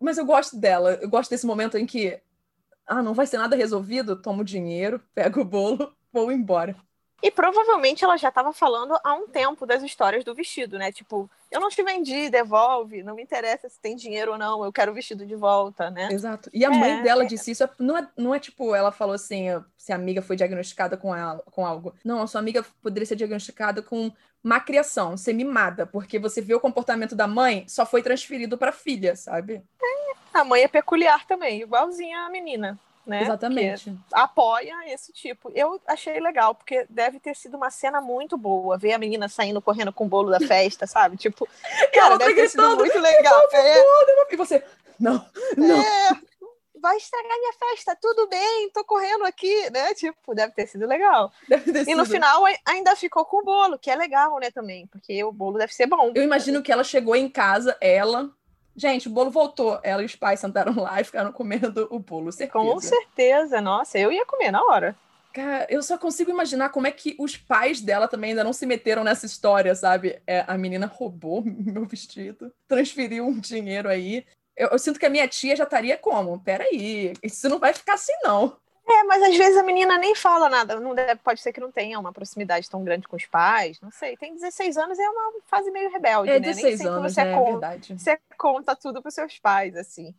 mas 0.00 0.16
eu 0.16 0.24
gosto 0.24 0.56
dela. 0.56 0.98
Eu 1.00 1.10
gosto 1.10 1.30
desse 1.30 1.46
momento 1.46 1.76
em 1.76 1.84
que 1.84 2.18
ah, 2.86 3.02
não 3.02 3.14
vai 3.14 3.26
ser 3.26 3.38
nada 3.38 3.54
resolvido, 3.54 4.20
tomo 4.20 4.42
o 4.42 4.44
dinheiro, 4.44 5.00
pego 5.14 5.40
o 5.40 5.44
bolo, 5.44 5.94
vou 6.12 6.32
embora. 6.32 6.76
E 7.22 7.30
provavelmente 7.30 8.04
ela 8.04 8.16
já 8.16 8.30
estava 8.30 8.52
falando 8.52 8.98
há 9.04 9.14
um 9.14 9.28
tempo 9.28 9.64
das 9.64 9.80
histórias 9.82 10.24
do 10.24 10.34
vestido, 10.34 10.76
né? 10.76 10.90
Tipo, 10.90 11.30
eu 11.52 11.60
não 11.60 11.68
te 11.68 11.80
vendi, 11.80 12.28
devolve, 12.28 13.04
não 13.04 13.14
me 13.14 13.22
interessa 13.22 13.68
se 13.68 13.78
tem 13.78 13.94
dinheiro 13.94 14.32
ou 14.32 14.38
não, 14.38 14.64
eu 14.64 14.72
quero 14.72 14.90
o 14.90 14.94
vestido 14.94 15.24
de 15.24 15.36
volta, 15.36 15.88
né? 15.88 16.08
Exato. 16.10 16.50
E 16.52 16.64
a 16.64 16.68
é, 16.68 16.76
mãe 16.76 17.02
dela 17.02 17.22
é... 17.22 17.26
disse 17.26 17.52
isso, 17.52 17.68
não 17.78 17.96
é, 17.96 18.08
não 18.16 18.34
é 18.34 18.40
tipo, 18.40 18.74
ela 18.74 18.90
falou 18.90 19.14
assim, 19.14 19.46
se 19.76 19.92
a 19.92 19.94
amiga 19.94 20.20
foi 20.20 20.34
diagnosticada 20.34 20.96
com, 20.96 21.14
ela, 21.14 21.40
com 21.52 21.64
algo. 21.64 21.94
Não, 22.04 22.20
a 22.20 22.26
sua 22.26 22.40
amiga 22.40 22.66
poderia 22.82 23.06
ser 23.06 23.14
diagnosticada 23.14 23.80
com 23.80 24.10
má 24.42 24.58
criação, 24.58 25.16
ser 25.16 25.32
mimada, 25.32 25.86
porque 25.86 26.18
você 26.18 26.40
vê 26.40 26.54
o 26.54 26.60
comportamento 26.60 27.14
da 27.14 27.28
mãe, 27.28 27.64
só 27.68 27.86
foi 27.86 28.02
transferido 28.02 28.58
para 28.58 28.70
a 28.70 28.72
filha, 28.72 29.14
sabe? 29.14 29.62
É, 29.80 30.12
a 30.34 30.42
mãe 30.42 30.62
é 30.62 30.68
peculiar 30.68 31.24
também, 31.24 31.60
igualzinha 31.62 32.26
a 32.26 32.30
menina 32.30 32.76
né? 33.06 33.22
Exatamente. 33.22 33.96
Apoia 34.12 34.74
esse 34.92 35.12
tipo. 35.12 35.50
Eu 35.54 35.80
achei 35.86 36.20
legal, 36.20 36.54
porque 36.54 36.86
deve 36.88 37.18
ter 37.18 37.34
sido 37.34 37.56
uma 37.56 37.70
cena 37.70 38.00
muito 38.00 38.36
boa. 38.36 38.78
Ver 38.78 38.92
a 38.92 38.98
menina 38.98 39.28
saindo 39.28 39.60
correndo 39.60 39.92
com 39.92 40.04
o 40.04 40.08
bolo 40.08 40.30
da 40.30 40.40
festa, 40.40 40.86
sabe? 40.86 41.16
Tipo, 41.16 41.48
cara, 41.92 42.16
deve 42.16 42.34
ter 42.34 42.48
sido 42.48 42.76
muito 42.76 42.98
legal. 42.98 43.48
É. 43.52 44.32
E 44.32 44.36
você, 44.36 44.64
não, 44.98 45.24
não. 45.56 45.80
É, 45.80 46.10
vai 46.82 46.96
estragar 46.96 47.38
minha 47.38 47.52
festa, 47.52 47.96
tudo 48.00 48.28
bem, 48.28 48.68
tô 48.70 48.84
correndo 48.84 49.24
aqui, 49.24 49.70
né? 49.70 49.94
Tipo, 49.94 50.34
deve 50.34 50.52
ter 50.52 50.66
sido 50.66 50.84
legal. 50.86 51.32
Ter 51.48 51.88
e 51.88 51.94
no 51.94 52.04
final 52.04 52.42
ainda 52.66 52.96
ficou 52.96 53.24
com 53.24 53.38
o 53.38 53.44
bolo, 53.44 53.78
que 53.78 53.90
é 53.90 53.94
legal, 53.94 54.38
né, 54.40 54.50
também, 54.50 54.88
porque 54.88 55.22
o 55.22 55.30
bolo 55.30 55.58
deve 55.58 55.72
ser 55.72 55.86
bom. 55.86 56.10
Eu 56.14 56.24
imagino 56.24 56.60
que 56.60 56.72
ela 56.72 56.82
chegou 56.82 57.14
em 57.14 57.28
casa, 57.28 57.76
ela, 57.80 58.28
Gente, 58.76 59.08
o 59.08 59.10
bolo 59.10 59.30
voltou. 59.30 59.78
Ela 59.82 60.02
e 60.02 60.06
os 60.06 60.16
pais 60.16 60.40
sentaram 60.40 60.74
lá 60.80 61.00
e 61.00 61.04
ficaram 61.04 61.32
comendo 61.32 61.86
o 61.90 61.98
bolo, 61.98 62.32
certeza. 62.32 62.64
Com 62.64 62.80
certeza, 62.80 63.60
nossa, 63.60 63.98
eu 63.98 64.10
ia 64.10 64.24
comer 64.24 64.50
na 64.50 64.62
hora. 64.62 64.96
Cara, 65.32 65.66
eu 65.70 65.82
só 65.82 65.96
consigo 65.96 66.30
imaginar 66.30 66.68
como 66.68 66.86
é 66.86 66.90
que 66.90 67.16
os 67.18 67.36
pais 67.36 67.80
dela 67.80 68.06
também 68.06 68.30
ainda 68.30 68.44
não 68.44 68.52
se 68.52 68.66
meteram 68.66 69.02
nessa 69.02 69.24
história, 69.24 69.74
sabe? 69.74 70.20
É, 70.26 70.44
a 70.46 70.58
menina 70.58 70.86
roubou 70.86 71.42
meu 71.46 71.86
vestido, 71.86 72.52
transferiu 72.68 73.26
um 73.26 73.40
dinheiro 73.40 73.88
aí. 73.88 74.26
Eu, 74.54 74.68
eu, 74.68 74.78
sinto 74.78 75.00
que 75.00 75.06
a 75.06 75.10
minha 75.10 75.26
tia 75.26 75.56
já 75.56 75.64
estaria 75.64 75.96
como? 75.96 76.38
Peraí, 76.40 77.14
isso 77.22 77.48
não 77.48 77.58
vai 77.58 77.72
ficar 77.72 77.94
assim, 77.94 78.12
não. 78.22 78.58
É, 78.86 79.04
mas 79.04 79.22
às 79.22 79.36
vezes 79.36 79.56
a 79.56 79.62
menina 79.62 79.96
nem 79.96 80.14
fala 80.14 80.48
nada. 80.48 80.78
Não 80.80 80.94
deve, 80.94 81.20
pode 81.22 81.40
ser 81.40 81.52
que 81.52 81.60
não 81.60 81.70
tenha 81.70 81.98
uma 81.98 82.12
proximidade 82.12 82.68
tão 82.68 82.82
grande 82.82 83.06
com 83.06 83.16
os 83.16 83.26
pais. 83.26 83.80
Não 83.80 83.90
sei. 83.90 84.16
Tem 84.16 84.34
16 84.34 84.76
anos 84.76 84.98
é 84.98 85.08
uma 85.08 85.32
fase 85.46 85.70
meio 85.70 85.90
rebelde, 85.90 86.30
é, 86.30 86.34
né? 86.34 86.40
16 86.40 86.80
nem 86.80 86.88
anos, 86.88 87.12
você 87.12 87.20
é, 87.20 87.34
conta, 87.34 87.50
verdade. 87.50 87.98
Você 87.98 88.18
conta 88.36 88.76
tudo 88.76 89.00
para 89.00 89.10
seus 89.10 89.38
pais, 89.38 89.76
assim. 89.76 90.14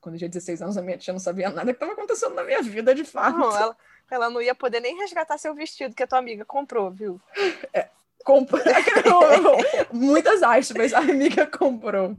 Quando 0.00 0.14
eu 0.14 0.18
tinha 0.18 0.28
16 0.28 0.62
anos, 0.62 0.76
a 0.76 0.82
minha 0.82 0.98
tia 0.98 1.12
não 1.12 1.20
sabia 1.20 1.50
nada 1.50 1.72
que 1.72 1.76
estava 1.76 1.92
acontecendo 1.92 2.34
na 2.34 2.42
minha 2.42 2.62
vida, 2.62 2.94
de 2.94 3.04
fato. 3.04 3.38
Não, 3.38 3.56
ela, 3.56 3.76
ela 4.10 4.30
não 4.30 4.42
ia 4.42 4.54
poder 4.54 4.80
nem 4.80 4.96
resgatar 4.96 5.38
seu 5.38 5.54
vestido 5.54 5.94
que 5.94 6.02
a 6.02 6.06
tua 6.06 6.18
amiga 6.18 6.44
comprou, 6.44 6.90
viu? 6.90 7.20
É, 7.72 7.88
comprou. 8.24 8.62
Muitas 9.92 10.42
aspas, 10.42 10.92
a 10.92 10.98
amiga 10.98 11.46
comprou. 11.46 12.16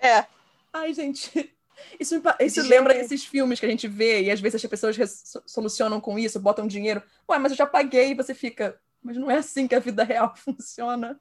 É. 0.00 0.24
Ai, 0.72 0.92
gente, 0.92 1.53
isso, 1.98 2.20
isso 2.40 2.62
lembra 2.62 2.96
esses 2.96 3.24
filmes 3.24 3.60
que 3.60 3.66
a 3.66 3.68
gente 3.68 3.88
vê 3.88 4.22
e 4.22 4.30
às 4.30 4.40
vezes 4.40 4.64
as 4.64 4.70
pessoas 4.70 4.96
solucionam 5.46 6.00
com 6.00 6.18
isso, 6.18 6.40
botam 6.40 6.66
dinheiro. 6.66 7.02
Ué, 7.28 7.38
mas 7.38 7.52
eu 7.52 7.58
já 7.58 7.66
paguei 7.66 8.10
e 8.10 8.14
você 8.14 8.34
fica. 8.34 8.78
Mas 9.02 9.16
não 9.16 9.30
é 9.30 9.36
assim 9.36 9.68
que 9.68 9.74
a 9.74 9.80
vida 9.80 10.02
real 10.04 10.34
funciona. 10.36 11.20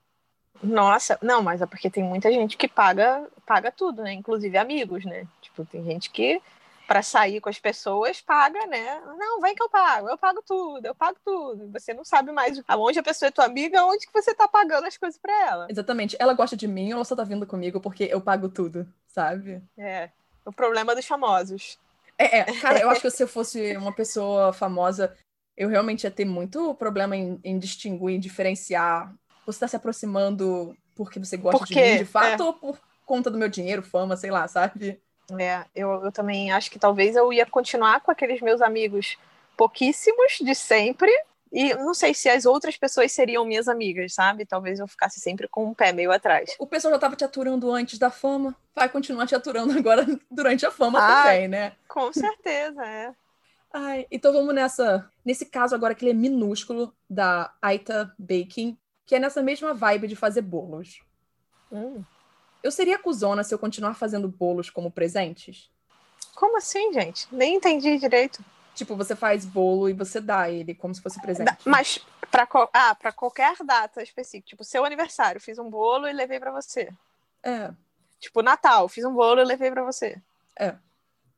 Nossa, 0.62 1.18
não, 1.22 1.42
mas 1.42 1.62
é 1.62 1.66
porque 1.66 1.90
tem 1.90 2.04
muita 2.04 2.32
gente 2.32 2.56
que 2.56 2.68
paga, 2.68 3.28
paga 3.46 3.72
tudo, 3.72 4.02
né? 4.02 4.14
Inclusive 4.14 4.58
amigos, 4.58 5.04
né? 5.04 5.28
Tipo, 5.42 5.66
tem 5.66 5.84
gente 5.84 6.10
que 6.10 6.42
para 6.88 7.02
sair 7.02 7.40
com 7.40 7.50
as 7.50 7.60
pessoas 7.60 8.22
paga, 8.22 8.66
né? 8.68 9.02
Não, 9.18 9.42
vem 9.42 9.56
que 9.56 9.64
eu 9.64 9.70
pago, 9.70 10.10
eu 10.10 10.18
pago 10.18 10.44
tudo, 10.46 10.86
eu 10.86 10.96
pago 10.96 11.18
tudo. 11.24 11.72
Você 11.72 11.94
não 11.94 12.04
sabe 12.04 12.32
mais 12.32 12.62
aonde 12.68 13.00
a 13.00 13.04
pessoa 13.04 13.28
é 13.28 13.32
tua 13.32 13.46
amiga, 13.46 13.86
onde 13.86 14.06
que 14.06 14.14
você 14.14 14.34
tá 14.34 14.48
pagando 14.48 14.86
as 14.86 14.98
coisas 14.98 15.20
para 15.20 15.34
ela. 15.48 15.68
Exatamente. 15.70 16.16
Ela 16.20 16.34
gosta 16.34 16.56
de 16.56 16.68
mim 16.68 16.90
ou 16.90 16.98
ela 16.98 17.06
só 17.06 17.16
tá 17.16 17.24
vindo 17.24 17.48
comigo 17.48 17.80
porque 17.80 18.06
eu 18.06 18.22
pago 18.22 18.50
tudo, 18.50 18.88
sabe? 19.08 19.62
É. 19.78 20.10
O 20.46 20.52
problema 20.52 20.96
dos 20.96 21.06
famosos. 21.06 21.78
É, 22.18 22.40
é, 22.40 22.44
cara, 22.60 22.80
eu 22.80 22.90
acho 22.90 23.02
que 23.02 23.10
se 23.12 23.24
eu 23.24 23.28
fosse 23.28 23.76
uma 23.78 23.94
pessoa 23.94 24.54
famosa, 24.54 25.16
eu 25.58 25.70
realmente 25.70 26.04
ia 26.04 26.12
ter 26.12 26.26
muito 26.26 26.74
problema 26.76 27.16
em, 27.16 27.40
em 27.44 27.58
distinguir, 27.58 28.20
diferenciar. 28.20 29.14
Você 29.46 29.58
está 29.58 29.68
se 29.68 29.76
aproximando 29.76 30.76
porque 30.96 31.20
você 31.20 31.38
gosta 31.38 31.60
por 31.60 31.68
de 31.68 31.76
mim, 31.76 31.98
de 31.98 32.06
fato, 32.06 32.44
é. 32.44 32.46
ou 32.46 32.54
por 32.54 32.80
conta 33.06 33.30
do 33.30 33.38
meu 33.38 33.50
dinheiro, 33.50 33.82
fama, 33.82 34.16
sei 34.16 34.32
lá, 34.32 34.48
sabe? 34.48 35.02
É, 35.40 35.66
eu, 35.76 36.04
eu 36.04 36.12
também 36.12 36.52
acho 36.52 36.70
que 36.70 36.80
talvez 36.80 37.16
eu 37.16 37.32
ia 37.32 37.46
continuar 37.46 38.02
com 38.02 38.12
aqueles 38.12 38.42
meus 38.42 38.62
amigos 38.62 39.18
pouquíssimos 39.58 40.38
de 40.42 40.54
sempre, 40.54 41.12
e 41.54 41.72
não 41.76 41.94
sei 41.94 42.16
se 42.16 42.28
as 42.28 42.48
outras 42.48 42.76
pessoas 42.76 43.12
seriam 43.12 43.46
minhas 43.46 43.68
amigas, 43.68 44.16
sabe? 44.16 44.44
Talvez 44.44 44.80
eu 44.80 44.88
ficasse 44.88 45.20
sempre 45.20 45.48
com 45.48 45.68
um 45.68 45.74
pé 45.74 45.94
meio 45.94 46.12
atrás. 46.12 46.56
O 46.58 46.66
pessoal 46.66 46.94
já 46.94 46.96
estava 46.96 47.16
te 47.16 47.24
aturando 47.24 47.72
antes 47.72 48.00
da 48.00 48.10
fama, 48.10 48.56
vai 48.76 48.90
continuar 48.90 49.28
te 49.28 49.36
aturando 49.36 49.72
agora 49.78 50.04
durante 50.32 50.66
a 50.66 50.72
fama 50.72 51.00
também, 51.00 51.48
né? 51.48 51.74
Com 51.88 52.12
certeza, 52.12 52.84
é. 52.84 53.14
Ai, 53.72 54.08
então 54.10 54.34
vamos 54.34 54.54
nessa. 54.56 55.08
Nesse 55.24 55.46
caso 55.46 55.76
agora 55.76 55.94
que 55.94 56.04
ele 56.04 56.12
é 56.12 56.16
minúsculo, 56.16 56.92
da 57.08 57.54
Aita 57.62 58.12
Baking, 58.18 58.76
que 59.06 59.14
é 59.14 59.20
nessa 59.20 59.44
mesma 59.44 59.76
vibe 59.76 60.08
de 60.08 60.16
fazer 60.16 60.42
bolos. 60.42 61.04
Hum. 61.72 62.04
Eu 62.64 62.72
seria 62.72 62.98
cuzona 62.98 63.44
se 63.44 63.54
eu 63.54 63.60
continuar 63.60 63.94
fazendo 63.94 64.28
bolos 64.28 64.72
como 64.72 64.90
presentes? 64.90 65.70
Como 66.34 66.58
assim, 66.58 66.92
gente? 66.94 67.28
Nem 67.32 67.56
entendi 67.56 67.98
direito. 68.00 68.44
Tipo, 68.74 68.96
você 68.96 69.16
faz 69.16 69.46
bolo 69.46 69.90
e 69.90 69.94
você 69.94 70.20
dá 70.20 70.50
ele 70.50 70.74
como 70.74 70.94
se 70.94 71.02
fosse 71.02 71.22
presente. 71.22 71.52
Mas 71.66 72.00
para 72.32 72.48
ah, 72.74 72.96
para 72.96 73.12
qualquer 73.12 73.56
data 73.64 74.02
específica, 74.02 74.50
tipo, 74.50 74.64
seu 74.64 74.84
aniversário, 74.84 75.40
fiz 75.40 75.60
um 75.60 75.70
bolo 75.70 76.08
e 76.08 76.14
levei 76.14 76.40
para 76.40 76.52
você. 76.52 76.90
É. 77.44 77.72
Tipo, 78.20 78.42
Natal, 78.42 78.88
fiz 78.90 79.06
um 79.06 79.14
bolo 79.14 79.42
e 79.42 79.46
levei 79.46 79.70
para 79.70 79.84
você. 79.84 80.20
É. 80.58 80.76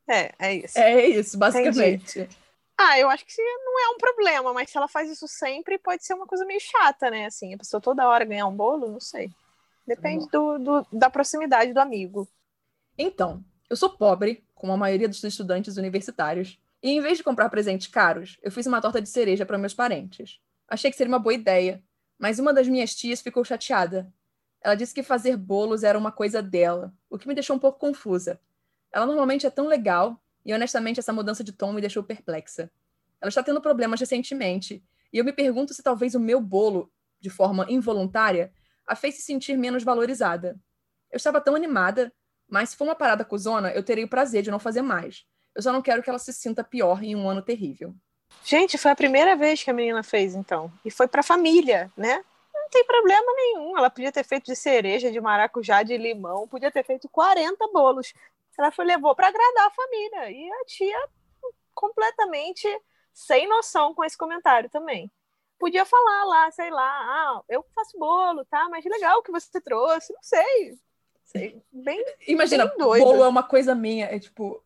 É, 0.08 0.32
é 0.38 0.54
isso. 0.54 0.78
É 0.78 1.06
isso, 1.06 1.36
basicamente. 1.36 2.20
Entendi. 2.20 2.36
Ah, 2.78 2.98
eu 2.98 3.08
acho 3.08 3.24
que 3.24 3.42
não 3.42 3.80
é 3.80 3.94
um 3.94 3.98
problema, 3.98 4.52
mas 4.52 4.70
se 4.70 4.76
ela 4.76 4.86
faz 4.86 5.10
isso 5.10 5.26
sempre, 5.26 5.78
pode 5.78 6.04
ser 6.04 6.14
uma 6.14 6.26
coisa 6.26 6.44
meio 6.44 6.60
chata, 6.60 7.10
né? 7.10 7.26
Assim, 7.26 7.54
a 7.54 7.58
pessoa 7.58 7.80
toda 7.80 8.06
hora 8.06 8.24
ganhar 8.24 8.46
um 8.46 8.54
bolo, 8.54 8.88
não 8.88 9.00
sei. 9.00 9.30
Depende 9.86 10.28
do, 10.28 10.58
do, 10.58 10.86
da 10.92 11.08
proximidade 11.08 11.72
do 11.72 11.80
amigo. 11.80 12.28
Então, 12.98 13.42
eu 13.70 13.76
sou 13.76 13.90
pobre, 13.90 14.44
como 14.54 14.72
a 14.72 14.76
maioria 14.76 15.08
dos 15.08 15.22
estudantes 15.24 15.76
universitários, 15.76 16.58
e 16.86 16.90
em 16.90 17.00
vez 17.00 17.18
de 17.18 17.24
comprar 17.24 17.50
presentes 17.50 17.88
caros, 17.88 18.38
eu 18.40 18.52
fiz 18.52 18.64
uma 18.64 18.80
torta 18.80 19.02
de 19.02 19.08
cereja 19.08 19.44
para 19.44 19.58
meus 19.58 19.74
parentes. 19.74 20.38
Achei 20.68 20.88
que 20.88 20.96
seria 20.96 21.12
uma 21.12 21.18
boa 21.18 21.34
ideia, 21.34 21.82
mas 22.16 22.38
uma 22.38 22.54
das 22.54 22.68
minhas 22.68 22.94
tias 22.94 23.20
ficou 23.20 23.44
chateada. 23.44 24.08
Ela 24.62 24.76
disse 24.76 24.94
que 24.94 25.02
fazer 25.02 25.36
bolos 25.36 25.82
era 25.82 25.98
uma 25.98 26.12
coisa 26.12 26.40
dela, 26.40 26.94
o 27.10 27.18
que 27.18 27.26
me 27.26 27.34
deixou 27.34 27.56
um 27.56 27.58
pouco 27.58 27.80
confusa. 27.80 28.40
Ela 28.92 29.04
normalmente 29.04 29.44
é 29.44 29.50
tão 29.50 29.66
legal, 29.66 30.22
e 30.44 30.54
honestamente 30.54 31.00
essa 31.00 31.12
mudança 31.12 31.42
de 31.42 31.50
tom 31.50 31.72
me 31.72 31.80
deixou 31.80 32.04
perplexa. 32.04 32.70
Ela 33.20 33.30
está 33.30 33.42
tendo 33.42 33.60
problemas 33.60 33.98
recentemente, 33.98 34.80
e 35.12 35.18
eu 35.18 35.24
me 35.24 35.32
pergunto 35.32 35.74
se 35.74 35.82
talvez 35.82 36.14
o 36.14 36.20
meu 36.20 36.40
bolo, 36.40 36.88
de 37.18 37.28
forma 37.28 37.66
involuntária, 37.68 38.52
a 38.86 38.94
fez 38.94 39.16
se 39.16 39.22
sentir 39.22 39.58
menos 39.58 39.82
valorizada. 39.82 40.56
Eu 41.10 41.16
estava 41.16 41.40
tão 41.40 41.56
animada, 41.56 42.12
mas 42.48 42.70
se 42.70 42.76
for 42.76 42.84
uma 42.84 42.94
parada 42.94 43.24
cuzona, 43.24 43.72
eu 43.72 43.82
terei 43.82 44.04
o 44.04 44.08
prazer 44.08 44.44
de 44.44 44.52
não 44.52 44.60
fazer 44.60 44.82
mais. 44.82 45.26
Eu 45.56 45.62
só 45.62 45.72
não 45.72 45.80
quero 45.80 46.02
que 46.02 46.10
ela 46.10 46.18
se 46.18 46.34
sinta 46.34 46.62
pior 46.62 47.02
em 47.02 47.16
um 47.16 47.28
ano 47.28 47.40
terrível. 47.40 47.94
Gente, 48.44 48.76
foi 48.76 48.90
a 48.90 48.96
primeira 48.96 49.34
vez 49.34 49.62
que 49.62 49.70
a 49.70 49.72
menina 49.74 50.02
fez, 50.02 50.34
então. 50.34 50.70
E 50.84 50.90
foi 50.90 51.08
pra 51.08 51.22
família, 51.22 51.90
né? 51.96 52.22
Não 52.54 52.68
tem 52.68 52.84
problema 52.84 53.26
nenhum. 53.34 53.78
Ela 53.78 53.88
podia 53.88 54.12
ter 54.12 54.22
feito 54.22 54.44
de 54.44 54.54
cereja, 54.54 55.10
de 55.10 55.18
maracujá, 55.18 55.82
de 55.82 55.96
limão, 55.96 56.46
podia 56.46 56.70
ter 56.70 56.84
feito 56.84 57.08
40 57.08 57.66
bolos. 57.72 58.12
Ela 58.58 58.70
foi, 58.70 58.84
levou 58.84 59.14
para 59.14 59.28
agradar 59.28 59.66
a 59.66 59.70
família. 59.70 60.30
E 60.30 60.52
a 60.52 60.64
tia 60.66 61.08
completamente 61.74 62.68
sem 63.14 63.48
noção 63.48 63.94
com 63.94 64.04
esse 64.04 64.16
comentário 64.16 64.68
também. 64.68 65.10
Podia 65.58 65.86
falar 65.86 66.24
lá, 66.24 66.50
sei 66.50 66.70
lá, 66.70 66.82
ah, 66.86 67.42
eu 67.48 67.64
faço 67.74 67.98
bolo, 67.98 68.44
tá? 68.44 68.68
Mas 68.68 68.84
legal 68.84 69.22
que 69.22 69.32
você 69.32 69.58
trouxe, 69.58 70.12
não 70.12 70.22
sei. 70.22 70.78
sei 71.24 71.62
bem. 71.72 72.04
Imagina, 72.28 72.66
bem 72.66 72.76
bolo 72.76 73.24
é 73.24 73.28
uma 73.28 73.42
coisa 73.42 73.74
minha. 73.74 74.04
É 74.04 74.18
tipo, 74.18 74.62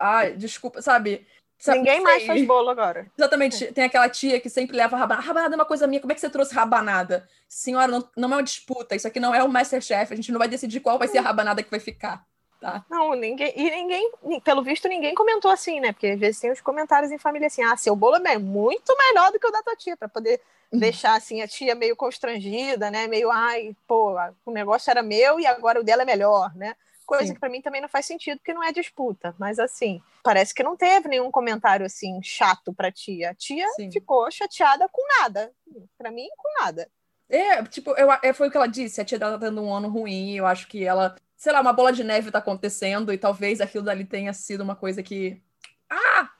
Ai, 0.00 0.32
desculpa, 0.32 0.80
sabe? 0.80 1.26
sabe 1.58 1.78
Ninguém 1.78 2.00
mais 2.00 2.26
faz 2.26 2.46
bolo 2.46 2.70
agora. 2.70 3.06
Exatamente. 3.16 3.66
Tem 3.66 3.84
aquela 3.84 4.08
tia 4.08 4.40
que 4.40 4.48
sempre 4.48 4.74
leva 4.74 4.96
rabanada. 4.96 5.26
Rabanada 5.26 5.54
é 5.54 5.58
uma 5.58 5.66
coisa 5.66 5.86
minha. 5.86 6.00
Como 6.00 6.10
é 6.10 6.14
que 6.14 6.20
você 6.20 6.30
trouxe 6.30 6.54
rabanada? 6.54 7.28
Senhora, 7.46 7.86
não, 7.86 8.08
não 8.16 8.30
é 8.30 8.36
uma 8.36 8.42
disputa. 8.42 8.96
Isso 8.96 9.06
aqui 9.06 9.20
não 9.20 9.34
é 9.34 9.44
o 9.44 9.48
Masterchef. 9.48 10.12
A 10.12 10.16
gente 10.16 10.32
não 10.32 10.38
vai 10.38 10.48
decidir 10.48 10.80
qual 10.80 10.98
vai 10.98 11.06
ser 11.06 11.18
a 11.18 11.22
rabanada 11.22 11.62
que 11.62 11.70
vai 11.70 11.80
ficar. 11.80 12.24
Tá. 12.60 12.84
Não, 12.90 13.14
ninguém. 13.14 13.52
E 13.56 13.70
ninguém, 13.70 14.10
pelo 14.44 14.62
visto, 14.62 14.86
ninguém 14.86 15.14
comentou 15.14 15.50
assim, 15.50 15.80
né? 15.80 15.92
Porque 15.92 16.08
às 16.08 16.20
vezes 16.20 16.40
tem 16.40 16.50
os 16.50 16.60
comentários 16.60 17.10
em 17.10 17.18
família 17.18 17.46
assim: 17.46 17.62
ah, 17.62 17.76
seu 17.76 17.96
bolo 17.96 18.16
é 18.16 18.38
muito 18.38 18.94
melhor 18.96 19.32
do 19.32 19.38
que 19.38 19.46
o 19.46 19.50
da 19.50 19.62
tua 19.62 19.74
tia, 19.76 19.96
para 19.96 20.08
poder 20.08 20.40
uhum. 20.70 20.78
deixar 20.78 21.14
assim 21.14 21.40
a 21.40 21.48
tia 21.48 21.74
meio 21.74 21.96
constrangida, 21.96 22.90
né? 22.90 23.06
Meio, 23.06 23.30
ai, 23.30 23.74
pô, 23.88 24.14
o 24.44 24.50
negócio 24.50 24.90
era 24.90 25.02
meu 25.02 25.40
e 25.40 25.46
agora 25.46 25.80
o 25.80 25.82
dela 25.82 26.02
é 26.02 26.04
melhor, 26.04 26.54
né? 26.54 26.76
Coisa 27.10 27.26
Sim. 27.26 27.34
que 27.34 27.40
para 27.40 27.48
mim 27.48 27.60
também 27.60 27.80
não 27.80 27.88
faz 27.88 28.06
sentido, 28.06 28.38
porque 28.38 28.54
não 28.54 28.62
é 28.62 28.70
disputa. 28.70 29.34
Mas 29.36 29.58
assim, 29.58 30.00
parece 30.22 30.54
que 30.54 30.62
não 30.62 30.76
teve 30.76 31.08
nenhum 31.08 31.28
comentário 31.28 31.84
assim 31.84 32.22
chato 32.22 32.72
pra 32.72 32.92
tia. 32.92 33.30
A 33.30 33.34
tia 33.34 33.68
Sim. 33.70 33.90
ficou 33.90 34.30
chateada 34.30 34.88
com 34.88 35.02
nada. 35.18 35.52
Pra 35.98 36.12
mim, 36.12 36.28
com 36.36 36.62
nada. 36.62 36.88
É, 37.28 37.64
tipo, 37.64 37.90
eu, 37.98 38.08
é, 38.22 38.32
foi 38.32 38.46
o 38.46 38.50
que 38.50 38.56
ela 38.56 38.68
disse, 38.68 39.00
a 39.00 39.04
tia 39.04 39.18
dela 39.18 39.38
tá 39.38 39.46
tendo 39.46 39.60
um 39.60 39.74
ano 39.74 39.88
ruim, 39.88 40.34
eu 40.34 40.46
acho 40.46 40.66
que 40.66 40.84
ela, 40.84 41.14
sei 41.36 41.52
lá, 41.52 41.60
uma 41.60 41.72
bola 41.72 41.92
de 41.92 42.02
neve 42.02 42.30
tá 42.30 42.38
acontecendo, 42.38 43.12
e 43.12 43.18
talvez 43.18 43.60
aquilo 43.60 43.84
dali 43.84 44.04
tenha 44.04 44.32
sido 44.32 44.62
uma 44.62 44.74
coisa 44.76 45.02
que. 45.02 45.40
Ah! 45.88 46.30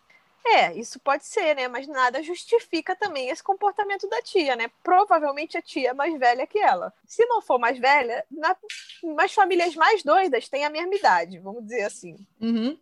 É, 0.44 0.72
isso 0.74 0.98
pode 1.00 1.24
ser, 1.26 1.54
né? 1.54 1.68
Mas 1.68 1.86
nada 1.86 2.22
justifica 2.22 2.96
também 2.96 3.28
esse 3.28 3.42
comportamento 3.42 4.08
da 4.08 4.22
tia, 4.22 4.56
né? 4.56 4.70
Provavelmente 4.82 5.56
a 5.56 5.62
tia 5.62 5.90
é 5.90 5.94
mais 5.94 6.18
velha 6.18 6.46
que 6.46 6.58
ela. 6.58 6.92
Se 7.06 7.24
não 7.26 7.42
for 7.42 7.58
mais 7.58 7.78
velha, 7.78 8.24
na, 8.30 8.56
nas 9.02 9.32
famílias 9.32 9.74
mais 9.74 10.02
doidas 10.02 10.48
tem 10.48 10.64
a 10.64 10.70
mesma 10.70 10.94
idade, 10.94 11.38
vamos 11.38 11.64
dizer 11.64 11.82
assim. 11.82 12.16
Uhum. 12.40 12.78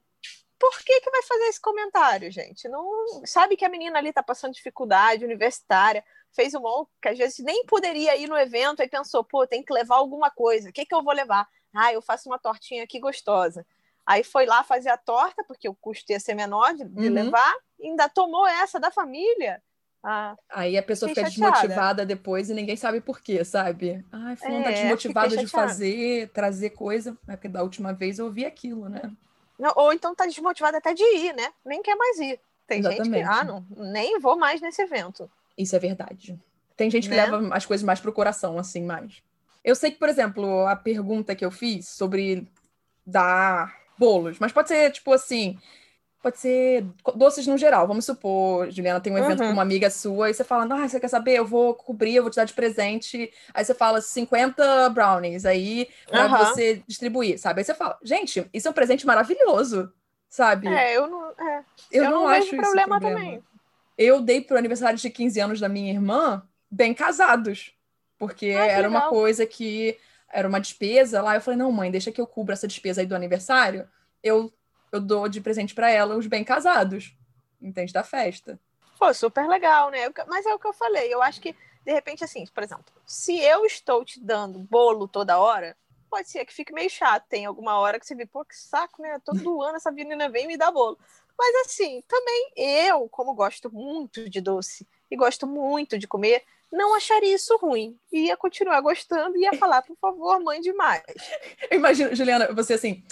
Por 0.59 0.79
que 0.83 1.01
que 1.01 1.11
vai 1.11 1.23
fazer 1.23 1.45
esse 1.45 1.61
comentário, 1.61 2.31
gente? 2.31 2.69
Não 2.69 3.23
sabe 3.25 3.57
que 3.57 3.65
a 3.65 3.69
menina 3.69 3.99
ali 3.99 4.13
tá 4.13 4.23
passando 4.23 4.55
dificuldade 4.55 5.25
universitária, 5.25 6.05
fez 6.33 6.55
um 6.55 6.61
monte, 6.61 6.91
que 7.01 7.09
às 7.09 7.19
vezes 7.19 7.39
nem 7.41 7.65
poderia 7.65 8.17
ir 8.17 8.29
no 8.29 8.37
evento, 8.37 8.83
aí 8.83 8.89
pensou, 8.89 9.23
pô, 9.23 9.47
tem 9.47 9.63
que 9.63 9.73
levar 9.73 9.97
alguma 9.97 10.31
coisa. 10.31 10.71
O 10.71 10.73
que 10.73 10.85
que 10.85 10.95
eu 10.95 11.03
vou 11.03 11.15
levar? 11.15 11.49
Ah, 11.73 11.93
eu 11.93 12.03
faço 12.03 12.29
uma 12.29 12.39
tortinha 12.39 12.83
aqui 12.83 12.99
gostosa. 12.99 13.65
Aí 14.09 14.25
foi 14.25 14.47
lá 14.47 14.65
fazer 14.65 14.89
a 14.89 14.97
torta, 14.97 15.45
porque 15.45 15.69
o 15.69 15.75
custo 15.75 16.11
ia 16.11 16.19
ser 16.19 16.33
menor 16.33 16.73
de, 16.75 16.83
de 16.83 17.09
Uhum. 17.09 17.13
levar, 17.13 17.55
e 17.79 17.89
ainda 17.89 18.09
tomou 18.09 18.47
essa 18.47 18.81
da 18.81 18.91
família. 18.91 19.63
Ah, 20.03 20.35
Aí 20.49 20.79
a 20.79 20.83
pessoa 20.83 21.11
fica 21.11 21.29
chateada. 21.29 21.51
desmotivada 21.51 22.07
depois 22.07 22.49
e 22.49 22.55
ninguém 22.55 22.75
sabe 22.75 23.03
por 23.03 23.21
quê, 23.21 23.45
sabe? 23.45 24.03
Ai, 24.11 24.35
fulano 24.35 24.65
tá 24.65 24.71
É, 24.71 24.73
desmotivado 24.73 25.29
fiquei 25.31 25.45
de 25.45 25.51
fazer, 25.53 26.31
trazer 26.31 26.71
coisa. 26.71 27.19
É 27.29 27.37
porque 27.37 27.49
da 27.49 27.63
última 27.63 27.93
vez 27.93 28.19
eu 28.19 28.25
ouvi 28.25 28.47
aquilo, 28.47 28.89
né? 28.89 29.03
não, 29.59 29.73
ou 29.77 29.93
então 29.93 30.15
tá 30.15 30.25
desmotivada 30.25 30.79
até 30.79 30.95
de 30.95 31.03
ir, 31.03 31.35
né? 31.35 31.53
Nem 31.67 31.83
quer 31.83 31.95
mais 31.97 32.19
ir. 32.19 32.41
Tem 32.67 32.83
gente 32.83 32.89
Exatamente. 32.89 33.25
que, 33.25 33.31
ah, 33.31 33.45
não, 33.45 33.67
nem 33.77 34.19
vou 34.21 34.39
mais 34.39 34.61
nesse 34.63 34.81
evento. 34.81 35.31
Isso 35.57 35.77
é 35.77 35.79
verdade. 35.79 36.39
Tem 36.77 36.91
gente 36.91 37.09
que 37.09 37.15
Né? 37.15 37.27
leva 37.27 37.55
as 37.55 37.67
coisas 37.67 37.85
mais 37.85 38.01
pro 38.01 38.13
coração, 38.13 38.59
assim, 38.59 38.85
mais. 38.85 39.23
Eu 39.65 39.75
sei 39.75 39.91
que, 39.91 39.99
por 39.99 40.09
exemplo, 40.09 40.67
a 40.67 40.77
pergunta 40.77 41.35
que 41.35 41.45
eu 41.45 41.51
fiz 41.51 41.89
sobre 41.89 42.49
dar 43.05 43.77
bolos, 43.99 44.39
mas 44.39 44.53
pode 44.53 44.69
ser, 44.69 44.91
tipo 44.93 45.13
assim, 45.13 45.59
pode 46.23 46.39
ser 46.39 46.85
doces 47.17 47.47
no 47.47 47.57
geral. 47.59 47.87
Vamos 47.87 48.05
supor, 48.05 48.71
Juliana, 48.71 49.01
tem 49.01 49.13
um 49.13 49.19
evento 49.19 49.43
Uhum. 49.43 49.45
com 49.45 49.53
uma 49.53 49.63
amiga 49.63 49.91
sua 49.91 50.31
e 50.31 50.35
você 50.35 50.45
fala, 50.45 50.65
ah, 50.85 50.89
você 50.89 51.01
quer 51.01 51.09
saber? 51.09 51.39
Eu 51.39 51.47
vou 51.47 51.75
cobrir, 51.75 52.17
eu 52.17 52.23
vou 52.23 52.31
te 52.31 52.37
dar 52.37 52.45
de 52.45 52.53
presente. 52.55 53.33
Aí 53.55 53.65
você 53.65 53.75
fala 53.75 54.01
50 54.01 54.89
brownies 54.91 55.47
aí 55.47 55.89
pra 56.11 56.29
Aham. 56.29 56.29
você 56.29 56.83
distribuir, 56.87 57.39
sabe? 57.39 57.61
Aí 57.61 57.65
você 57.65 57.75
fala, 57.75 57.99
gente, 58.03 58.49
isso 58.53 58.69
é 58.69 58.71
um 58.71 58.75
presente 58.75 59.07
maravilhoso, 59.07 59.93
sabe? 60.29 60.85
É, 60.85 60.97
eu 60.97 61.07
não, 61.09 61.31
é, 61.33 61.65
eu, 61.91 62.05
eu 62.05 62.11
não, 62.11 62.21
não 62.21 62.29
acho 62.29 62.55
vejo 62.55 62.57
isso 62.57 62.79
problema 62.79 62.81
problema. 62.81 63.25
também. 63.25 63.43
Eu 63.99 64.21
dei 64.23 64.41
pro 64.43 64.59
aniversário 64.59 64.99
de 64.99 65.11
15 65.11 65.41
anos 65.41 65.61
da 65.61 65.69
minha 65.69 65.93
irmã 65.93 66.49
bem 66.71 66.95
casados, 66.95 67.75
porque 68.19 68.47
Ah, 68.53 68.69
que 68.71 68.81
era 68.81 68.89
uma 68.89 69.03
coisa 69.03 69.47
que 69.47 69.99
era 70.31 70.49
uma 70.49 70.61
despesa 70.61 71.23
lá. 71.23 71.35
Eu 71.35 71.41
falei, 71.41 71.59
não, 71.59 71.73
mãe, 71.73 71.91
deixa 71.91 72.13
que 72.13 72.21
eu 72.21 72.27
cubra 72.27 72.55
essa 72.55 72.69
despesa 72.69 73.01
aí 73.01 73.07
do 73.07 73.15
aniversário. 73.15 73.89
Eu, 74.23 74.53
eu 74.93 75.01
dou 75.01 75.29
de 75.29 75.41
presente 75.41 75.75
pra 75.75 75.91
ela 75.91 76.17
os 76.17 76.27
bem 76.27 76.45
casados, 76.45 77.17
entende? 77.61 77.93
Da 77.93 78.05
festa. 78.05 78.59
Pô, 78.99 79.13
super 79.15 79.47
legal, 79.47 79.91
né? 79.91 80.11
Mas 80.27 80.45
é 80.45 80.55
o 80.55 80.59
que 80.59 80.67
eu 80.67 80.73
falei. 80.73 81.13
Eu 81.13 81.23
acho 81.23 81.41
que, 81.41 81.55
de 81.85 81.93
repente, 81.93 82.25
assim, 82.25 82.45
por 82.47 82.63
exemplo, 82.63 82.85
se 83.07 83.39
eu 83.39 83.65
estou 83.65 84.05
te 84.05 84.21
dando 84.21 84.59
bolo 84.59 85.07
toda 85.07 85.39
hora, 85.39 85.77
pode 86.11 86.29
ser 86.29 86.45
que 86.45 86.53
fique 86.53 86.73
meio 86.73 86.91
chato. 86.91 87.25
Tem 87.29 87.47
alguma 87.47 87.79
hora 87.79 88.01
que 88.01 88.07
você 88.07 88.15
vê, 88.15 88.27
pô, 88.27 88.45
que 88.45 88.57
saco, 88.57 89.01
né? 89.01 89.21
Todo 89.25 89.63
ano 89.63 89.77
essa 89.77 89.91
menina 89.91 90.29
vem 90.29 90.47
me 90.47 90.57
dá 90.57 90.71
bolo. 90.71 90.99
Mas 91.39 91.67
assim, 91.67 92.03
também 92.09 92.53
eu, 92.57 93.09
como 93.09 93.33
gosto 93.33 93.73
muito 93.73 94.29
de 94.29 94.41
doce 94.41 94.87
e 95.09 95.17
gosto 95.17 95.47
muito 95.47 95.97
de 95.97 96.09
comer, 96.09 96.43
não 96.71 96.95
acharia 96.95 97.35
isso 97.35 97.57
ruim. 97.57 97.99
Ia 98.13 98.37
continuar 98.37 98.81
gostando 98.81 99.37
e 99.37 99.43
ia 99.43 99.53
falar, 99.55 99.83
por 99.83 99.97
favor, 99.97 100.41
mãe 100.41 100.61
demais. 100.61 101.03
Eu 101.71 101.79
imagino, 101.79 102.15
Juliana, 102.15 102.53
você 102.53 102.75
assim, 102.75 103.05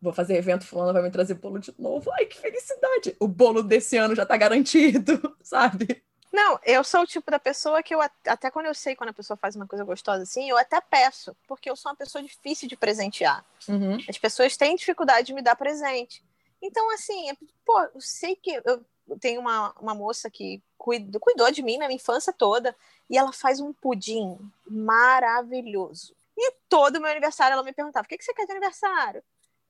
vou 0.00 0.12
fazer 0.12 0.36
evento, 0.36 0.66
fulano 0.66 0.92
vai 0.92 1.02
me 1.02 1.10
trazer 1.10 1.34
bolo 1.34 1.58
de 1.58 1.74
novo. 1.78 2.10
Ai, 2.12 2.26
que 2.26 2.38
felicidade! 2.38 3.16
O 3.20 3.26
bolo 3.28 3.62
desse 3.62 3.96
ano 3.96 4.14
já 4.14 4.24
tá 4.24 4.36
garantido, 4.36 5.36
sabe? 5.42 6.02
Não, 6.32 6.60
eu 6.64 6.84
sou 6.84 7.00
o 7.02 7.06
tipo 7.06 7.28
da 7.28 7.40
pessoa 7.40 7.82
que 7.82 7.92
eu, 7.92 8.00
at- 8.00 8.12
até 8.28 8.52
quando 8.52 8.66
eu 8.66 8.74
sei 8.74 8.94
quando 8.94 9.10
a 9.10 9.12
pessoa 9.12 9.36
faz 9.36 9.56
uma 9.56 9.66
coisa 9.66 9.84
gostosa 9.84 10.22
assim, 10.22 10.48
eu 10.48 10.56
até 10.56 10.80
peço, 10.80 11.36
porque 11.48 11.68
eu 11.68 11.74
sou 11.74 11.90
uma 11.90 11.96
pessoa 11.96 12.22
difícil 12.22 12.68
de 12.68 12.76
presentear. 12.76 13.44
Uhum. 13.68 13.98
As 14.08 14.16
pessoas 14.16 14.56
têm 14.56 14.76
dificuldade 14.76 15.26
de 15.26 15.34
me 15.34 15.42
dar 15.42 15.56
presente. 15.56 16.22
Então, 16.62 16.88
assim, 16.94 17.30
é- 17.30 17.36
pô, 17.64 17.80
eu 17.94 18.00
sei 18.00 18.36
que 18.36 18.60
eu 18.64 18.84
tenho 19.18 19.40
uma, 19.40 19.72
uma 19.80 19.94
moça 19.94 20.30
que 20.30 20.62
cuidou, 20.78 21.20
cuidou 21.20 21.50
de 21.50 21.62
mim 21.62 21.78
na 21.78 21.86
minha 21.86 21.96
infância 21.96 22.32
toda, 22.32 22.74
e 23.08 23.18
ela 23.18 23.32
faz 23.32 23.60
um 23.60 23.72
pudim 23.72 24.38
maravilhoso. 24.66 26.14
E 26.36 26.52
todo 26.68 27.00
meu 27.00 27.10
aniversário 27.10 27.54
ela 27.54 27.62
me 27.62 27.72
perguntava: 27.72 28.06
o 28.06 28.08
que, 28.08 28.16
que 28.16 28.24
você 28.24 28.32
quer 28.32 28.46
de 28.46 28.52
aniversário? 28.52 29.22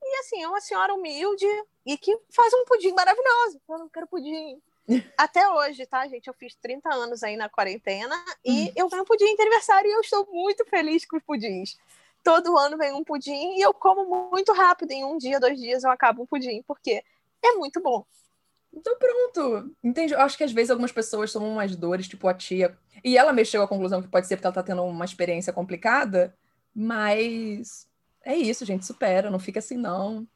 E 0.03 0.19
assim, 0.19 0.41
é 0.41 0.47
uma 0.47 0.61
senhora 0.61 0.93
humilde 0.93 1.45
e 1.85 1.97
que 1.97 2.17
faz 2.29 2.53
um 2.53 2.65
pudim 2.65 2.91
maravilhoso. 2.93 3.61
Eu 3.69 3.77
não 3.77 3.89
quero 3.89 4.07
pudim. 4.07 4.59
Até 5.17 5.47
hoje, 5.47 5.85
tá, 5.85 6.07
gente? 6.07 6.27
Eu 6.27 6.33
fiz 6.33 6.55
30 6.55 6.91
anos 6.93 7.23
aí 7.23 7.35
na 7.35 7.49
quarentena 7.49 8.15
e 8.43 8.71
eu 8.75 8.89
ganho 8.89 9.05
pudim 9.05 9.35
de 9.35 9.41
aniversário 9.41 9.89
e 9.89 9.93
eu 9.93 10.01
estou 10.01 10.27
muito 10.31 10.65
feliz 10.65 11.05
com 11.05 11.17
os 11.17 11.23
pudins. 11.23 11.77
Todo 12.23 12.57
ano 12.57 12.77
vem 12.77 12.93
um 12.93 13.03
pudim 13.03 13.57
e 13.57 13.61
eu 13.61 13.73
como 13.73 14.29
muito 14.31 14.51
rápido. 14.53 14.91
Em 14.91 15.03
um 15.03 15.17
dia, 15.17 15.39
dois 15.39 15.59
dias, 15.59 15.83
eu 15.83 15.91
acabo 15.91 16.23
um 16.23 16.25
pudim, 16.25 16.63
porque 16.63 17.03
é 17.43 17.51
muito 17.53 17.79
bom. 17.79 18.05
Então 18.73 18.97
pronto, 18.97 19.75
entende? 19.83 20.13
Eu 20.13 20.21
acho 20.21 20.37
que 20.37 20.43
às 20.43 20.51
vezes 20.51 20.71
algumas 20.71 20.91
pessoas 20.91 21.31
tomam 21.31 21.51
umas 21.51 21.75
dores, 21.75 22.07
tipo 22.07 22.27
a 22.27 22.33
tia, 22.33 22.77
e 23.03 23.17
ela 23.17 23.33
mexeu 23.33 23.61
à 23.61 23.67
conclusão 23.67 24.01
que 24.01 24.07
pode 24.07 24.27
ser 24.27 24.37
porque 24.37 24.47
ela 24.47 24.53
tá 24.53 24.63
tendo 24.63 24.83
uma 24.83 25.05
experiência 25.05 25.51
complicada, 25.51 26.33
mas 26.73 27.87
é 28.23 28.35
isso, 28.35 28.65
gente, 28.65 28.85
supera, 28.85 29.29
não 29.29 29.39
fica 29.39 29.59
assim 29.59 29.77
não. 29.77 30.27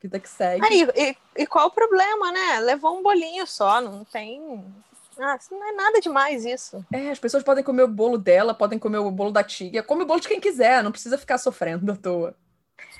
Vida 0.00 0.18
que 0.18 0.28
segue. 0.28 0.64
Aí, 0.64 0.86
e, 0.94 1.42
e 1.42 1.46
qual 1.46 1.68
o 1.68 1.70
problema, 1.70 2.30
né? 2.30 2.60
Levou 2.60 2.98
um 2.98 3.02
bolinho 3.02 3.46
só, 3.46 3.80
não 3.80 4.04
tem. 4.04 4.62
Ah, 5.18 5.38
não 5.50 5.68
é 5.68 5.72
nada 5.72 6.00
demais 6.00 6.44
isso. 6.44 6.84
É, 6.92 7.10
as 7.10 7.18
pessoas 7.18 7.42
podem 7.42 7.64
comer 7.64 7.84
o 7.84 7.88
bolo 7.88 8.18
dela, 8.18 8.52
podem 8.52 8.78
comer 8.78 8.98
o 8.98 9.10
bolo 9.10 9.30
da 9.30 9.42
tia, 9.42 9.82
come 9.82 10.02
o 10.02 10.06
bolo 10.06 10.20
de 10.20 10.28
quem 10.28 10.40
quiser, 10.40 10.82
não 10.82 10.92
precisa 10.92 11.16
ficar 11.16 11.38
sofrendo 11.38 11.90
à 11.90 11.96
toa. 11.96 12.36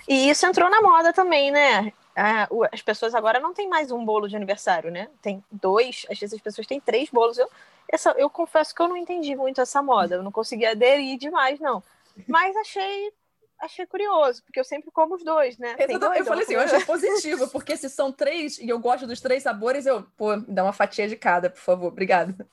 E 0.08 0.30
isso 0.30 0.46
entrou 0.46 0.70
na 0.70 0.80
moda 0.80 1.12
também, 1.12 1.50
né? 1.50 1.92
Ah, 2.16 2.48
as 2.72 2.80
pessoas 2.80 3.14
agora 3.14 3.38
não 3.38 3.52
tem 3.52 3.68
mais 3.68 3.90
um 3.90 4.02
bolo 4.02 4.26
de 4.26 4.34
aniversário, 4.34 4.90
né? 4.90 5.10
Tem 5.20 5.44
dois, 5.52 6.06
às 6.10 6.18
vezes 6.18 6.34
as 6.34 6.40
pessoas 6.40 6.66
têm 6.66 6.80
três 6.80 7.10
bolos. 7.10 7.36
Eu, 7.36 7.46
essa, 7.86 8.12
eu 8.12 8.30
confesso 8.30 8.74
que 8.74 8.80
eu 8.80 8.88
não 8.88 8.96
entendi 8.96 9.36
muito 9.36 9.60
essa 9.60 9.82
moda, 9.82 10.14
eu 10.14 10.22
não 10.22 10.32
consegui 10.32 10.64
aderir 10.64 11.18
demais, 11.18 11.60
não. 11.60 11.82
Mas 12.26 12.56
achei, 12.56 13.12
achei 13.60 13.84
curioso, 13.86 14.42
porque 14.44 14.58
eu 14.58 14.64
sempre 14.64 14.90
como 14.90 15.14
os 15.14 15.22
dois, 15.22 15.58
né? 15.58 15.76
Dois, 15.76 16.18
Eu 16.20 16.24
falei 16.24 16.44
assim, 16.44 16.54
eu 16.54 16.60
achei 16.60 16.80
positivo, 16.86 17.48
porque 17.48 17.76
se 17.76 17.90
são 17.90 18.10
três 18.10 18.56
e 18.58 18.68
eu 18.68 18.78
gosto 18.78 19.06
dos 19.06 19.20
três 19.20 19.42
sabores, 19.42 19.84
eu, 19.84 20.02
pô, 20.16 20.36
me 20.36 20.46
dá 20.48 20.62
uma 20.62 20.72
fatia 20.72 21.06
de 21.06 21.16
cada, 21.16 21.50
por 21.50 21.60
favor, 21.60 21.88
obrigada. 21.88 22.48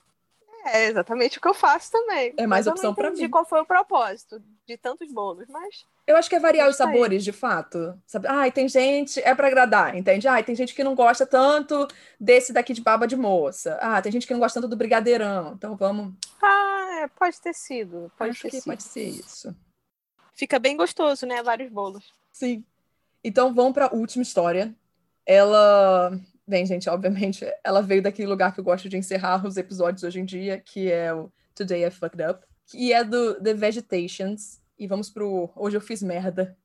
É 0.66 0.86
exatamente 0.86 1.38
o 1.38 1.42
que 1.42 1.48
eu 1.48 1.54
faço 1.54 1.92
também. 1.92 2.34
É 2.38 2.46
mais 2.46 2.66
Mas 2.66 2.68
eu 2.68 2.72
opção 2.74 2.94
não 2.98 3.10
entendi 3.10 3.24
mim. 3.24 3.30
qual 3.30 3.46
foi 3.46 3.62
o 3.62 3.66
propósito 3.66 4.42
de 4.66 4.78
tantos 4.78 5.12
bolos, 5.12 5.48
mas 5.48 5.86
Eu 6.06 6.18
acho 6.18 6.30
que 6.30 6.36
é 6.36 6.40
variar 6.40 6.70
os 6.70 6.76
sabores, 6.76 7.24
de 7.24 7.32
fato. 7.32 7.98
Sabe? 8.06 8.28
Ai, 8.28 8.52
tem 8.52 8.68
gente, 8.68 9.22
é 9.22 9.34
pra 9.34 9.48
agradar, 9.48 9.96
entende? 9.96 10.28
Ai, 10.28 10.44
tem 10.44 10.54
gente 10.54 10.76
que 10.76 10.84
não 10.84 10.96
gosta 10.96 11.26
tanto 11.26 11.88
desse 12.20 12.52
daqui 12.52 12.74
de 12.74 12.82
baba 12.82 13.08
de 13.08 13.16
moça. 13.16 13.78
Ah, 13.82 14.02
tem 14.02 14.12
gente 14.12 14.28
que 14.28 14.34
não 14.34 14.40
gosta 14.40 14.60
tanto 14.60 14.70
do 14.70 14.76
brigadeirão. 14.78 15.54
Então 15.54 15.78
vamos. 15.78 16.14
ah, 16.42 17.02
é, 17.04 17.08
pode 17.08 17.40
ter 17.40 17.54
sido, 17.54 18.12
pode 18.18 18.32
acho 18.32 18.42
ter 18.42 18.50
que 18.50 18.58
sido. 18.58 18.66
pode 18.66 18.84
ser 18.84 19.04
isso. 19.04 19.56
Fica 20.36 20.60
bem 20.60 20.76
gostoso, 20.76 21.26
né? 21.26 21.42
Vários 21.42 21.72
bolos. 21.72 22.14
Sim. 22.32 22.66
Então 23.24 23.54
vamos 23.54 23.74
pra 23.74 23.94
última 23.94 24.24
história. 24.24 24.76
Ela. 25.26 26.20
Bem, 26.46 26.66
gente, 26.66 26.90
obviamente, 26.90 27.46
ela 27.64 27.82
veio 27.82 28.02
daquele 28.02 28.28
lugar 28.28 28.54
que 28.54 28.60
eu 28.60 28.64
gosto 28.66 28.90
de 28.90 28.98
encerrar 28.98 29.46
os 29.46 29.56
episódios 29.56 30.04
hoje 30.04 30.20
em 30.20 30.26
dia, 30.26 30.60
que 30.60 30.92
é 30.92 31.14
o 31.14 31.32
Today 31.56 31.86
I 31.86 31.92
Fucked 31.92 32.22
Up, 32.22 32.46
que 32.66 32.92
é 32.92 33.02
do 33.06 33.42
The 33.42 33.54
Vegetations. 33.54 34.62
E 34.84 34.88
vamos 34.88 35.10
pro 35.10 35.50
Hoje 35.56 35.78
Eu 35.78 35.82
Fiz 35.82 36.04
Merda. 36.04 36.58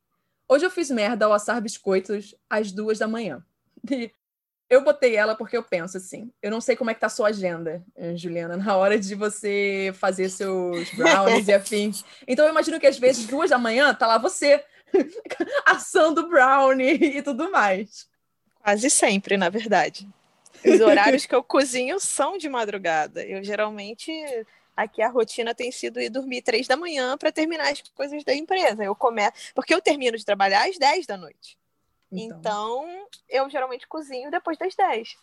Hoje 0.49 0.67
eu 0.67 0.71
fiz 0.73 0.91
merda 0.91 1.27
ao 1.27 1.33
assar 1.33 1.63
biscoitos 1.63 2.35
às 2.51 2.73
duas 2.73 2.99
da 2.99 3.07
manhã. 3.07 3.45
E 3.89 4.11
eu 4.69 4.83
botei 4.83 5.15
ela 5.15 5.37
porque 5.37 5.57
eu 5.57 5.63
penso 5.63 5.97
assim, 5.97 6.33
eu 6.43 6.51
não 6.51 6.61
sei 6.61 6.75
como 6.75 6.91
é 6.91 6.95
que 6.95 7.01
tá 7.01 7.07
a 7.07 7.11
sua 7.11 7.29
agenda, 7.29 7.81
eh, 7.95 8.17
Juliana, 8.17 8.57
na 8.57 8.77
hora 8.77 8.99
de 8.99 9.15
você 9.15 9.93
fazer 9.95 10.29
seus 10.31 10.91
brownies 10.95 11.47
e 11.47 11.53
afins. 11.53 12.05
Então 12.27 12.45
eu 12.45 12.51
imagino 12.51 12.81
que 12.81 12.89
às 12.89 12.99
vezes 12.99 13.25
duas 13.25 13.51
da 13.51 13.59
manhã 13.59 13.95
tá 13.95 14.09
lá 14.09 14.19
você 14.19 14.65
assando 15.65 16.29
brownie 16.29 17.19
e 17.19 17.23
tudo 17.23 17.53
mais. 17.53 18.09
Quase 18.61 18.91
sempre, 18.91 19.37
na 19.37 19.49
verdade. 19.49 20.09
Os 20.67 20.81
horários 20.81 21.25
que 21.25 21.37
eu 21.37 21.45
cozinho 21.45 22.01
são 22.01 22.37
de 22.37 22.49
madrugada. 22.49 23.25
Eu 23.25 23.45
geralmente 23.45 24.11
Aqui 24.79 25.03
a 25.03 25.09
rotina 25.09 25.53
tem 25.57 25.73
sido 25.73 26.01
ir 26.01 26.09
dormir 26.09 26.41
três 26.41 26.69
da 26.69 26.77
manhã 26.77 27.19
para 27.19 27.33
terminar 27.33 27.69
as 27.69 27.83
coisas 27.97 28.23
da 28.23 28.33
empresa. 28.33 28.85
Eu 28.85 28.95
começo, 28.95 29.33
porque 29.53 29.75
eu 29.75 29.83
termino 29.83 30.17
de 30.17 30.25
trabalhar 30.25 30.69
às 30.69 30.79
10 30.79 31.05
da 31.05 31.17
noite. 31.17 31.59
Então, 32.13 32.39
então 32.39 33.09
eu 33.29 33.51
geralmente 33.51 33.89
cozinho 33.89 34.31
depois 34.31 34.57
das 34.57 34.77
10. 34.77 35.17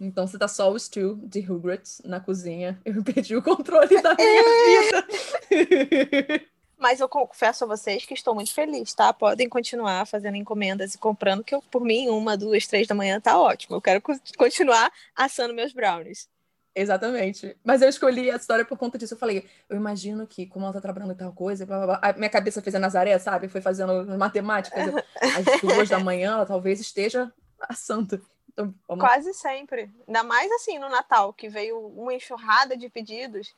Então 0.00 0.26
você 0.26 0.38
tá 0.38 0.48
só 0.48 0.72
o 0.72 0.78
stew 0.78 1.16
de 1.22 1.40
Hugrats 1.40 2.00
na 2.02 2.18
cozinha. 2.18 2.80
Eu 2.82 3.04
perdi 3.04 3.36
o 3.36 3.42
controle 3.42 4.00
da 4.00 4.14
minha 4.14 4.40
é... 4.40 4.82
vida. 4.82 6.44
Mas 6.78 7.00
eu 7.00 7.08
confesso 7.08 7.64
a 7.64 7.66
vocês 7.66 8.04
que 8.04 8.14
estou 8.14 8.34
muito 8.34 8.52
feliz, 8.52 8.92
tá? 8.92 9.12
Podem 9.12 9.48
continuar 9.48 10.06
fazendo 10.06 10.36
encomendas 10.36 10.94
e 10.94 10.98
comprando, 10.98 11.44
que 11.44 11.54
eu, 11.54 11.62
por 11.70 11.82
mim, 11.82 12.08
uma, 12.08 12.36
duas, 12.36 12.66
três 12.66 12.86
da 12.86 12.94
manhã 12.94 13.20
tá 13.20 13.38
ótimo. 13.38 13.76
Eu 13.76 13.80
quero 13.80 14.02
continuar 14.36 14.92
assando 15.14 15.54
meus 15.54 15.72
brownies. 15.72 16.28
Exatamente. 16.74 17.56
Mas 17.62 17.82
eu 17.82 17.88
escolhi 17.88 18.30
a 18.30 18.36
história 18.36 18.64
por 18.64 18.76
conta 18.76 18.98
disso. 18.98 19.14
Eu 19.14 19.18
falei, 19.18 19.48
eu 19.68 19.76
imagino 19.76 20.26
que, 20.26 20.46
como 20.46 20.64
ela 20.64 20.74
tá 20.74 20.80
trabalhando 20.80 21.12
em 21.12 21.16
tal 21.16 21.32
coisa, 21.32 21.64
blá, 21.64 21.76
blá, 21.76 21.86
blá, 21.86 22.00
a 22.02 22.12
minha 22.14 22.28
cabeça 22.28 22.60
fez 22.60 22.74
a 22.74 22.80
Nazaré, 22.80 23.16
sabe? 23.18 23.48
Foi 23.48 23.60
fazendo 23.60 24.04
matemáticas. 24.18 24.82
Às 25.20 25.60
duas 25.60 25.88
da 25.88 26.00
manhã, 26.00 26.32
ela 26.32 26.46
talvez 26.46 26.80
esteja 26.80 27.32
assando. 27.60 28.20
Então, 28.52 28.74
vamos... 28.88 29.04
Quase 29.04 29.32
sempre. 29.34 29.90
Ainda 30.06 30.24
mais 30.24 30.50
assim 30.52 30.78
no 30.78 30.88
Natal, 30.88 31.32
que 31.32 31.48
veio 31.48 31.78
uma 31.78 32.12
enxurrada 32.12 32.76
de 32.76 32.88
pedidos. 32.88 33.54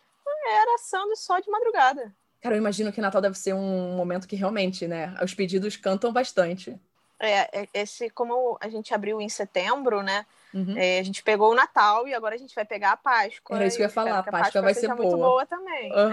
Era 0.49 0.75
assando 0.75 1.17
só 1.17 1.41
de 1.41 1.51
madrugada. 1.51 2.15
Cara, 2.41 2.55
eu 2.55 2.59
imagino 2.59 2.93
que 2.93 3.01
Natal 3.01 3.21
deve 3.21 3.37
ser 3.37 3.55
um 3.55 3.97
momento 3.97 4.29
que 4.29 4.37
realmente, 4.37 4.87
né? 4.87 5.15
Os 5.23 5.35
pedidos 5.35 5.77
cantam 5.77 6.13
bastante. 6.13 6.79
É, 7.19 7.63
é 7.63 7.69
esse, 7.73 8.11
como 8.11 8.59
a 8.61 8.69
gente 8.69 8.93
abriu 8.93 9.21
em 9.21 9.29
setembro, 9.29 10.03
né? 10.03 10.27
Uhum. 10.57 10.75
É, 10.79 10.99
a 10.99 11.03
gente 11.03 11.23
pegou 11.23 11.53
o 11.53 11.55
Natal 11.55 12.09
e 12.09 12.15
agora 12.15 12.35
a 12.35 12.39
gente 12.39 12.55
vai 12.55 12.65
pegar 12.65 12.93
a 12.93 12.97
Páscoa. 12.97 13.57
Era 13.57 13.67
isso 13.67 13.77
que 13.77 13.83
eu 13.83 13.87
ia 13.87 13.91
falar, 13.91 14.21
a 14.21 14.23
Páscoa, 14.23 14.41
Páscoa 14.41 14.63
vai 14.63 14.73
ser 14.73 14.87
boa. 14.89 14.97
muito 14.97 15.17
boa 15.19 15.45
também. 15.45 15.93
Uhum. 15.93 16.09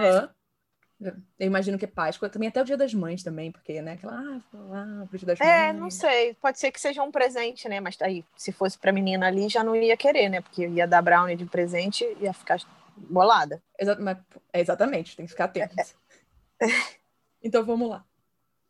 Né? 1.00 1.16
Eu 1.38 1.46
imagino 1.46 1.78
que 1.78 1.86
é 1.86 1.88
Páscoa, 1.88 2.28
também 2.28 2.50
até 2.50 2.60
o 2.60 2.64
Dia 2.64 2.76
das 2.76 2.92
Mães 2.92 3.22
também, 3.22 3.50
porque, 3.50 3.80
né, 3.80 3.92
aquela, 3.92 4.12
ah, 4.12 4.40
ah 4.54 5.06
o 5.10 5.16
Dia 5.16 5.26
das 5.26 5.38
Mães. 5.38 5.48
É, 5.48 5.72
não 5.72 5.90
sei, 5.90 6.34
pode 6.34 6.58
ser 6.58 6.70
que 6.70 6.80
seja 6.80 7.02
um 7.02 7.10
presente, 7.10 7.68
né, 7.70 7.80
mas 7.80 7.96
aí, 8.02 8.22
se 8.36 8.52
fosse 8.52 8.78
pra 8.78 8.92
menina 8.92 9.26
ali, 9.26 9.48
já 9.48 9.64
não 9.64 9.74
ia 9.74 9.96
querer, 9.96 10.28
né, 10.28 10.42
porque 10.42 10.68
ia 10.68 10.86
dar 10.86 11.00
brownie 11.00 11.36
de 11.36 11.46
presente, 11.46 12.04
ia 12.20 12.34
ficar 12.34 12.60
bolada. 12.96 13.62
Exa 13.78 13.96
mas, 13.98 14.18
é, 14.52 14.60
exatamente, 14.60 15.16
tem 15.16 15.24
que 15.24 15.32
ficar 15.32 15.44
atento. 15.44 15.74
É, 16.60 16.66
então 17.42 17.64
vamos 17.64 17.88
lá. 17.88 18.04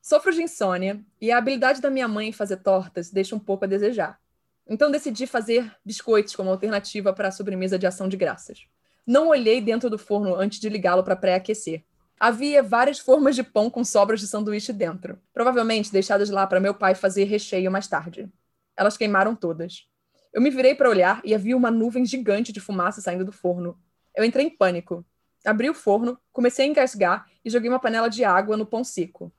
Sofro 0.01 0.33
de 0.33 0.43
insônia 0.43 1.01
e 1.21 1.33
a 1.33 1.39
habilidade 1.39 1.81
da 1.81 1.91
minha 1.91 2.07
mãe 2.07 2.29
em 2.29 2.33
fazer 2.33 2.59
tortas 2.59 3.11
deixa 3.11 3.35
um 3.35 3.41
pouco 3.41 3.65
a 3.65 3.69
desejar. 3.69 4.21
Então 4.67 4.91
decidi 4.91 5.27
fazer 5.27 5.71
biscoitos 5.85 6.35
como 6.35 6.51
alternativa 6.51 7.13
para 7.13 7.29
a 7.29 7.33
sobremesa 7.33 7.79
de 7.79 7.87
ação 7.87 8.09
de 8.09 8.17
graças. 8.17 8.67
Não 9.07 9.29
olhei 9.29 9.61
dentro 9.61 9.91
do 9.91 9.99
forno 9.99 10.35
antes 10.35 10.59
de 10.59 10.69
ligá-lo 10.69 11.05
para 11.05 11.17
pré-aquecer. 11.17 11.85
Havia 12.19 12.63
várias 12.63 12.99
formas 12.99 13.37
de 13.37 13.43
pão 13.43 13.69
com 13.69 13.85
sobras 13.85 14.21
de 14.21 14.27
sanduíche 14.27 14.73
dentro, 14.73 15.19
provavelmente 15.33 15.93
deixadas 15.93 16.31
lá 16.31 16.47
para 16.47 16.61
meu 16.61 16.75
pai 16.75 16.95
fazer 16.95 17.25
recheio 17.25 17.71
mais 17.71 17.87
tarde. 17.87 18.29
Elas 18.77 18.97
queimaram 18.97 19.37
todas. 19.37 19.87
Eu 20.33 20.41
me 20.41 20.51
virei 20.51 20.75
para 20.75 20.89
olhar 20.89 21.21
e 21.25 21.35
havia 21.35 21.57
uma 21.57 21.71
nuvem 21.71 22.07
gigante 22.07 22.53
de 22.53 22.61
fumaça 22.61 23.01
saindo 23.01 23.25
do 23.25 23.33
forno. 23.33 23.79
Eu 24.17 24.25
entrei 24.25 24.47
em 24.47 24.51
pânico. 24.51 25.05
Abri 25.45 25.69
o 25.69 25.75
forno, 25.75 26.19
comecei 26.33 26.65
a 26.65 26.69
engasgar 26.69 27.27
e 27.45 27.51
joguei 27.51 27.69
uma 27.69 27.79
panela 27.79 28.09
de 28.09 28.25
água 28.25 28.57
no 28.57 28.65
pão 28.65 28.83
seco. 28.83 29.31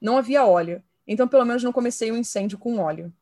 Não 0.00 0.18
havia 0.18 0.44
óleo, 0.44 0.82
então 1.06 1.28
pelo 1.28 1.44
menos 1.44 1.62
não 1.62 1.72
comecei 1.72 2.10
um 2.10 2.16
incêndio 2.16 2.58
com 2.58 2.78
óleo. 2.78 3.12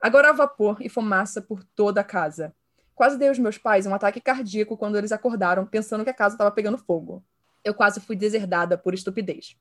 Agora 0.00 0.32
vapor 0.32 0.76
e 0.80 0.88
fumaça 0.88 1.40
por 1.40 1.64
toda 1.74 2.00
a 2.00 2.04
casa. 2.04 2.54
Quase 2.94 3.18
dei 3.18 3.28
aos 3.28 3.38
meus 3.38 3.58
pais 3.58 3.86
um 3.86 3.94
ataque 3.94 4.20
cardíaco 4.20 4.76
quando 4.76 4.96
eles 4.96 5.12
acordaram, 5.12 5.66
pensando 5.66 6.04
que 6.04 6.10
a 6.10 6.14
casa 6.14 6.34
estava 6.34 6.50
pegando 6.50 6.78
fogo. 6.78 7.24
Eu 7.64 7.74
quase 7.74 8.00
fui 8.00 8.14
deserdada 8.14 8.78
por 8.78 8.94
estupidez. 8.94 9.56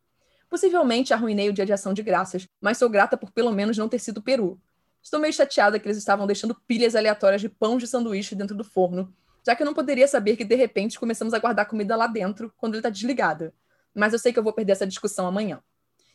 Possivelmente 0.49 1.13
arruinei 1.13 1.49
o 1.49 1.53
dia 1.53 1.65
de 1.65 1.73
ação 1.73 1.93
de 1.93 2.03
graças, 2.03 2.47
mas 2.61 2.77
sou 2.77 2.89
grata 2.89 3.17
por 3.17 3.31
pelo 3.31 3.51
menos 3.51 3.77
não 3.77 3.89
ter 3.89 3.99
sido 3.99 4.21
peru. 4.21 4.61
Estou 5.01 5.19
meio 5.19 5.33
chateada 5.33 5.79
que 5.79 5.87
eles 5.87 5.97
estavam 5.97 6.27
deixando 6.27 6.55
pilhas 6.67 6.95
aleatórias 6.95 7.41
de 7.41 7.49
pão 7.49 7.77
de 7.77 7.87
sanduíche 7.87 8.35
dentro 8.35 8.55
do 8.55 8.63
forno, 8.63 9.13
já 9.45 9.55
que 9.55 9.63
eu 9.63 9.65
não 9.65 9.73
poderia 9.73 10.07
saber 10.07 10.37
que 10.37 10.45
de 10.45 10.55
repente 10.55 10.99
começamos 10.99 11.33
a 11.33 11.39
guardar 11.39 11.65
comida 11.65 11.95
lá 11.95 12.07
dentro 12.07 12.53
quando 12.55 12.75
ele 12.75 12.79
está 12.79 12.89
desligado. 12.89 13.51
Mas 13.95 14.13
eu 14.13 14.19
sei 14.19 14.31
que 14.31 14.39
eu 14.39 14.43
vou 14.43 14.53
perder 14.53 14.73
essa 14.73 14.87
discussão 14.87 15.25
amanhã. 15.25 15.61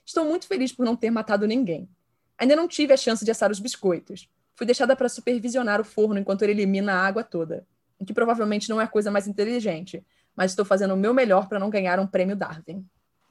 Estou 0.07 0.25
muito 0.25 0.47
feliz 0.47 0.73
por 0.73 0.87
não 0.87 0.97
ter 0.97 1.11
matado 1.11 1.47
ninguém. 1.47 1.89
Ainda 2.39 2.55
não 2.55 2.69
tive 2.69 2.93
a 2.93 2.97
chance 2.97 3.25
de 3.25 3.31
assar 3.31 3.51
os 3.51 3.61
biscoitos. 3.61 4.29
Fui 4.55 4.67
deixada 4.67 4.97
para 4.97 5.09
supervisionar 5.09 5.81
o 5.81 5.85
forno 5.85 6.19
enquanto 6.19 6.43
ele 6.43 6.53
elimina 6.53 6.95
a 6.95 7.07
água 7.07 7.23
toda, 7.23 7.67
o 7.99 8.05
que 8.05 8.15
provavelmente 8.15 8.69
não 8.69 8.81
é 8.81 8.85
a 8.85 8.89
coisa 8.89 9.11
mais 9.11 9.27
inteligente, 9.27 10.05
mas 10.35 10.53
estou 10.53 10.65
fazendo 10.65 10.95
o 10.95 10.97
meu 10.97 11.13
melhor 11.13 11.49
para 11.49 11.59
não 11.59 11.71
ganhar 11.71 11.99
um 11.99 12.07
prêmio 12.07 12.37
Darwin. 12.37 12.85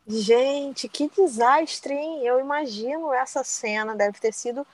Gente, 0.07 0.87
que 0.87 1.09
desastre, 1.09 1.93
hein? 1.93 2.25
Eu 2.25 2.39
imagino 2.39 3.13
essa 3.13 3.43
cena, 3.43 3.95
deve 3.95 4.19
ter 4.19 4.33
sido 4.33 4.65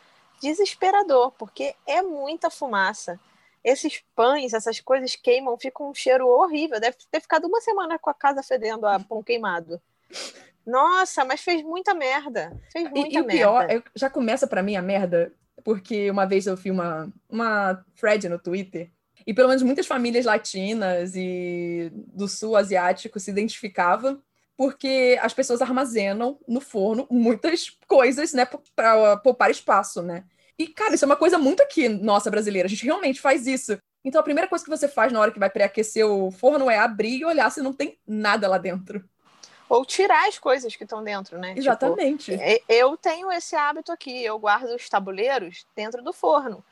desesperador, 0.41 1.31
porque 1.31 1.75
é 1.87 2.01
muita 2.01 2.49
fumaça 2.49 3.19
esses 3.63 4.03
pães, 4.13 4.53
essas 4.53 4.79
coisas 4.81 5.15
queimam, 5.15 5.57
fica 5.57 5.81
um 5.83 5.93
cheiro 5.93 6.27
horrível. 6.27 6.79
Deve 6.79 6.97
ter 7.09 7.21
ficado 7.21 7.47
uma 7.47 7.61
semana 7.61 7.97
com 7.97 8.09
a 8.09 8.13
casa 8.13 8.43
fedendo 8.43 8.85
a 8.85 8.99
pão 8.99 9.23
queimado. 9.23 9.81
Nossa, 10.65 11.25
mas 11.25 11.41
fez 11.41 11.61
muita 11.63 11.93
merda. 11.93 12.57
Fez 12.71 12.89
muita 12.89 13.09
e, 13.09 13.13
e 13.15 13.21
o 13.21 13.25
pior, 13.25 13.67
já 13.95 14.09
começa 14.09 14.47
para 14.47 14.63
mim 14.63 14.75
a 14.75 14.81
merda, 14.81 15.33
porque 15.63 16.09
uma 16.09 16.25
vez 16.25 16.47
eu 16.47 16.55
vi 16.55 16.71
uma, 16.71 17.11
uma 17.29 17.83
thread 17.99 18.27
no 18.29 18.39
Twitter, 18.39 18.89
e 19.25 19.33
pelo 19.33 19.47
menos 19.47 19.63
muitas 19.63 19.87
famílias 19.87 20.25
latinas 20.25 21.13
e 21.15 21.91
do 21.93 22.27
sul 22.27 22.55
asiático 22.55 23.19
se 23.19 23.31
identificavam 23.31 24.21
porque 24.57 25.17
as 25.21 25.33
pessoas 25.33 25.61
armazenam 25.61 26.39
no 26.47 26.61
forno 26.61 27.07
muitas 27.09 27.69
coisas, 27.87 28.33
né, 28.33 28.47
para 28.75 29.17
poupar 29.17 29.49
espaço, 29.49 30.01
né? 30.01 30.23
E, 30.57 30.67
cara, 30.67 30.93
isso 30.93 31.03
é 31.03 31.07
uma 31.07 31.15
coisa 31.15 31.37
muito 31.37 31.63
aqui, 31.63 31.89
nossa, 31.89 32.29
brasileira. 32.29 32.67
A 32.67 32.69
gente 32.69 32.85
realmente 32.85 33.19
faz 33.19 33.47
isso. 33.47 33.77
Então, 34.05 34.21
a 34.21 34.23
primeira 34.23 34.47
coisa 34.47 34.63
que 34.63 34.69
você 34.69 34.87
faz 34.87 35.11
na 35.11 35.19
hora 35.19 35.31
que 35.31 35.39
vai 35.39 35.49
pré-aquecer 35.49 36.05
o 36.05 36.29
forno 36.29 36.69
é 36.69 36.77
abrir 36.77 37.17
e 37.17 37.25
olhar 37.25 37.49
se 37.49 37.61
não 37.61 37.73
tem 37.73 37.97
nada 38.05 38.47
lá 38.47 38.59
dentro. 38.59 39.03
Ou 39.73 39.83
tirar 39.83 40.27
as 40.27 40.37
coisas 40.37 40.75
que 40.75 40.83
estão 40.83 41.03
dentro, 41.03 41.39
né? 41.39 41.49
Tipo, 41.49 41.59
Exatamente. 41.61 42.37
Tipo, 42.37 42.63
eu 42.69 42.95
tenho 42.95 43.31
esse 43.31 43.55
hábito 43.55 43.91
aqui, 43.91 44.23
eu 44.23 44.37
guardo 44.37 44.75
os 44.75 44.87
tabuleiros 44.87 45.65
dentro 45.75 46.03
do 46.03 46.13
forno. 46.13 46.63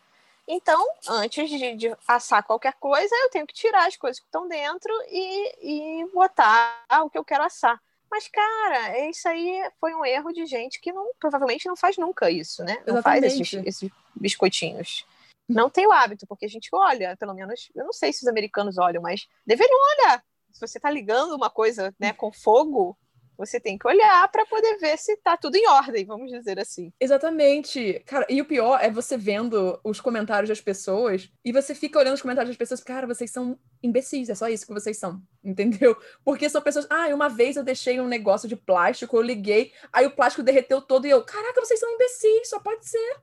Então, 0.48 0.86
antes 1.08 1.50
de, 1.50 1.76
de, 1.76 1.96
assar 2.08 2.44
qualquer 2.44 2.74
coisa, 2.74 3.16
eu 3.16 3.30
tenho 3.30 3.48
que 3.48 3.56
tirar 3.56 3.88
as 3.88 3.98
coisas 3.98 4.20
que 4.20 4.26
estão 4.28 4.48
dentro 4.48 4.94
e, 5.10 6.02
e 6.04 6.12
botar 6.14 6.86
o 7.04 7.10
que 7.10 7.18
eu 7.18 7.26
quero 7.26 7.44
assar. 7.44 7.82
Mas, 8.10 8.28
cara, 8.28 9.10
isso 9.10 9.28
aí 9.28 9.68
foi 9.80 9.96
um 9.96 10.06
erro 10.06 10.32
de 10.32 10.46
gente 10.46 10.80
que 10.80 10.94
não, 10.94 11.12
provavelmente 11.20 11.68
não 11.68 11.76
faz 11.76 11.98
nunca 11.98 12.30
isso, 12.30 12.64
né? 12.64 12.84
Não 12.86 12.98
Exatamente. 12.98 13.04
faz 13.04 13.24
esses, 13.24 13.66
esses 13.66 13.92
biscoitinhos. 14.14 15.08
Não 15.50 15.72
tem 15.72 15.88
o 15.88 15.92
hábito, 15.92 16.28
porque 16.28 16.46
a 16.46 16.50
gente 16.50 16.70
olha, 16.72 17.18
pelo 17.18 17.34
menos, 17.34 17.72
eu 17.74 17.84
não 17.84 17.94
sei 17.94 18.14
se 18.14 18.22
os 18.22 18.28
americanos 18.28 18.78
olham, 18.78 19.02
mas 19.02 19.28
deveriam 19.46 19.80
olhar. 19.98 20.24
Se 20.52 20.60
você 20.60 20.78
está 20.78 20.90
ligando 20.90 21.36
uma 21.36 21.50
coisa 21.50 21.94
né, 22.00 22.14
com 22.14 22.32
fogo, 22.32 22.98
você 23.42 23.60
tem 23.60 23.78
que 23.78 23.88
olhar 23.88 24.32
para 24.32 24.46
poder 24.46 24.78
ver 24.78 24.98
se 24.98 25.18
tá 25.18 25.36
tudo 25.36 25.56
em 25.56 25.68
ordem, 25.68 26.06
vamos 26.06 26.32
dizer 26.32 26.60
assim. 26.60 26.94
Exatamente. 27.00 28.02
Cara, 28.06 28.26
e 28.30 28.40
o 28.40 28.46
pior 28.46 28.80
é 28.80 28.92
você 28.92 29.18
vendo 29.18 29.80
os 29.84 30.00
comentários 30.00 30.48
das 30.48 30.62
pessoas 30.62 31.30
e 31.44 31.52
você 31.52 31.74
fica 31.74 31.98
olhando 31.98 32.14
os 32.14 32.22
comentários 32.22 32.52
das 32.52 32.58
pessoas, 32.58 32.84
cara, 32.84 33.08
vocês 33.08 33.32
são 33.32 33.58
imbecis, 33.82 34.30
é 34.30 34.36
só 34.36 34.48
isso 34.48 34.68
que 34.68 34.74
vocês 34.74 34.98
são, 34.98 35.22
entendeu? 35.44 35.98
Porque 36.24 36.48
são 36.50 36.62
pessoas, 36.62 36.86
ah, 36.90 37.08
uma 37.08 37.30
vez 37.30 37.56
eu 37.56 37.64
deixei 37.64 38.00
um 38.00 38.08
negócio 38.08 38.48
de 38.48 38.56
plástico, 38.56 39.18
eu 39.18 39.22
liguei, 39.22 39.74
aí 39.92 40.06
o 40.06 40.16
plástico 40.16 40.44
derreteu 40.44 40.80
todo 40.80 41.08
e 41.08 41.10
eu, 41.10 41.24
caraca, 41.24 41.62
vocês 41.62 41.80
são 41.80 41.90
imbecis, 41.90 42.50
só 42.50 42.60
pode 42.60 42.88
ser. 42.88 43.22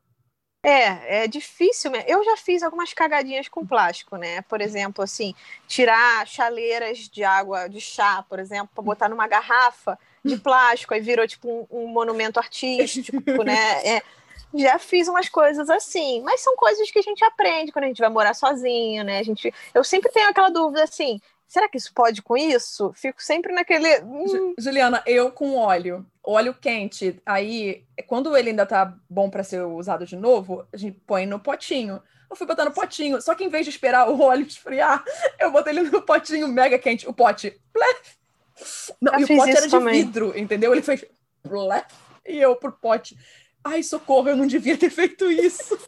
É, 0.62 1.24
é 1.24 1.28
difícil. 1.28 1.92
Eu 2.06 2.24
já 2.24 2.36
fiz 2.36 2.62
algumas 2.62 2.92
cagadinhas 2.92 3.48
com 3.48 3.66
plástico, 3.66 4.16
né? 4.16 4.42
Por 4.42 4.60
exemplo, 4.60 5.04
assim, 5.04 5.34
tirar 5.66 6.26
chaleiras 6.26 7.08
de 7.08 7.22
água 7.22 7.68
de 7.68 7.80
chá, 7.80 8.24
por 8.28 8.38
exemplo, 8.38 8.68
para 8.74 8.82
botar 8.82 9.08
numa 9.08 9.28
garrafa 9.28 9.98
de 10.24 10.36
plástico, 10.36 10.94
aí 10.94 11.00
virou 11.00 11.26
tipo 11.26 11.48
um, 11.70 11.84
um 11.84 11.86
monumento 11.86 12.38
artístico, 12.40 13.42
né? 13.44 13.86
É, 13.86 14.02
já 14.54 14.78
fiz 14.78 15.08
umas 15.08 15.28
coisas 15.28 15.70
assim, 15.70 16.22
mas 16.22 16.40
são 16.40 16.56
coisas 16.56 16.90
que 16.90 16.98
a 16.98 17.02
gente 17.02 17.24
aprende 17.24 17.70
quando 17.70 17.84
a 17.84 17.88
gente 17.88 18.00
vai 18.00 18.08
morar 18.08 18.34
sozinho, 18.34 19.04
né? 19.04 19.18
A 19.18 19.22
gente, 19.22 19.52
eu 19.74 19.84
sempre 19.84 20.10
tenho 20.10 20.28
aquela 20.28 20.48
dúvida 20.48 20.82
assim, 20.82 21.20
será 21.48 21.68
que 21.68 21.78
isso 21.78 21.92
pode 21.94 22.22
com 22.22 22.36
isso? 22.36 22.92
Fico 22.94 23.22
sempre 23.22 23.52
naquele. 23.52 24.02
Hum. 24.02 24.54
Juliana, 24.58 25.02
eu 25.06 25.32
com 25.32 25.56
óleo, 25.56 26.06
óleo 26.22 26.54
quente, 26.54 27.20
aí 27.24 27.84
quando 28.06 28.36
ele 28.36 28.50
ainda 28.50 28.66
tá 28.66 28.94
bom 29.08 29.30
para 29.30 29.42
ser 29.42 29.62
usado 29.62 30.06
de 30.06 30.14
novo, 30.14 30.66
a 30.72 30.76
gente 30.76 31.00
põe 31.06 31.26
no 31.26 31.40
potinho. 31.40 32.00
Eu 32.30 32.36
fui 32.36 32.46
botar 32.46 32.66
no 32.66 32.72
potinho, 32.72 33.22
só 33.22 33.34
que 33.34 33.42
em 33.42 33.48
vez 33.48 33.64
de 33.64 33.70
esperar 33.70 34.10
o 34.10 34.20
óleo 34.20 34.46
esfriar, 34.46 35.02
eu 35.40 35.50
botei 35.50 35.72
ele 35.72 35.90
no 35.90 36.02
potinho 36.02 36.46
mega 36.46 36.78
quente, 36.78 37.08
o 37.08 37.12
pote. 37.12 37.58
Plef, 37.72 38.18
não, 39.00 39.18
e 39.18 39.24
o 39.24 39.26
pote 39.26 39.50
era 39.50 39.62
de 39.62 39.70
também. 39.70 40.04
vidro, 40.04 40.38
entendeu? 40.38 40.72
Ele 40.72 40.82
fez. 40.82 41.04
E 42.26 42.36
eu 42.36 42.54
pro 42.56 42.72
pote. 42.72 43.16
Ai, 43.64 43.82
socorro, 43.82 44.28
eu 44.28 44.36
não 44.36 44.46
devia 44.46 44.76
ter 44.76 44.90
feito 44.90 45.30
isso. 45.30 45.78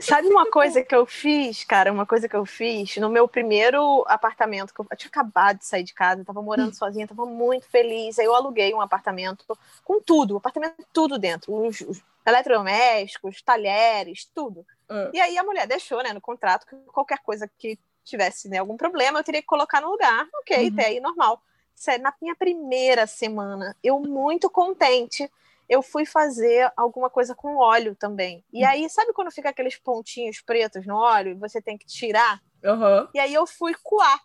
Sabe 0.00 0.28
uma 0.28 0.50
coisa 0.50 0.82
que 0.82 0.94
eu 0.94 1.06
fiz, 1.06 1.64
cara? 1.64 1.92
Uma 1.92 2.06
coisa 2.06 2.28
que 2.28 2.36
eu 2.36 2.44
fiz 2.44 2.96
no 2.96 3.08
meu 3.08 3.26
primeiro 3.28 4.04
apartamento, 4.06 4.72
que 4.72 4.80
eu 4.80 4.86
tinha 4.96 5.08
acabado 5.08 5.58
de 5.58 5.66
sair 5.66 5.82
de 5.82 5.94
casa, 5.94 6.24
tava 6.24 6.42
morando 6.42 6.74
sozinha, 6.74 7.06
tava 7.06 7.26
muito 7.26 7.66
feliz. 7.68 8.18
Aí 8.18 8.26
eu 8.26 8.34
aluguei 8.34 8.72
um 8.74 8.80
apartamento 8.80 9.44
com 9.84 10.00
tudo, 10.00 10.36
apartamento 10.36 10.84
tudo 10.92 11.18
dentro, 11.18 11.54
os, 11.54 11.80
os 11.80 12.02
eletrodomésticos, 12.26 13.42
talheres, 13.42 14.28
tudo. 14.34 14.60
Uh. 14.88 15.10
E 15.12 15.20
aí 15.20 15.38
a 15.38 15.44
mulher 15.44 15.66
deixou, 15.66 16.02
né, 16.02 16.12
no 16.12 16.20
contrato 16.20 16.66
que 16.66 16.76
qualquer 16.92 17.18
coisa 17.18 17.50
que 17.58 17.78
tivesse 18.04 18.48
né, 18.48 18.58
algum 18.58 18.76
problema, 18.76 19.18
eu 19.18 19.24
teria 19.24 19.40
que 19.40 19.46
colocar 19.46 19.80
no 19.80 19.90
lugar. 19.90 20.26
Ok, 20.40 20.56
uhum. 20.56 20.72
até 20.72 20.86
aí 20.86 21.00
normal. 21.00 21.42
Sério, 21.74 22.04
na 22.04 22.14
minha 22.20 22.36
primeira 22.36 23.06
semana, 23.06 23.76
eu 23.82 23.98
muito 23.98 24.48
contente 24.48 25.30
eu 25.68 25.82
fui 25.82 26.04
fazer 26.04 26.70
alguma 26.76 27.08
coisa 27.08 27.34
com 27.34 27.56
óleo 27.56 27.96
também. 27.96 28.44
E 28.52 28.64
hum. 28.64 28.68
aí, 28.68 28.88
sabe 28.88 29.12
quando 29.12 29.30
fica 29.30 29.50
aqueles 29.50 29.76
pontinhos 29.76 30.40
pretos 30.40 30.86
no 30.86 30.96
óleo 30.96 31.32
e 31.32 31.38
você 31.38 31.60
tem 31.60 31.78
que 31.78 31.86
tirar? 31.86 32.40
Uhum. 32.62 33.08
E 33.14 33.18
aí 33.18 33.34
eu 33.34 33.46
fui 33.46 33.74
coar. 33.82 34.20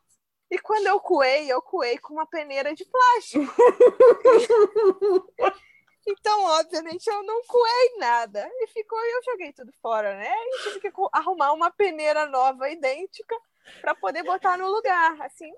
E 0.51 0.57
quando 0.57 0.87
eu 0.87 0.99
coei, 0.99 1.51
eu 1.51 1.61
coei 1.61 1.97
com 1.99 2.13
uma 2.13 2.25
peneira 2.25 2.73
de 2.73 2.83
plástico. 2.83 3.45
então, 6.07 6.43
obviamente, 6.45 7.07
eu 7.07 7.21
não 7.21 7.43
coei 7.45 7.97
nada. 7.99 8.49
E 8.51 8.67
ficou, 8.67 8.97
eu 8.97 9.21
joguei 9.23 9.53
tudo 9.53 9.71
fora, 9.79 10.15
né? 10.15 10.33
E 10.33 10.63
tive 10.63 10.79
que 10.79 10.91
arrumar 11.13 11.53
uma 11.53 11.69
peneira 11.69 12.25
nova, 12.25 12.67
idêntica, 12.67 13.35
para 13.79 13.93
poder 13.93 14.23
botar 14.23 14.57
no 14.57 14.69
lugar. 14.69 15.21
Assim, 15.21 15.51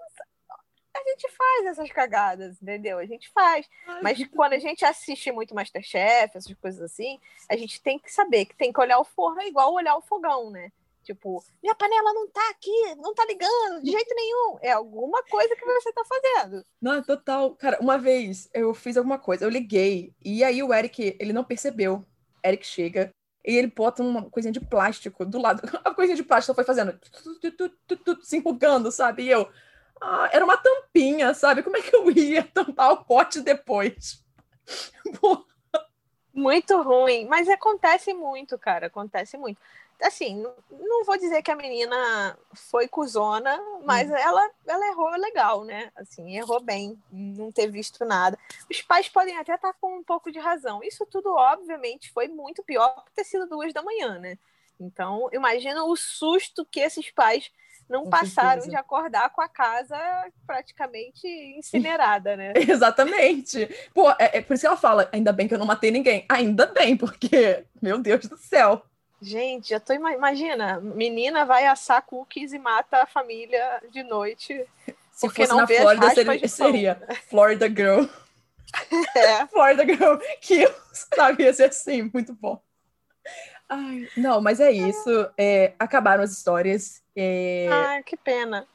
a 0.94 1.10
gente 1.10 1.30
faz 1.32 1.66
essas 1.68 1.92
cagadas, 1.92 2.62
entendeu? 2.62 2.98
A 2.98 3.06
gente 3.06 3.30
faz. 3.30 3.68
Mas 4.02 4.26
quando 4.28 4.54
a 4.54 4.60
gente 4.60 4.84
assiste 4.84 5.32
muito 5.32 5.56
Masterchef, 5.56 6.36
essas 6.36 6.54
coisas 6.56 6.82
assim, 6.82 7.20
a 7.50 7.56
gente 7.56 7.82
tem 7.82 7.98
que 7.98 8.12
saber 8.12 8.46
que 8.46 8.56
tem 8.56 8.72
que 8.72 8.80
olhar 8.80 9.00
o 9.00 9.06
forno 9.06 9.42
é 9.42 9.48
igual 9.48 9.74
olhar 9.74 9.96
o 9.96 10.02
fogão, 10.02 10.50
né? 10.50 10.72
Tipo, 11.04 11.44
minha 11.62 11.74
panela 11.74 12.14
não 12.14 12.28
tá 12.28 12.48
aqui, 12.52 12.96
não 12.98 13.14
tá 13.14 13.26
ligando 13.26 13.82
de 13.82 13.92
jeito 13.92 14.14
nenhum. 14.14 14.58
É 14.62 14.72
alguma 14.72 15.24
coisa 15.24 15.56
que 15.56 15.66
você 15.66 15.92
tá 15.92 16.04
fazendo. 16.06 16.64
Não, 16.80 16.94
é 16.94 17.02
total. 17.02 17.56
Cara, 17.56 17.80
uma 17.82 17.98
vez 17.98 18.50
eu 18.54 18.74
fiz 18.74 18.98
alguma 18.98 19.18
coisa, 19.18 19.44
eu 19.44 19.50
liguei, 19.50 20.14
e 20.24 20.44
aí 20.44 20.62
o 20.62 20.74
Eric, 20.74 21.18
ele 21.20 21.34
não 21.34 21.44
percebeu. 21.44 22.06
Eric 22.46 22.66
chega 22.66 23.12
e 23.46 23.56
ele 23.56 23.68
bota 23.68 24.04
uma 24.04 24.30
coisinha 24.30 24.52
de 24.52 24.60
plástico 24.60 25.26
do 25.26 25.40
lado. 25.40 25.62
A 25.84 25.94
coisinha 25.94 26.16
de 26.16 26.24
plástico 26.24 26.54
foi 26.54 26.64
fazendo 26.64 26.98
se 28.22 28.38
empolgando, 28.38 28.92
sabe? 28.92 29.24
E 29.24 29.30
eu, 29.30 29.50
ah, 30.02 30.30
era 30.34 30.44
uma 30.44 30.58
tampinha, 30.58 31.34
sabe? 31.36 31.62
Como 31.62 31.78
é 31.78 31.82
que 31.82 31.96
eu 31.96 32.10
ia 32.12 32.44
tampar 32.44 32.92
o 32.92 33.06
pote 33.06 33.40
depois? 33.40 34.24
Muito 36.34 36.82
ruim, 36.82 37.26
mas 37.26 37.48
acontece 37.48 38.14
muito, 38.14 38.58
cara, 38.58 38.88
acontece 38.88 39.38
muito. 39.38 39.60
Assim, 40.02 40.44
não 40.72 41.06
vou 41.06 41.16
dizer 41.16 41.44
que 41.44 41.52
a 41.52 41.56
menina 41.56 42.36
foi 42.56 42.88
cuzona, 42.88 43.62
mas 43.86 44.10
hum. 44.10 44.16
ela, 44.16 44.50
ela 44.66 44.88
errou 44.88 45.12
legal, 45.12 45.64
né? 45.64 45.92
Assim, 45.96 46.36
errou 46.36 46.60
bem, 46.60 47.00
não 47.12 47.52
ter 47.52 47.68
visto 47.68 48.04
nada. 48.04 48.40
Os 48.70 48.82
pais 48.82 49.08
podem 49.08 49.38
até 49.38 49.54
estar 49.54 49.74
com 49.74 49.98
um 49.98 50.04
pouco 50.04 50.32
de 50.32 50.40
razão. 50.40 50.84
Isso 50.84 51.06
tudo, 51.06 51.32
obviamente, 51.36 52.12
foi 52.12 52.28
muito 52.28 52.64
pior 52.64 52.90
por 53.04 53.12
ter 53.12 53.24
sido 53.24 53.46
duas 53.46 53.72
da 53.74 53.84
manhã, 53.84 54.18
né? 54.18 54.40
Então, 54.80 55.30
imagina 55.32 55.84
o 55.84 55.96
susto 55.96 56.66
que 56.66 56.80
esses 56.80 57.12
pais 57.12 57.52
não 57.92 58.06
com 58.06 58.10
passaram 58.10 58.62
certeza. 58.62 58.70
de 58.70 58.76
acordar 58.78 59.30
com 59.32 59.42
a 59.42 59.50
casa 59.50 59.98
praticamente 60.48 61.28
incinerada, 61.28 62.38
né? 62.38 62.54
Exatamente. 62.56 63.70
Pô, 63.94 64.10
é, 64.12 64.38
é, 64.38 64.42
por 64.42 64.54
isso 64.54 64.62
que 64.62 64.68
ela 64.68 64.78
fala, 64.78 65.10
ainda 65.12 65.34
bem 65.34 65.48
que 65.48 65.54
eu 65.54 65.60
não 65.60 65.66
matei 65.66 65.92
ninguém. 65.92 66.26
Ainda 66.30 66.66
bem, 66.68 66.96
porque, 66.96 67.66
meu 67.82 68.00
Deus 68.00 68.26
do 68.26 68.38
céu. 68.38 68.82
Gente, 69.22 69.70
já 69.70 69.80
tô 69.80 69.94
imagina, 69.94 70.80
menina 70.80 71.46
vai 71.46 71.68
assar 71.68 72.02
cookies 72.02 72.54
e 72.54 72.58
mata 72.58 73.04
a 73.04 73.06
família 73.06 73.80
de 73.92 74.02
noite. 74.02 74.66
Se 75.12 75.30
fosse 75.30 75.54
na 75.54 75.68
Flórida, 75.68 76.10
seria, 76.10 76.48
seria 76.48 77.08
Florida 77.30 77.68
Girl. 77.68 78.06
É. 79.18 79.46
Florida 79.52 79.86
Girl 79.86 80.16
Kills, 80.40 81.08
sabe? 81.14 81.44
Ia 81.44 81.54
ser 81.54 81.66
assim, 81.66 82.10
muito 82.14 82.34
bom. 82.34 82.62
Ai, 83.68 84.08
não, 84.16 84.40
mas 84.40 84.62
é 84.62 84.72
isso. 84.72 85.30
É, 85.38 85.74
acabaram 85.78 86.24
as 86.24 86.32
histórias. 86.32 87.01
É... 87.16 87.68
Ai, 87.72 88.04
que 88.04 88.16
pena. 88.18 88.68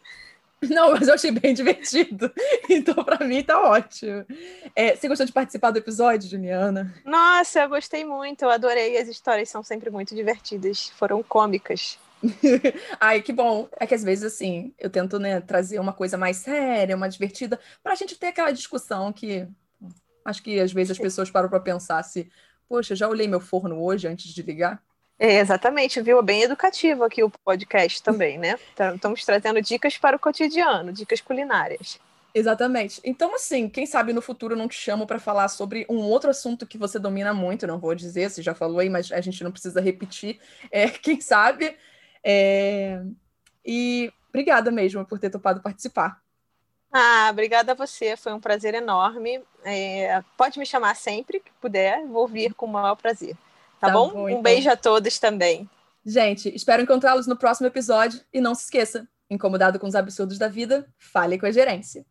Não, 0.62 0.92
mas 0.92 1.06
eu 1.06 1.14
achei 1.14 1.30
bem 1.30 1.54
divertido. 1.54 2.32
Então, 2.68 3.04
para 3.04 3.24
mim, 3.24 3.42
tá 3.42 3.60
ótimo. 3.60 4.24
É, 4.74 4.96
você 4.96 5.06
gostou 5.06 5.26
de 5.26 5.32
participar 5.32 5.70
do 5.70 5.78
episódio, 5.78 6.28
Juliana? 6.28 6.92
Nossa, 7.04 7.60
eu 7.60 7.68
gostei 7.68 8.04
muito. 8.04 8.42
Eu 8.42 8.50
adorei. 8.50 8.96
As 8.98 9.08
histórias 9.08 9.48
são 9.48 9.62
sempre 9.62 9.88
muito 9.90 10.14
divertidas. 10.14 10.88
Foram 10.90 11.22
cômicas. 11.22 11.98
Ai, 12.98 13.22
que 13.22 13.32
bom. 13.32 13.68
É 13.78 13.86
que 13.86 13.94
às 13.94 14.02
vezes, 14.02 14.24
assim, 14.24 14.74
eu 14.78 14.90
tento 14.90 15.18
né, 15.18 15.40
trazer 15.40 15.78
uma 15.78 15.92
coisa 15.92 16.16
mais 16.16 16.38
séria, 16.38 16.96
uma 16.96 17.08
divertida, 17.08 17.60
para 17.82 17.92
a 17.92 17.96
gente 17.96 18.18
ter 18.18 18.28
aquela 18.28 18.50
discussão 18.50 19.12
que 19.12 19.46
acho 20.24 20.42
que 20.42 20.58
às 20.58 20.72
vezes 20.72 20.92
as 20.92 20.98
pessoas 20.98 21.30
param 21.30 21.48
para 21.48 21.60
pensar 21.60 22.02
se, 22.02 22.28
poxa, 22.68 22.96
já 22.96 23.08
olhei 23.08 23.28
meu 23.28 23.40
forno 23.40 23.80
hoje 23.80 24.08
antes 24.08 24.34
de 24.34 24.42
ligar? 24.42 24.82
É, 25.18 25.38
exatamente, 25.38 26.00
viu? 26.02 26.22
Bem 26.22 26.42
educativo 26.42 27.04
aqui 27.04 27.22
o 27.22 27.30
podcast 27.30 28.02
também, 28.02 28.36
né? 28.36 28.58
Tá, 28.74 28.94
estamos 28.94 29.24
trazendo 29.24 29.62
dicas 29.62 29.96
para 29.96 30.16
o 30.16 30.20
cotidiano, 30.20 30.92
dicas 30.92 31.22
culinárias. 31.22 31.98
Exatamente. 32.34 33.00
Então, 33.02 33.34
assim, 33.34 33.66
quem 33.66 33.86
sabe 33.86 34.12
no 34.12 34.20
futuro 34.20 34.52
eu 34.52 34.58
não 34.58 34.68
te 34.68 34.74
chamo 34.74 35.06
para 35.06 35.18
falar 35.18 35.48
sobre 35.48 35.86
um 35.88 36.00
outro 36.00 36.28
assunto 36.28 36.66
que 36.66 36.76
você 36.76 36.98
domina 36.98 37.32
muito, 37.32 37.66
não 37.66 37.78
vou 37.78 37.94
dizer, 37.94 38.28
você 38.28 38.42
já 38.42 38.54
falou 38.54 38.78
aí, 38.78 38.90
mas 38.90 39.10
a 39.10 39.22
gente 39.22 39.42
não 39.42 39.50
precisa 39.50 39.80
repetir. 39.80 40.38
É, 40.70 40.86
quem 40.90 41.18
sabe? 41.18 41.74
É... 42.22 43.00
E 43.64 44.12
obrigada 44.28 44.70
mesmo 44.70 45.02
por 45.06 45.18
ter 45.18 45.30
topado 45.30 45.62
participar. 45.62 46.20
Ah, 46.92 47.28
obrigada 47.30 47.72
a 47.72 47.74
você, 47.74 48.18
foi 48.18 48.34
um 48.34 48.40
prazer 48.40 48.74
enorme. 48.74 49.42
É, 49.64 50.22
pode 50.36 50.58
me 50.58 50.66
chamar 50.66 50.94
sempre 50.94 51.40
que 51.40 51.50
puder, 51.58 52.04
vou 52.06 52.28
vir 52.28 52.52
com 52.52 52.66
o 52.66 52.70
maior 52.70 52.96
prazer. 52.96 53.34
Tá, 53.80 53.88
tá 53.88 53.92
bom? 53.92 54.10
bom 54.10 54.28
então. 54.28 54.40
Um 54.40 54.42
beijo 54.42 54.70
a 54.70 54.76
todos 54.76 55.18
também. 55.18 55.68
Gente, 56.04 56.54
espero 56.54 56.82
encontrá-los 56.82 57.26
no 57.26 57.36
próximo 57.36 57.66
episódio 57.66 58.20
e 58.32 58.40
não 58.40 58.54
se 58.54 58.64
esqueça, 58.64 59.08
incomodado 59.28 59.78
com 59.78 59.86
os 59.86 59.94
absurdos 59.94 60.38
da 60.38 60.48
vida, 60.48 60.86
fale 60.98 61.38
com 61.38 61.46
a 61.46 61.50
gerência. 61.50 62.06